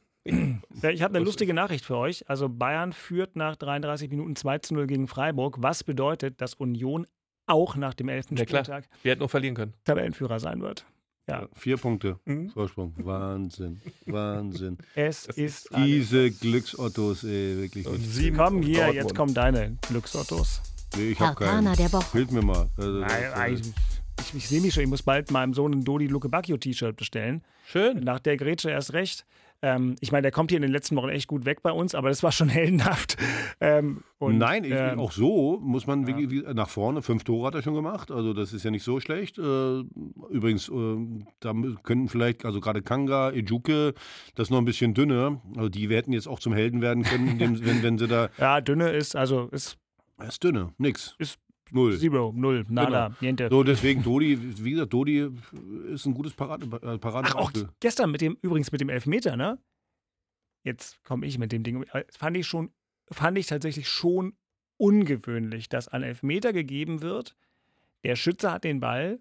[0.82, 2.28] Ja, Ich habe eine lustige Nachricht für euch.
[2.28, 7.06] Also Bayern führt nach 33 Minuten 2 zu 0 gegen Freiburg, was bedeutet, dass Union
[7.46, 8.32] auch nach dem 11.
[8.32, 8.38] Ja.
[8.38, 9.74] Spieltag Wir hätten noch verlieren können.
[9.84, 10.86] Tabellenführer sein wird.
[11.28, 12.50] Ja, Vier Punkte Mhm.
[12.52, 12.94] Vorsprung.
[12.98, 13.82] Wahnsinn.
[14.06, 14.78] Wahnsinn.
[14.96, 15.86] es ist alles.
[15.88, 18.12] Diese Glücksottos, ey, wirklich Und nicht.
[18.14, 18.96] sieben Komm auf hier, Dortmund.
[18.96, 20.62] jetzt kommen deine Glücksautos.
[20.96, 21.76] Nee, ich hab keinen.
[21.76, 22.12] Der Woche.
[22.12, 22.70] Hilf mir mal.
[22.78, 23.60] Also, Nein, das, nein, äh,
[24.22, 26.96] ich, ich sehe mich schon, ich muss bald meinem Sohn ein Dodi Luke Bacchio T-Shirt
[26.96, 27.44] bestellen.
[27.68, 28.00] Schön.
[28.04, 29.26] Nach der Grätsche erst recht.
[29.62, 31.96] Ähm, ich meine, der kommt hier in den letzten Wochen echt gut weg bei uns,
[31.96, 33.18] aber das war schon heldenhaft.
[33.60, 37.02] Ähm, und, Nein, ich, ähm, auch so muss man wie, wie, nach vorne.
[37.02, 39.38] Fünf Tore hat er schon gemacht, also das ist ja nicht so schlecht.
[39.38, 39.80] Äh,
[40.30, 40.98] übrigens, äh,
[41.40, 41.54] da
[41.84, 43.94] könnten vielleicht, also gerade Kanga, Ejuke,
[44.36, 45.42] das ist noch ein bisschen dünner.
[45.56, 48.30] Also die hätten jetzt auch zum Helden werden können, indem, wenn, wenn sie da.
[48.38, 49.78] Ja, dünne ist, also ist
[50.18, 51.16] Das ist dünne, nix.
[51.18, 51.40] Ist
[51.72, 51.98] Null.
[51.98, 53.50] Zero, Null, Nada, niente.
[53.50, 55.30] So, deswegen Dodi, wie gesagt, Dodi
[55.92, 59.36] ist ein gutes Parade, äh, Parade Ach, auch gestern mit dem, übrigens mit dem Elfmeter,
[59.36, 59.60] ne?
[60.64, 61.84] Jetzt komme ich mit dem Ding.
[61.94, 62.72] Äh, Fand ich schon,
[63.12, 64.36] fand ich tatsächlich schon
[64.78, 67.36] ungewöhnlich, dass ein Elfmeter gegeben wird.
[68.04, 69.20] Der Schütze hat den Ball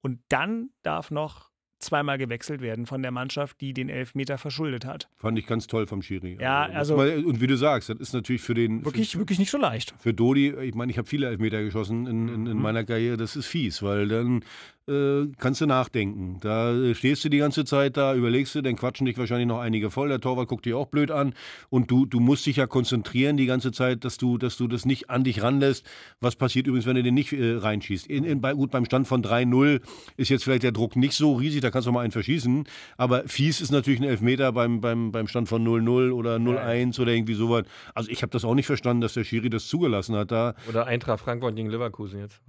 [0.00, 1.50] und dann darf noch
[1.84, 5.08] zweimal gewechselt werden von der Mannschaft, die den Elfmeter verschuldet hat.
[5.18, 6.36] Fand ich ganz toll vom Schiri.
[6.40, 8.84] Ja, also- man- und wie du sagst, das ist natürlich für den.
[8.84, 9.94] Wirklich, für, wirklich nicht so leicht.
[9.98, 12.62] Für Dodi, ich meine, ich habe viele Elfmeter geschossen in, in, in Mhm.
[12.62, 14.44] meiner Karriere, das ist fies, weil dann
[14.88, 16.38] äh, kannst du nachdenken.
[16.40, 19.60] Da äh, stehst du die ganze Zeit da, überlegst du, dann quatschen dich wahrscheinlich noch
[19.60, 21.34] einige voll, der Torwart guckt dich auch blöd an
[21.70, 24.84] und du, du musst dich ja konzentrieren die ganze Zeit, dass du, dass du das
[24.84, 25.86] nicht an dich ranlässt.
[26.20, 28.06] Was passiert übrigens, wenn du den nicht äh, reinschießt?
[28.06, 29.80] In, in, bei, gut, beim Stand von 3-0
[30.16, 32.64] ist jetzt vielleicht der Druck nicht so riesig, da kannst du mal einen verschießen,
[32.96, 37.12] aber fies ist natürlich ein Elfmeter beim, beim, beim Stand von 0-0 oder 0-1 oder
[37.12, 37.64] irgendwie sowas.
[37.94, 40.54] Also ich habe das auch nicht verstanden, dass der Schiri das zugelassen hat da.
[40.68, 42.40] Oder Eintracht Frankfurt gegen Leverkusen jetzt.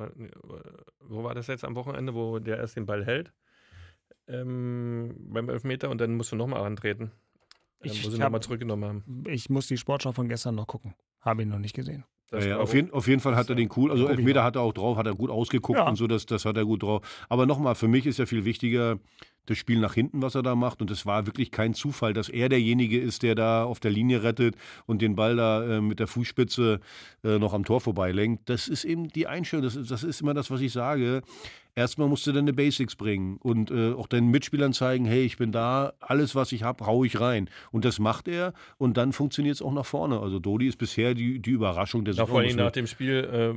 [1.08, 3.32] Wo war das jetzt am Wochenende, wo der erst den Ball hält?
[4.28, 7.12] Ähm, beim Elfmeter und dann musst du nochmal antreten.
[7.84, 9.24] Ähm, Ich wo sie nochmal zurückgenommen haben.
[9.28, 10.96] Ich muss die Sportschau von gestern noch gucken.
[11.22, 12.06] Habe ihn noch nicht gesehen.
[12.32, 13.92] Ja, auf, jeden, auf jeden Fall hat er den cool.
[13.92, 15.88] Also Elfmeter hat er auch drauf, hat er gut ausgeguckt Ja.
[15.88, 17.26] und so, das, das hat er gut drauf.
[17.30, 18.98] Aber nochmal, für mich ist ja viel wichtiger
[19.46, 20.82] das Spiel nach hinten, was er da macht.
[20.82, 24.24] Und es war wirklich kein Zufall, dass er derjenige ist, der da auf der Linie
[24.24, 24.56] rettet
[24.88, 26.80] und den Ball da äh, mit der Fußspitze
[27.24, 28.50] äh, noch am Tor vorbeilenkt.
[28.50, 31.22] Das ist eben die Einstellung, das das ist immer das, was ich sage.
[31.76, 35.52] Erstmal musst du deine Basics bringen und äh, auch deinen Mitspielern zeigen, hey, ich bin
[35.52, 37.50] da, alles, was ich habe, hau ich rein.
[37.72, 40.20] Und das macht er und dann funktioniert es auch nach vorne.
[40.20, 42.28] Also Dodi ist bisher die, die Überraschung der Ja, Saison.
[42.30, 43.54] vor allem nach dem Spiel äh,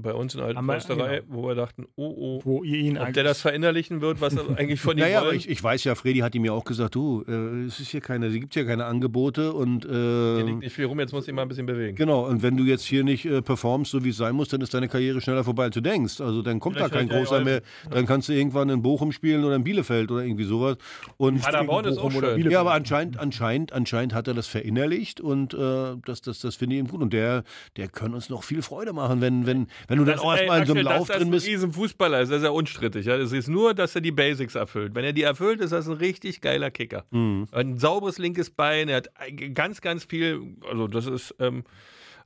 [0.00, 1.34] bei uns in der alten Försterei, genau.
[1.42, 4.58] wo wir dachten, oh, oh, Wo ihr ihn ob der das verinnerlichen wird, was er
[4.58, 6.94] eigentlich von ihm Naja, aber ich, ich weiß ja, Freddy hat ihm ja auch gesagt,
[6.94, 10.60] du, äh, es ist hier keine, es gibt hier keine Angebote und Hier äh, liegt
[10.60, 11.96] nicht viel rum, jetzt muss ich mal ein bisschen bewegen.
[11.96, 14.60] genau, und wenn du jetzt hier nicht äh, performst, so wie es sein muss, dann
[14.60, 16.20] ist deine Karriere schneller vorbei, als du denkst.
[16.20, 17.61] Also dann kommt Vielleicht da kein er großer mehr.
[17.90, 20.76] Dann kannst du irgendwann in Bochum spielen oder in Bielefeld oder irgendwie sowas.
[21.16, 22.50] Und Paderborn ist auch schön.
[22.50, 26.76] Ja, aber anscheinend, anscheinend, anscheinend hat er das verinnerlicht und äh, das, das, das finde
[26.76, 27.00] ich ihm gut.
[27.00, 27.44] Und der,
[27.76, 30.66] der kann uns noch viel Freude machen, wenn, wenn, wenn du dann auch erstmal in
[30.66, 31.46] so einem Lauf dass drin das bist.
[31.46, 33.06] ein Riesenfußballer ist, das ist ja unstrittig.
[33.06, 33.18] Ja?
[33.18, 34.94] Das ist nur, dass er die Basics erfüllt.
[34.94, 37.04] Wenn er die erfüllt, ist das ein richtig geiler Kicker.
[37.10, 37.48] Mhm.
[37.52, 39.08] Ein sauberes linkes Bein, er hat
[39.54, 41.64] ganz, ganz viel, also das ist, ähm,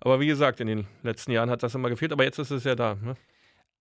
[0.01, 2.65] aber wie gesagt, in den letzten Jahren hat das immer gefehlt, aber jetzt ist es
[2.65, 2.97] ja da.
[3.03, 3.17] Ne?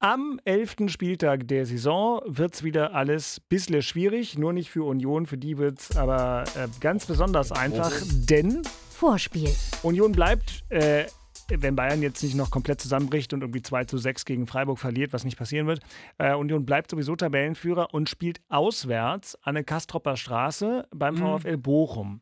[0.05, 0.75] Am 11.
[0.85, 4.37] Spieltag der Saison wird es wieder alles ein bisschen schwierig.
[4.37, 7.91] Nur nicht für Union, für die wird es aber äh, ganz besonders einfach,
[8.29, 9.49] denn Vorspiel.
[9.81, 11.07] Union bleibt, äh,
[11.49, 15.11] wenn Bayern jetzt nicht noch komplett zusammenbricht und irgendwie 2 zu 6 gegen Freiburg verliert,
[15.11, 15.79] was nicht passieren wird,
[16.19, 21.39] äh, Union bleibt sowieso Tabellenführer und spielt auswärts an der Kastropper Straße beim Mhm.
[21.39, 22.21] VfL Bochum.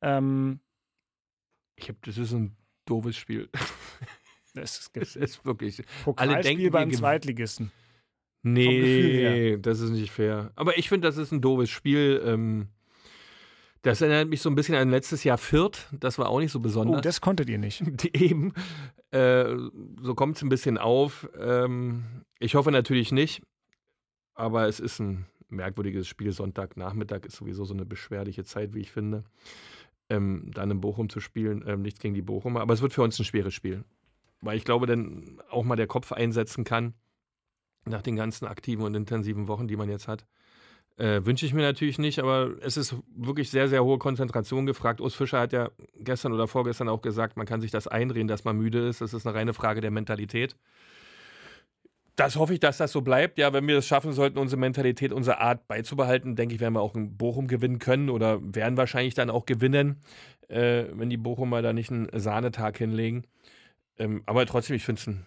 [0.00, 0.58] Ähm,
[1.76, 3.48] Ich hab, das ist ein doofes Spiel.
[4.54, 5.82] ist Das ist wirklich.
[6.04, 7.70] Pokalspiel denken, wir beim Zweitligisten.
[8.44, 10.50] Nee, das ist nicht fair.
[10.56, 12.20] Aber ich finde, das ist ein doofes Spiel.
[12.24, 12.68] Ähm,
[13.82, 15.88] das erinnert mich so ein bisschen an letztes Jahr Fürth.
[15.92, 17.02] Das war auch nicht so Oh, besonders.
[17.02, 17.82] das konntet ihr nicht.
[18.02, 18.52] Die eben.
[19.10, 19.44] Äh,
[20.02, 21.28] so kommt es ein bisschen auf.
[21.38, 23.42] Ähm, ich hoffe natürlich nicht.
[24.34, 26.32] Aber es ist ein merkwürdiges Spiel.
[26.32, 29.24] Sonntagnachmittag ist sowieso so eine beschwerliche Zeit, wie ich finde.
[30.08, 32.60] Ähm, dann in Bochum zu spielen, ähm, nichts gegen die Bochumer.
[32.60, 33.84] Aber es wird für uns ein schweres Spiel.
[34.42, 36.94] Weil ich glaube, dann auch mal der Kopf einsetzen kann.
[37.84, 40.26] Nach den ganzen aktiven und intensiven Wochen, die man jetzt hat.
[40.98, 45.00] Äh, Wünsche ich mir natürlich nicht, aber es ist wirklich sehr, sehr hohe Konzentration gefragt.
[45.00, 48.44] Urs Fischer hat ja gestern oder vorgestern auch gesagt, man kann sich das einreden, dass
[48.44, 49.00] man müde ist.
[49.00, 50.54] Das ist eine reine Frage der Mentalität.
[52.14, 53.38] Das hoffe ich, dass das so bleibt.
[53.38, 56.82] Ja, wenn wir es schaffen sollten, unsere Mentalität, unsere Art beizubehalten, denke ich, werden wir
[56.82, 60.02] auch in Bochum gewinnen können oder werden wahrscheinlich dann auch gewinnen,
[60.48, 63.24] äh, wenn die Bochumer da nicht einen Sahnetag hinlegen.
[63.98, 65.26] Ähm, aber trotzdem, ich finde es ein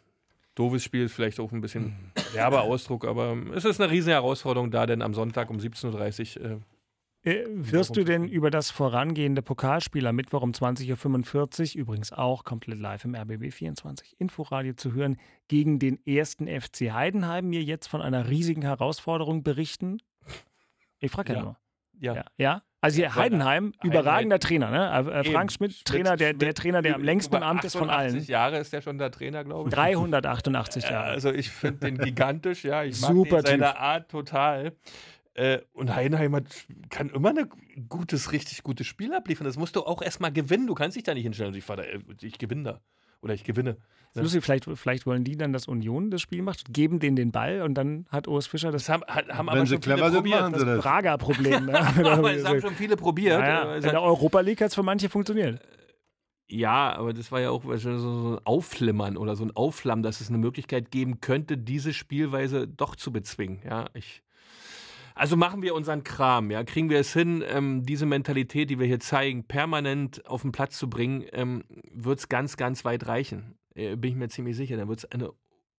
[0.55, 4.85] doofes Spiel, vielleicht auch ein bisschen derber Ausdruck, aber es ist eine riesen Herausforderung da,
[4.85, 6.45] denn am Sonntag um 17.30 Uhr.
[6.51, 6.57] Äh,
[7.27, 12.43] Äh, wirst du denn über das vorangehende Pokalspiel am Mittwoch um 20.45 Uhr, übrigens auch
[12.43, 17.87] komplett live im RBB 24 Inforadio zu hören, gegen den ersten FC Heidenheim mir jetzt
[17.87, 19.97] von einer riesigen Herausforderung berichten?
[20.99, 21.43] Ich frage ja, Ja.
[21.43, 21.57] nur.
[21.99, 22.15] ja.
[22.15, 22.25] Ja.
[22.37, 22.63] ja?
[22.85, 25.11] Also hier Heidenheim, überragender Trainer, ne?
[25.11, 25.33] Äh, Eben.
[25.33, 28.27] Frank Schmidt, Trainer, der, der Trainer, der am längsten im Amt ist von 88 allen.
[28.27, 29.75] Jahre ist der schon der Trainer, glaube ich.
[29.75, 31.09] 388 Ja, Jahre.
[31.09, 32.83] Also ich finde den gigantisch, ja.
[32.83, 33.81] Ich mag Super den, seine Typ.
[33.81, 34.73] Art total.
[35.33, 36.45] Äh, und Heidenheim hat,
[36.91, 37.49] kann immer ein
[37.89, 39.47] gutes, richtig gutes Spiel abliefern.
[39.47, 40.67] Das musst du auch erstmal gewinnen.
[40.67, 41.55] Du kannst dich da nicht hinstellen.
[41.55, 42.81] Also ich, äh, ich gewinne da.
[43.25, 43.77] Oder ich gewinne.
[44.13, 47.31] Ist Lustig, vielleicht, vielleicht wollen die dann, dass Union das Spiel macht, geben denen den
[47.33, 49.95] Ball und dann hat Urs Fischer das Das haben, haben Wenn aber sie schon viele
[49.95, 50.41] clever sind, probiert.
[50.41, 50.81] machen sie das.
[50.81, 51.65] Prager-Problem.
[51.65, 51.79] Ne?
[52.11, 53.39] aber es haben schon viele probiert.
[53.41, 55.59] Naja, Äh, es in der hat- Europa League hat es für manche funktioniert.
[56.47, 60.29] Ja, aber das war ja auch so ein Aufflimmern oder so ein Aufflammen, dass es
[60.29, 63.61] eine Möglichkeit geben könnte, diese Spielweise doch zu bezwingen.
[63.65, 64.21] Ja, ich.
[65.15, 68.85] Also machen wir unseren Kram, ja, kriegen wir es hin, ähm, diese Mentalität, die wir
[68.85, 73.57] hier zeigen, permanent auf den Platz zu bringen, ähm, wird es ganz, ganz weit reichen.
[73.75, 74.75] Äh, bin ich mir ziemlich sicher.
[74.75, 75.31] Dann wird es eine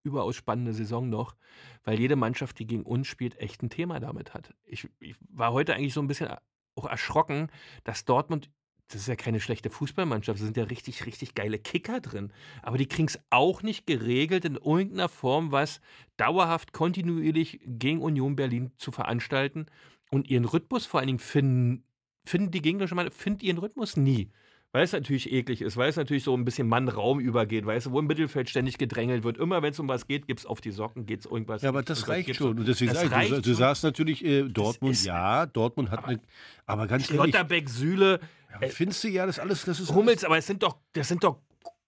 [0.03, 1.37] überaus spannende Saison noch,
[1.84, 4.55] weil jede Mannschaft, die gegen uns spielt, echt ein Thema damit hat.
[4.64, 6.28] Ich, ich war heute eigentlich so ein bisschen
[6.74, 7.51] auch erschrocken,
[7.84, 8.49] dass Dortmund
[8.89, 12.32] das ist ja keine schlechte Fußballmannschaft, da sind ja richtig, richtig geile Kicker drin.
[12.62, 15.80] Aber die kriegen es auch nicht geregelt, in irgendeiner Form was
[16.16, 19.66] dauerhaft, kontinuierlich gegen Union Berlin zu veranstalten
[20.11, 21.84] und ihren Rhythmus vor allen Dingen finden,
[22.24, 24.30] finden die gegnerische Mannschaft, findet ihren Rhythmus nie.
[24.77, 27.93] Weil es natürlich eklig ist, weil es natürlich so ein bisschen Mann-Raum übergeht, weißt du,
[27.93, 29.39] wo im Mittelfeld ständig gedrängelt wird.
[29.39, 31.62] Immer wenn es um was geht, gibt es auf die Socken, geht es irgendwas.
[31.62, 32.59] Ja, aber das reicht schon.
[32.59, 36.20] Und deswegen Das sag ich, du, du sagst natürlich, äh, Dortmund, ja, Dortmund hat eine.
[36.66, 38.20] Aber ganz ehrlich, Schlotterbeck, Süle,
[38.61, 39.95] ja, findest du ja, das alles, das ist.
[39.95, 41.39] Hummels, aber es sind doch, das sind doch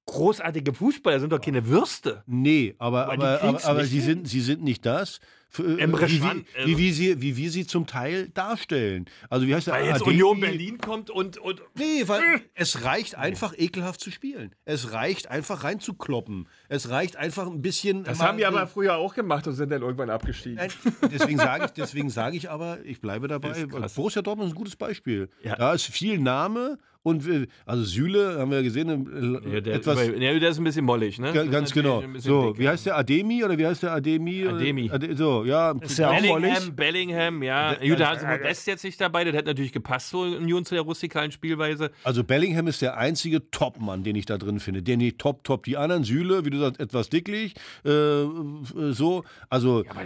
[0.09, 2.23] großartige Fußballer, sind doch keine Würste.
[2.27, 4.05] Nee, aber, Aber die aber, aber, sie, hin.
[4.07, 7.23] sind, sie sind nicht das, für, äh, Emre wie, Can, wie, äh, wie, wie, sie,
[7.23, 9.07] wie wir sie zum Teil darstellen.
[9.31, 9.75] Also wie heißt der?
[9.75, 10.23] Weil jetzt Adeyemi?
[10.23, 14.55] Union Berlin kommt und, und Nee, weil es reicht einfach ekelhaft zu spielen.
[14.65, 16.49] Es reicht einfach reinzukloppen.
[16.69, 18.05] Es reicht einfach ein bisschen.
[18.05, 20.57] das mal- haben die aber früher auch gemacht und sind dann irgendwann abgestiegen.
[20.57, 20.71] Nein,
[21.11, 23.67] deswegen sage ich, deswegen sage ich aber, ich bleibe dabei.
[23.67, 25.31] Borussia Dortmund ist ein gutes Beispiel.
[25.43, 25.57] Ja.
[25.57, 26.79] Da ist viel Name
[27.09, 28.89] Und äh, also Süle haben wir gesehen,
[29.47, 31.33] äh, Ja, der, etwas über, ja, der ist ein bisschen mollig, ne?
[31.51, 32.03] Ganz genau.
[32.19, 32.73] So, dick, wie ja.
[32.73, 34.47] heißt der Ademi oder wie heißt der Ademi?
[34.47, 34.91] Ademi.
[34.91, 35.73] Ade, so, ja.
[35.81, 36.53] Ist ja auch mollig.
[36.53, 37.75] Bellingham, Bellingham, ja.
[37.75, 40.75] Der- Gut, da ist Modest jetzt nicht dabei, das hätte natürlich gepasst, so Union zu
[40.75, 41.91] der rustikalen Spielweise.
[42.05, 44.83] Also Bellingham ist der einzige Top-Mann, den ich da drin finde.
[44.83, 45.65] Der nicht top, top.
[45.65, 47.55] Die anderen Süle, wie du sagst, etwas dicklich.
[47.85, 48.27] Äh, äh,
[48.91, 49.85] so, also.
[49.85, 50.03] Ja, aber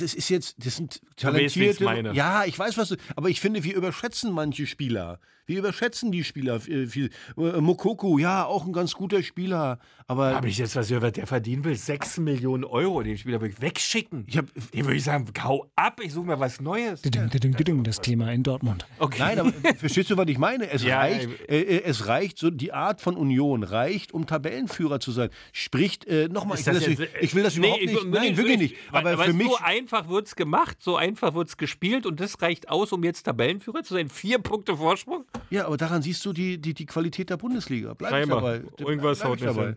[0.14, 1.84] ist jetzt, das sind weißt, talentierte.
[1.84, 2.12] meine.
[2.14, 2.88] Ja, ich weiß was.
[2.90, 5.20] du- Aber ich finde, wir überschätzen manche Spieler.
[5.46, 7.10] Wir überschätzen die Spieler äh, viel.
[7.36, 9.78] Äh, Mokoko, ja, auch ein ganz guter Spieler.
[10.06, 11.74] Aber Habe ich jetzt was gehört, der verdienen will?
[11.74, 13.02] 6 Millionen Euro.
[13.02, 14.24] Den Spieler würde ich wegschicken.
[14.26, 17.00] ich hab, Den würde ich sagen, kau ab, ich suche mir was Neues.
[17.02, 18.86] Das Thema in Dortmund.
[18.98, 19.16] Okay.
[19.20, 20.70] Nein, aber verstehst du, was ich meine?
[20.70, 25.00] Es Ja, reicht, äh, äh, es reicht, so die Art von Union reicht, um Tabellenführer
[25.00, 25.30] zu sein.
[25.52, 28.04] Spricht, äh, nochmal, ich, ich will das Nee, überhaupt ich- nicht.
[28.04, 28.92] nee, Nein, ich- wirklich ich- nicht.
[28.92, 29.46] weil- Aber weil für mich.
[29.48, 33.02] So einfach wird es gemacht, so einfach wird es gespielt und das reicht aus, um
[33.04, 34.10] jetzt Tabellenführer zu sein.
[34.10, 35.24] Vier Punkte Vorsprung?
[35.50, 37.94] Ja, aber daran siehst du die, die, die Qualität der Bundesliga.
[37.94, 38.40] Bleib ich Scheinbar.
[38.40, 38.62] dabei.
[38.78, 39.66] Irgendwas Bleib haut ich nicht dabei.
[39.68, 39.76] hin.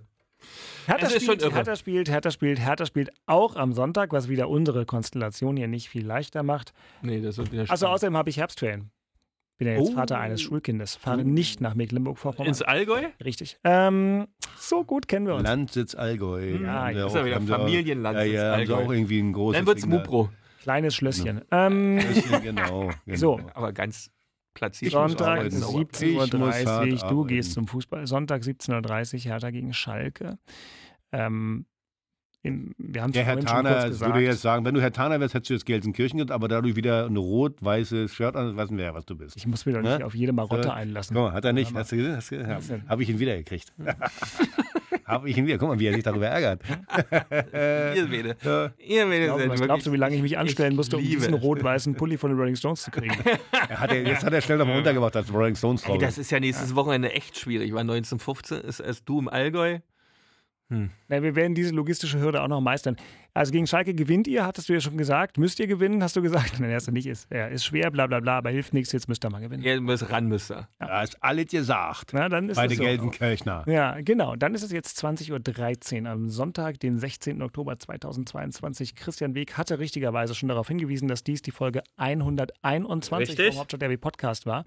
[0.86, 1.54] Hertha Es spielt.
[1.54, 5.90] Hertha spielt, Hertha spielt, Hertha spielt auch am Sonntag, was wieder unsere Konstellation hier nicht
[5.90, 6.74] viel leichter macht.
[7.02, 8.92] Nee, das wird wieder Also außerdem habe ich Herbstferien.
[9.58, 9.94] Bin ja jetzt Oh.
[9.96, 10.96] Vater eines Schulkindes.
[10.96, 12.48] Fahre nicht nach Mecklenburg-Vorpommern.
[12.48, 13.06] Ins Allgäu?
[13.26, 13.58] Richtig.
[13.64, 15.44] Ähm, so gut kennen wir uns.
[15.44, 16.58] Landsitz Allgäu.
[16.62, 18.86] Ja, Haben sie ist ja wieder haben Familienlandsitz Ja, ja, haben sie Allgäu.
[18.86, 19.98] auch irgendwie ein großes Dann wird's Ding da.
[19.98, 20.30] Mupro.
[20.62, 21.42] Kleines Schlösschen.
[21.50, 23.18] Ähm, Schlösschen, genau, genau.
[23.18, 23.40] So.
[23.56, 24.12] Aber ganz
[24.58, 24.92] platziert.
[24.92, 25.58] Sonntag arbeiten.
[25.58, 26.28] Ich muss 17.30 Uhr.
[26.28, 27.28] Du arbeiten.
[27.28, 28.08] gehst zum Fußball.
[28.08, 30.40] Sonntag 17.30 Uhr, Hertha gegen Schalke.
[31.12, 31.66] Ähm,
[32.44, 34.14] im, wir haben es Der Herr vorhin schon kurz Taner gesagt.
[34.16, 36.62] würde jetzt sagen, wenn du Herr Taner wärst, hättest du jetzt Gelsenkirchen gehabt, aber da
[36.62, 39.36] du wieder ein rot-weißes Shirt an wir ja, was du bist.
[39.36, 40.06] ich muss mich doch nicht Ne?
[40.06, 40.70] auf jede Marotte So.
[40.72, 41.16] einlassen.
[41.16, 41.74] Guck mal, hat er nicht.
[41.74, 42.16] Hast du gesehen?
[42.16, 42.82] Hast du, Was denn?
[42.82, 43.74] Habe hab ich ihn wiedergekriegt.
[45.06, 45.58] Habe ich ihn wieder.
[45.58, 46.62] Guck mal, wie er sich darüber ärgert.
[47.24, 48.36] Ihr Wede.
[48.44, 48.72] Ja.
[48.78, 51.16] Ihr Wede Glaub, was glaubst du, wie lange ich mich anstellen ich musste, um liebe
[51.22, 51.42] diesen es.
[51.42, 53.16] rot-weißen Pulli von den Rolling Stones zu kriegen?
[53.70, 55.98] Er hat, jetzt hat er schnell nochmal runtergemacht als Rolling Stones Ey, drauf.
[56.00, 59.80] das ist ja nächstes Wochenende echt schwierig, weil 1915 ist erst du im Allgäu.
[60.70, 62.98] Na, wir werden diese logistische Hürde auch noch meistern.
[63.34, 65.38] Also gegen Schalke gewinnt ihr, hattest du ja schon gesagt.
[65.38, 66.60] Müsst ihr gewinnen, hast du gesagt.
[66.60, 67.06] Nein, erst nicht.
[67.06, 69.64] Ist, ja, ist schwer, bla bla bla, aber hilft nichts, jetzt müsst ihr mal gewinnen.
[69.64, 70.68] Ihr müsst ran, müsst ihr.
[70.80, 72.12] Da ist alles gesagt.
[72.14, 72.84] Na, dann ist Bei den so.
[72.84, 73.64] Gelsenkirchner.
[73.68, 74.36] Ja, genau.
[74.36, 77.42] Dann ist es jetzt 20.13 Uhr am Sonntag, den 16.
[77.42, 78.96] Oktober 2022.
[78.96, 83.54] Christian Weg hatte richtigerweise schon darauf hingewiesen, dass dies die Folge 121 Richtig.
[83.54, 84.66] vom Hauptstadt Derby Podcast war.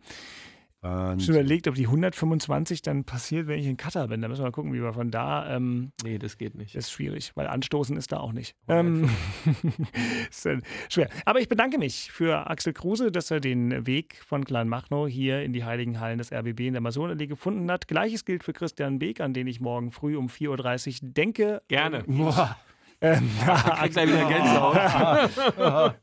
[0.83, 1.35] Schon Wahnsinn.
[1.35, 4.23] überlegt, ob die 125 dann passiert, wenn ich in Katar bin.
[4.23, 5.55] Da müssen wir mal gucken, wie wir von da.
[5.55, 6.75] Ähm, Nee, das geht nicht.
[6.75, 8.55] ist schwierig, weil anstoßen ist da auch nicht.
[8.67, 9.11] Ähm,
[10.31, 11.09] ist dann schwer.
[11.27, 15.53] Aber ich bedanke mich für Axel Kruse, dass er den Weg von Kleinmachnow hier in
[15.53, 17.87] die Heiligen Hallen des RBB in der Masonallee gefunden hat.
[17.87, 21.63] Gleiches gilt für Christian Beek, an den ich morgen früh um 4.30 Uhr denke.
[21.69, 22.05] Gerne.
[22.07, 22.57] Boah.
[23.03, 23.31] Ähm,
[23.79, 24.77] Kriegt gleich wieder Gänsehaut.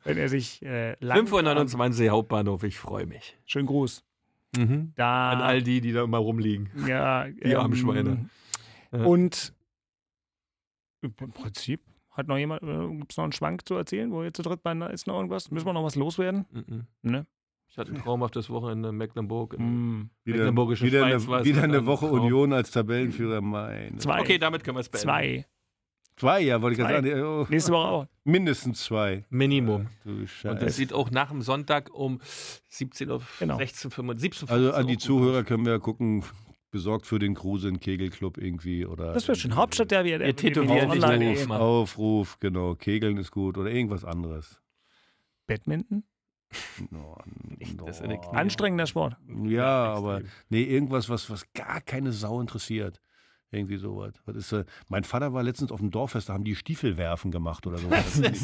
[0.04, 3.38] wenn er sich äh, lang 529 Hauptbahnhof, ich freue mich.
[3.46, 4.04] Schönen Gruß.
[4.56, 4.94] Mhm.
[4.96, 6.70] Da, An all die, die da immer rumliegen.
[6.88, 8.30] ja, Die armen Schweine.
[8.92, 9.04] Ja.
[9.04, 9.54] Und
[11.02, 11.82] im Prinzip
[12.12, 14.64] hat noch jemand, äh, gibt es noch einen Schwank zu erzählen, wo ihr zu dritt
[14.64, 15.52] beieinander ist noch irgendwas?
[15.52, 16.46] Müssen wir noch was loswerden?
[16.52, 16.88] Mhm.
[17.04, 17.28] Ne?
[17.70, 19.54] Ich hatte ein traumhaftes Wochenende in Mecklenburg.
[19.54, 20.10] in Mm.
[20.24, 21.86] Wieder, Mecklenburgische wieder, Schweiz eine, wieder eine.
[21.86, 22.22] Woche Traum.
[22.22, 23.42] Union als Tabellenführer.
[23.42, 24.00] Mein.
[24.00, 24.22] Zwei.
[24.22, 25.04] Okay, damit können wir es beenden.
[25.04, 25.46] Zwei.
[26.18, 27.24] Zwei, ja, wollte ich gerade sagen.
[27.24, 28.08] Oh, Nächste Woche auch.
[28.24, 29.24] mindestens zwei.
[29.30, 29.88] Minimum.
[30.04, 30.12] Du
[30.50, 32.20] Und das sieht auch nach dem Sonntag um
[32.68, 33.58] 17 Uhr, Genau.
[33.58, 36.24] 16, 17 Also an die Zuhörer können wir gucken,
[36.72, 39.14] besorgt für den Kruse in Kegelclub irgendwie oder.
[39.14, 39.56] Das wird schön.
[39.56, 40.34] Hauptstadt der Ihr eh.
[40.34, 41.52] Aufruf.
[41.52, 42.76] Aufruf, genau.
[42.76, 44.60] Kegeln ist gut oder irgendwas anderes.
[45.46, 46.04] Badminton?
[46.90, 47.18] No,
[47.60, 48.20] Knien.
[48.32, 49.18] Anstrengender Sport.
[49.46, 53.02] Ja, aber nee, irgendwas, was, was gar keine Sau interessiert.
[53.50, 54.14] Irgendwie sowas.
[54.26, 57.66] Was ist, äh, mein Vater war letztens auf dem Dorffest, da haben die Stiefelwerfen gemacht
[57.66, 57.88] oder so.
[57.90, 58.42] Das, das,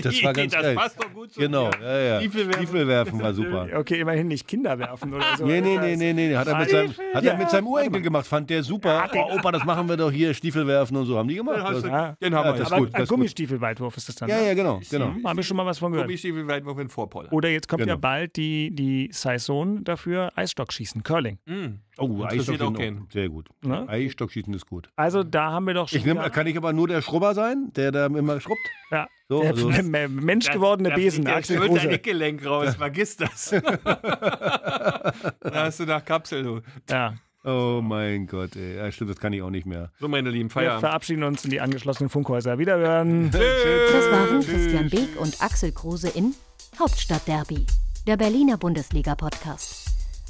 [0.00, 0.74] das war ganz das geil.
[0.74, 2.20] passt doch gut zu Genau, ja, ja.
[2.20, 2.54] Stiefelwerfen.
[2.66, 3.68] Stiefelwerfen war super.
[3.76, 5.44] Okay, immerhin nicht Kinder werfen oder so.
[5.44, 6.34] Nee, nee, nee, nee, nee.
[6.34, 9.10] Hat er mit seinem, hat er mit seinem Urenkel gemacht, fand der super.
[9.14, 11.18] Oh, Opa, das machen wir doch hier, Stiefelwerfen und so.
[11.18, 11.58] Haben die gemacht?
[11.62, 12.16] hast du- Ja.
[12.22, 13.08] Den haben Ja, wir das ist Aber gut, das.
[13.10, 14.28] Gummistiefelweitwurf ist das dann.
[14.30, 14.46] Ja, ne?
[14.48, 15.06] ja, genau, genau.
[15.14, 16.06] Hm, Habe ich schon mal was von gehört.
[16.08, 17.30] Gummistiefelweitwurf in Vorpoller.
[17.32, 17.92] Oder jetzt kommt Genau.
[17.92, 21.38] ja bald die, die Saison dafür Eisstockschießen, Curling.
[21.44, 21.80] Mhm.
[21.98, 22.74] Oh, Interessiert auch Eisstockschießen.
[22.74, 23.06] keinen.
[23.12, 23.48] Sehr gut.
[23.62, 23.86] Ne?
[23.88, 24.88] Eisstockschießen ist gut.
[24.96, 27.70] Also da haben wir doch schon Ich nehm, kann ich aber nur der Schrubber sein,
[27.76, 28.60] der da immer schrubbt?
[28.90, 29.68] ja, So, der also-
[30.08, 31.90] menschgewordene Besen, Axel Der Kruse.
[31.90, 33.50] Eckgelenk raus, vergiss das.
[33.50, 35.12] da
[35.54, 36.60] hast du nach Kapsel, du.
[36.90, 37.14] Ja.
[37.44, 38.76] Oh mein Gott, ey.
[38.76, 39.90] Ja, stimmt, das kann ich auch nicht mehr.
[39.98, 40.80] So, meine lieben Wir Feierabend.
[40.80, 42.58] verabschieden uns in die angeschlossenen Funkhäuser.
[42.58, 43.30] Wiederhören.
[43.32, 43.40] Das
[44.12, 46.34] waren Christian Beek und Axel Kruse in
[46.78, 47.66] Hauptstadtderby,
[48.06, 49.81] der Berliner Bundesliga-Podcast.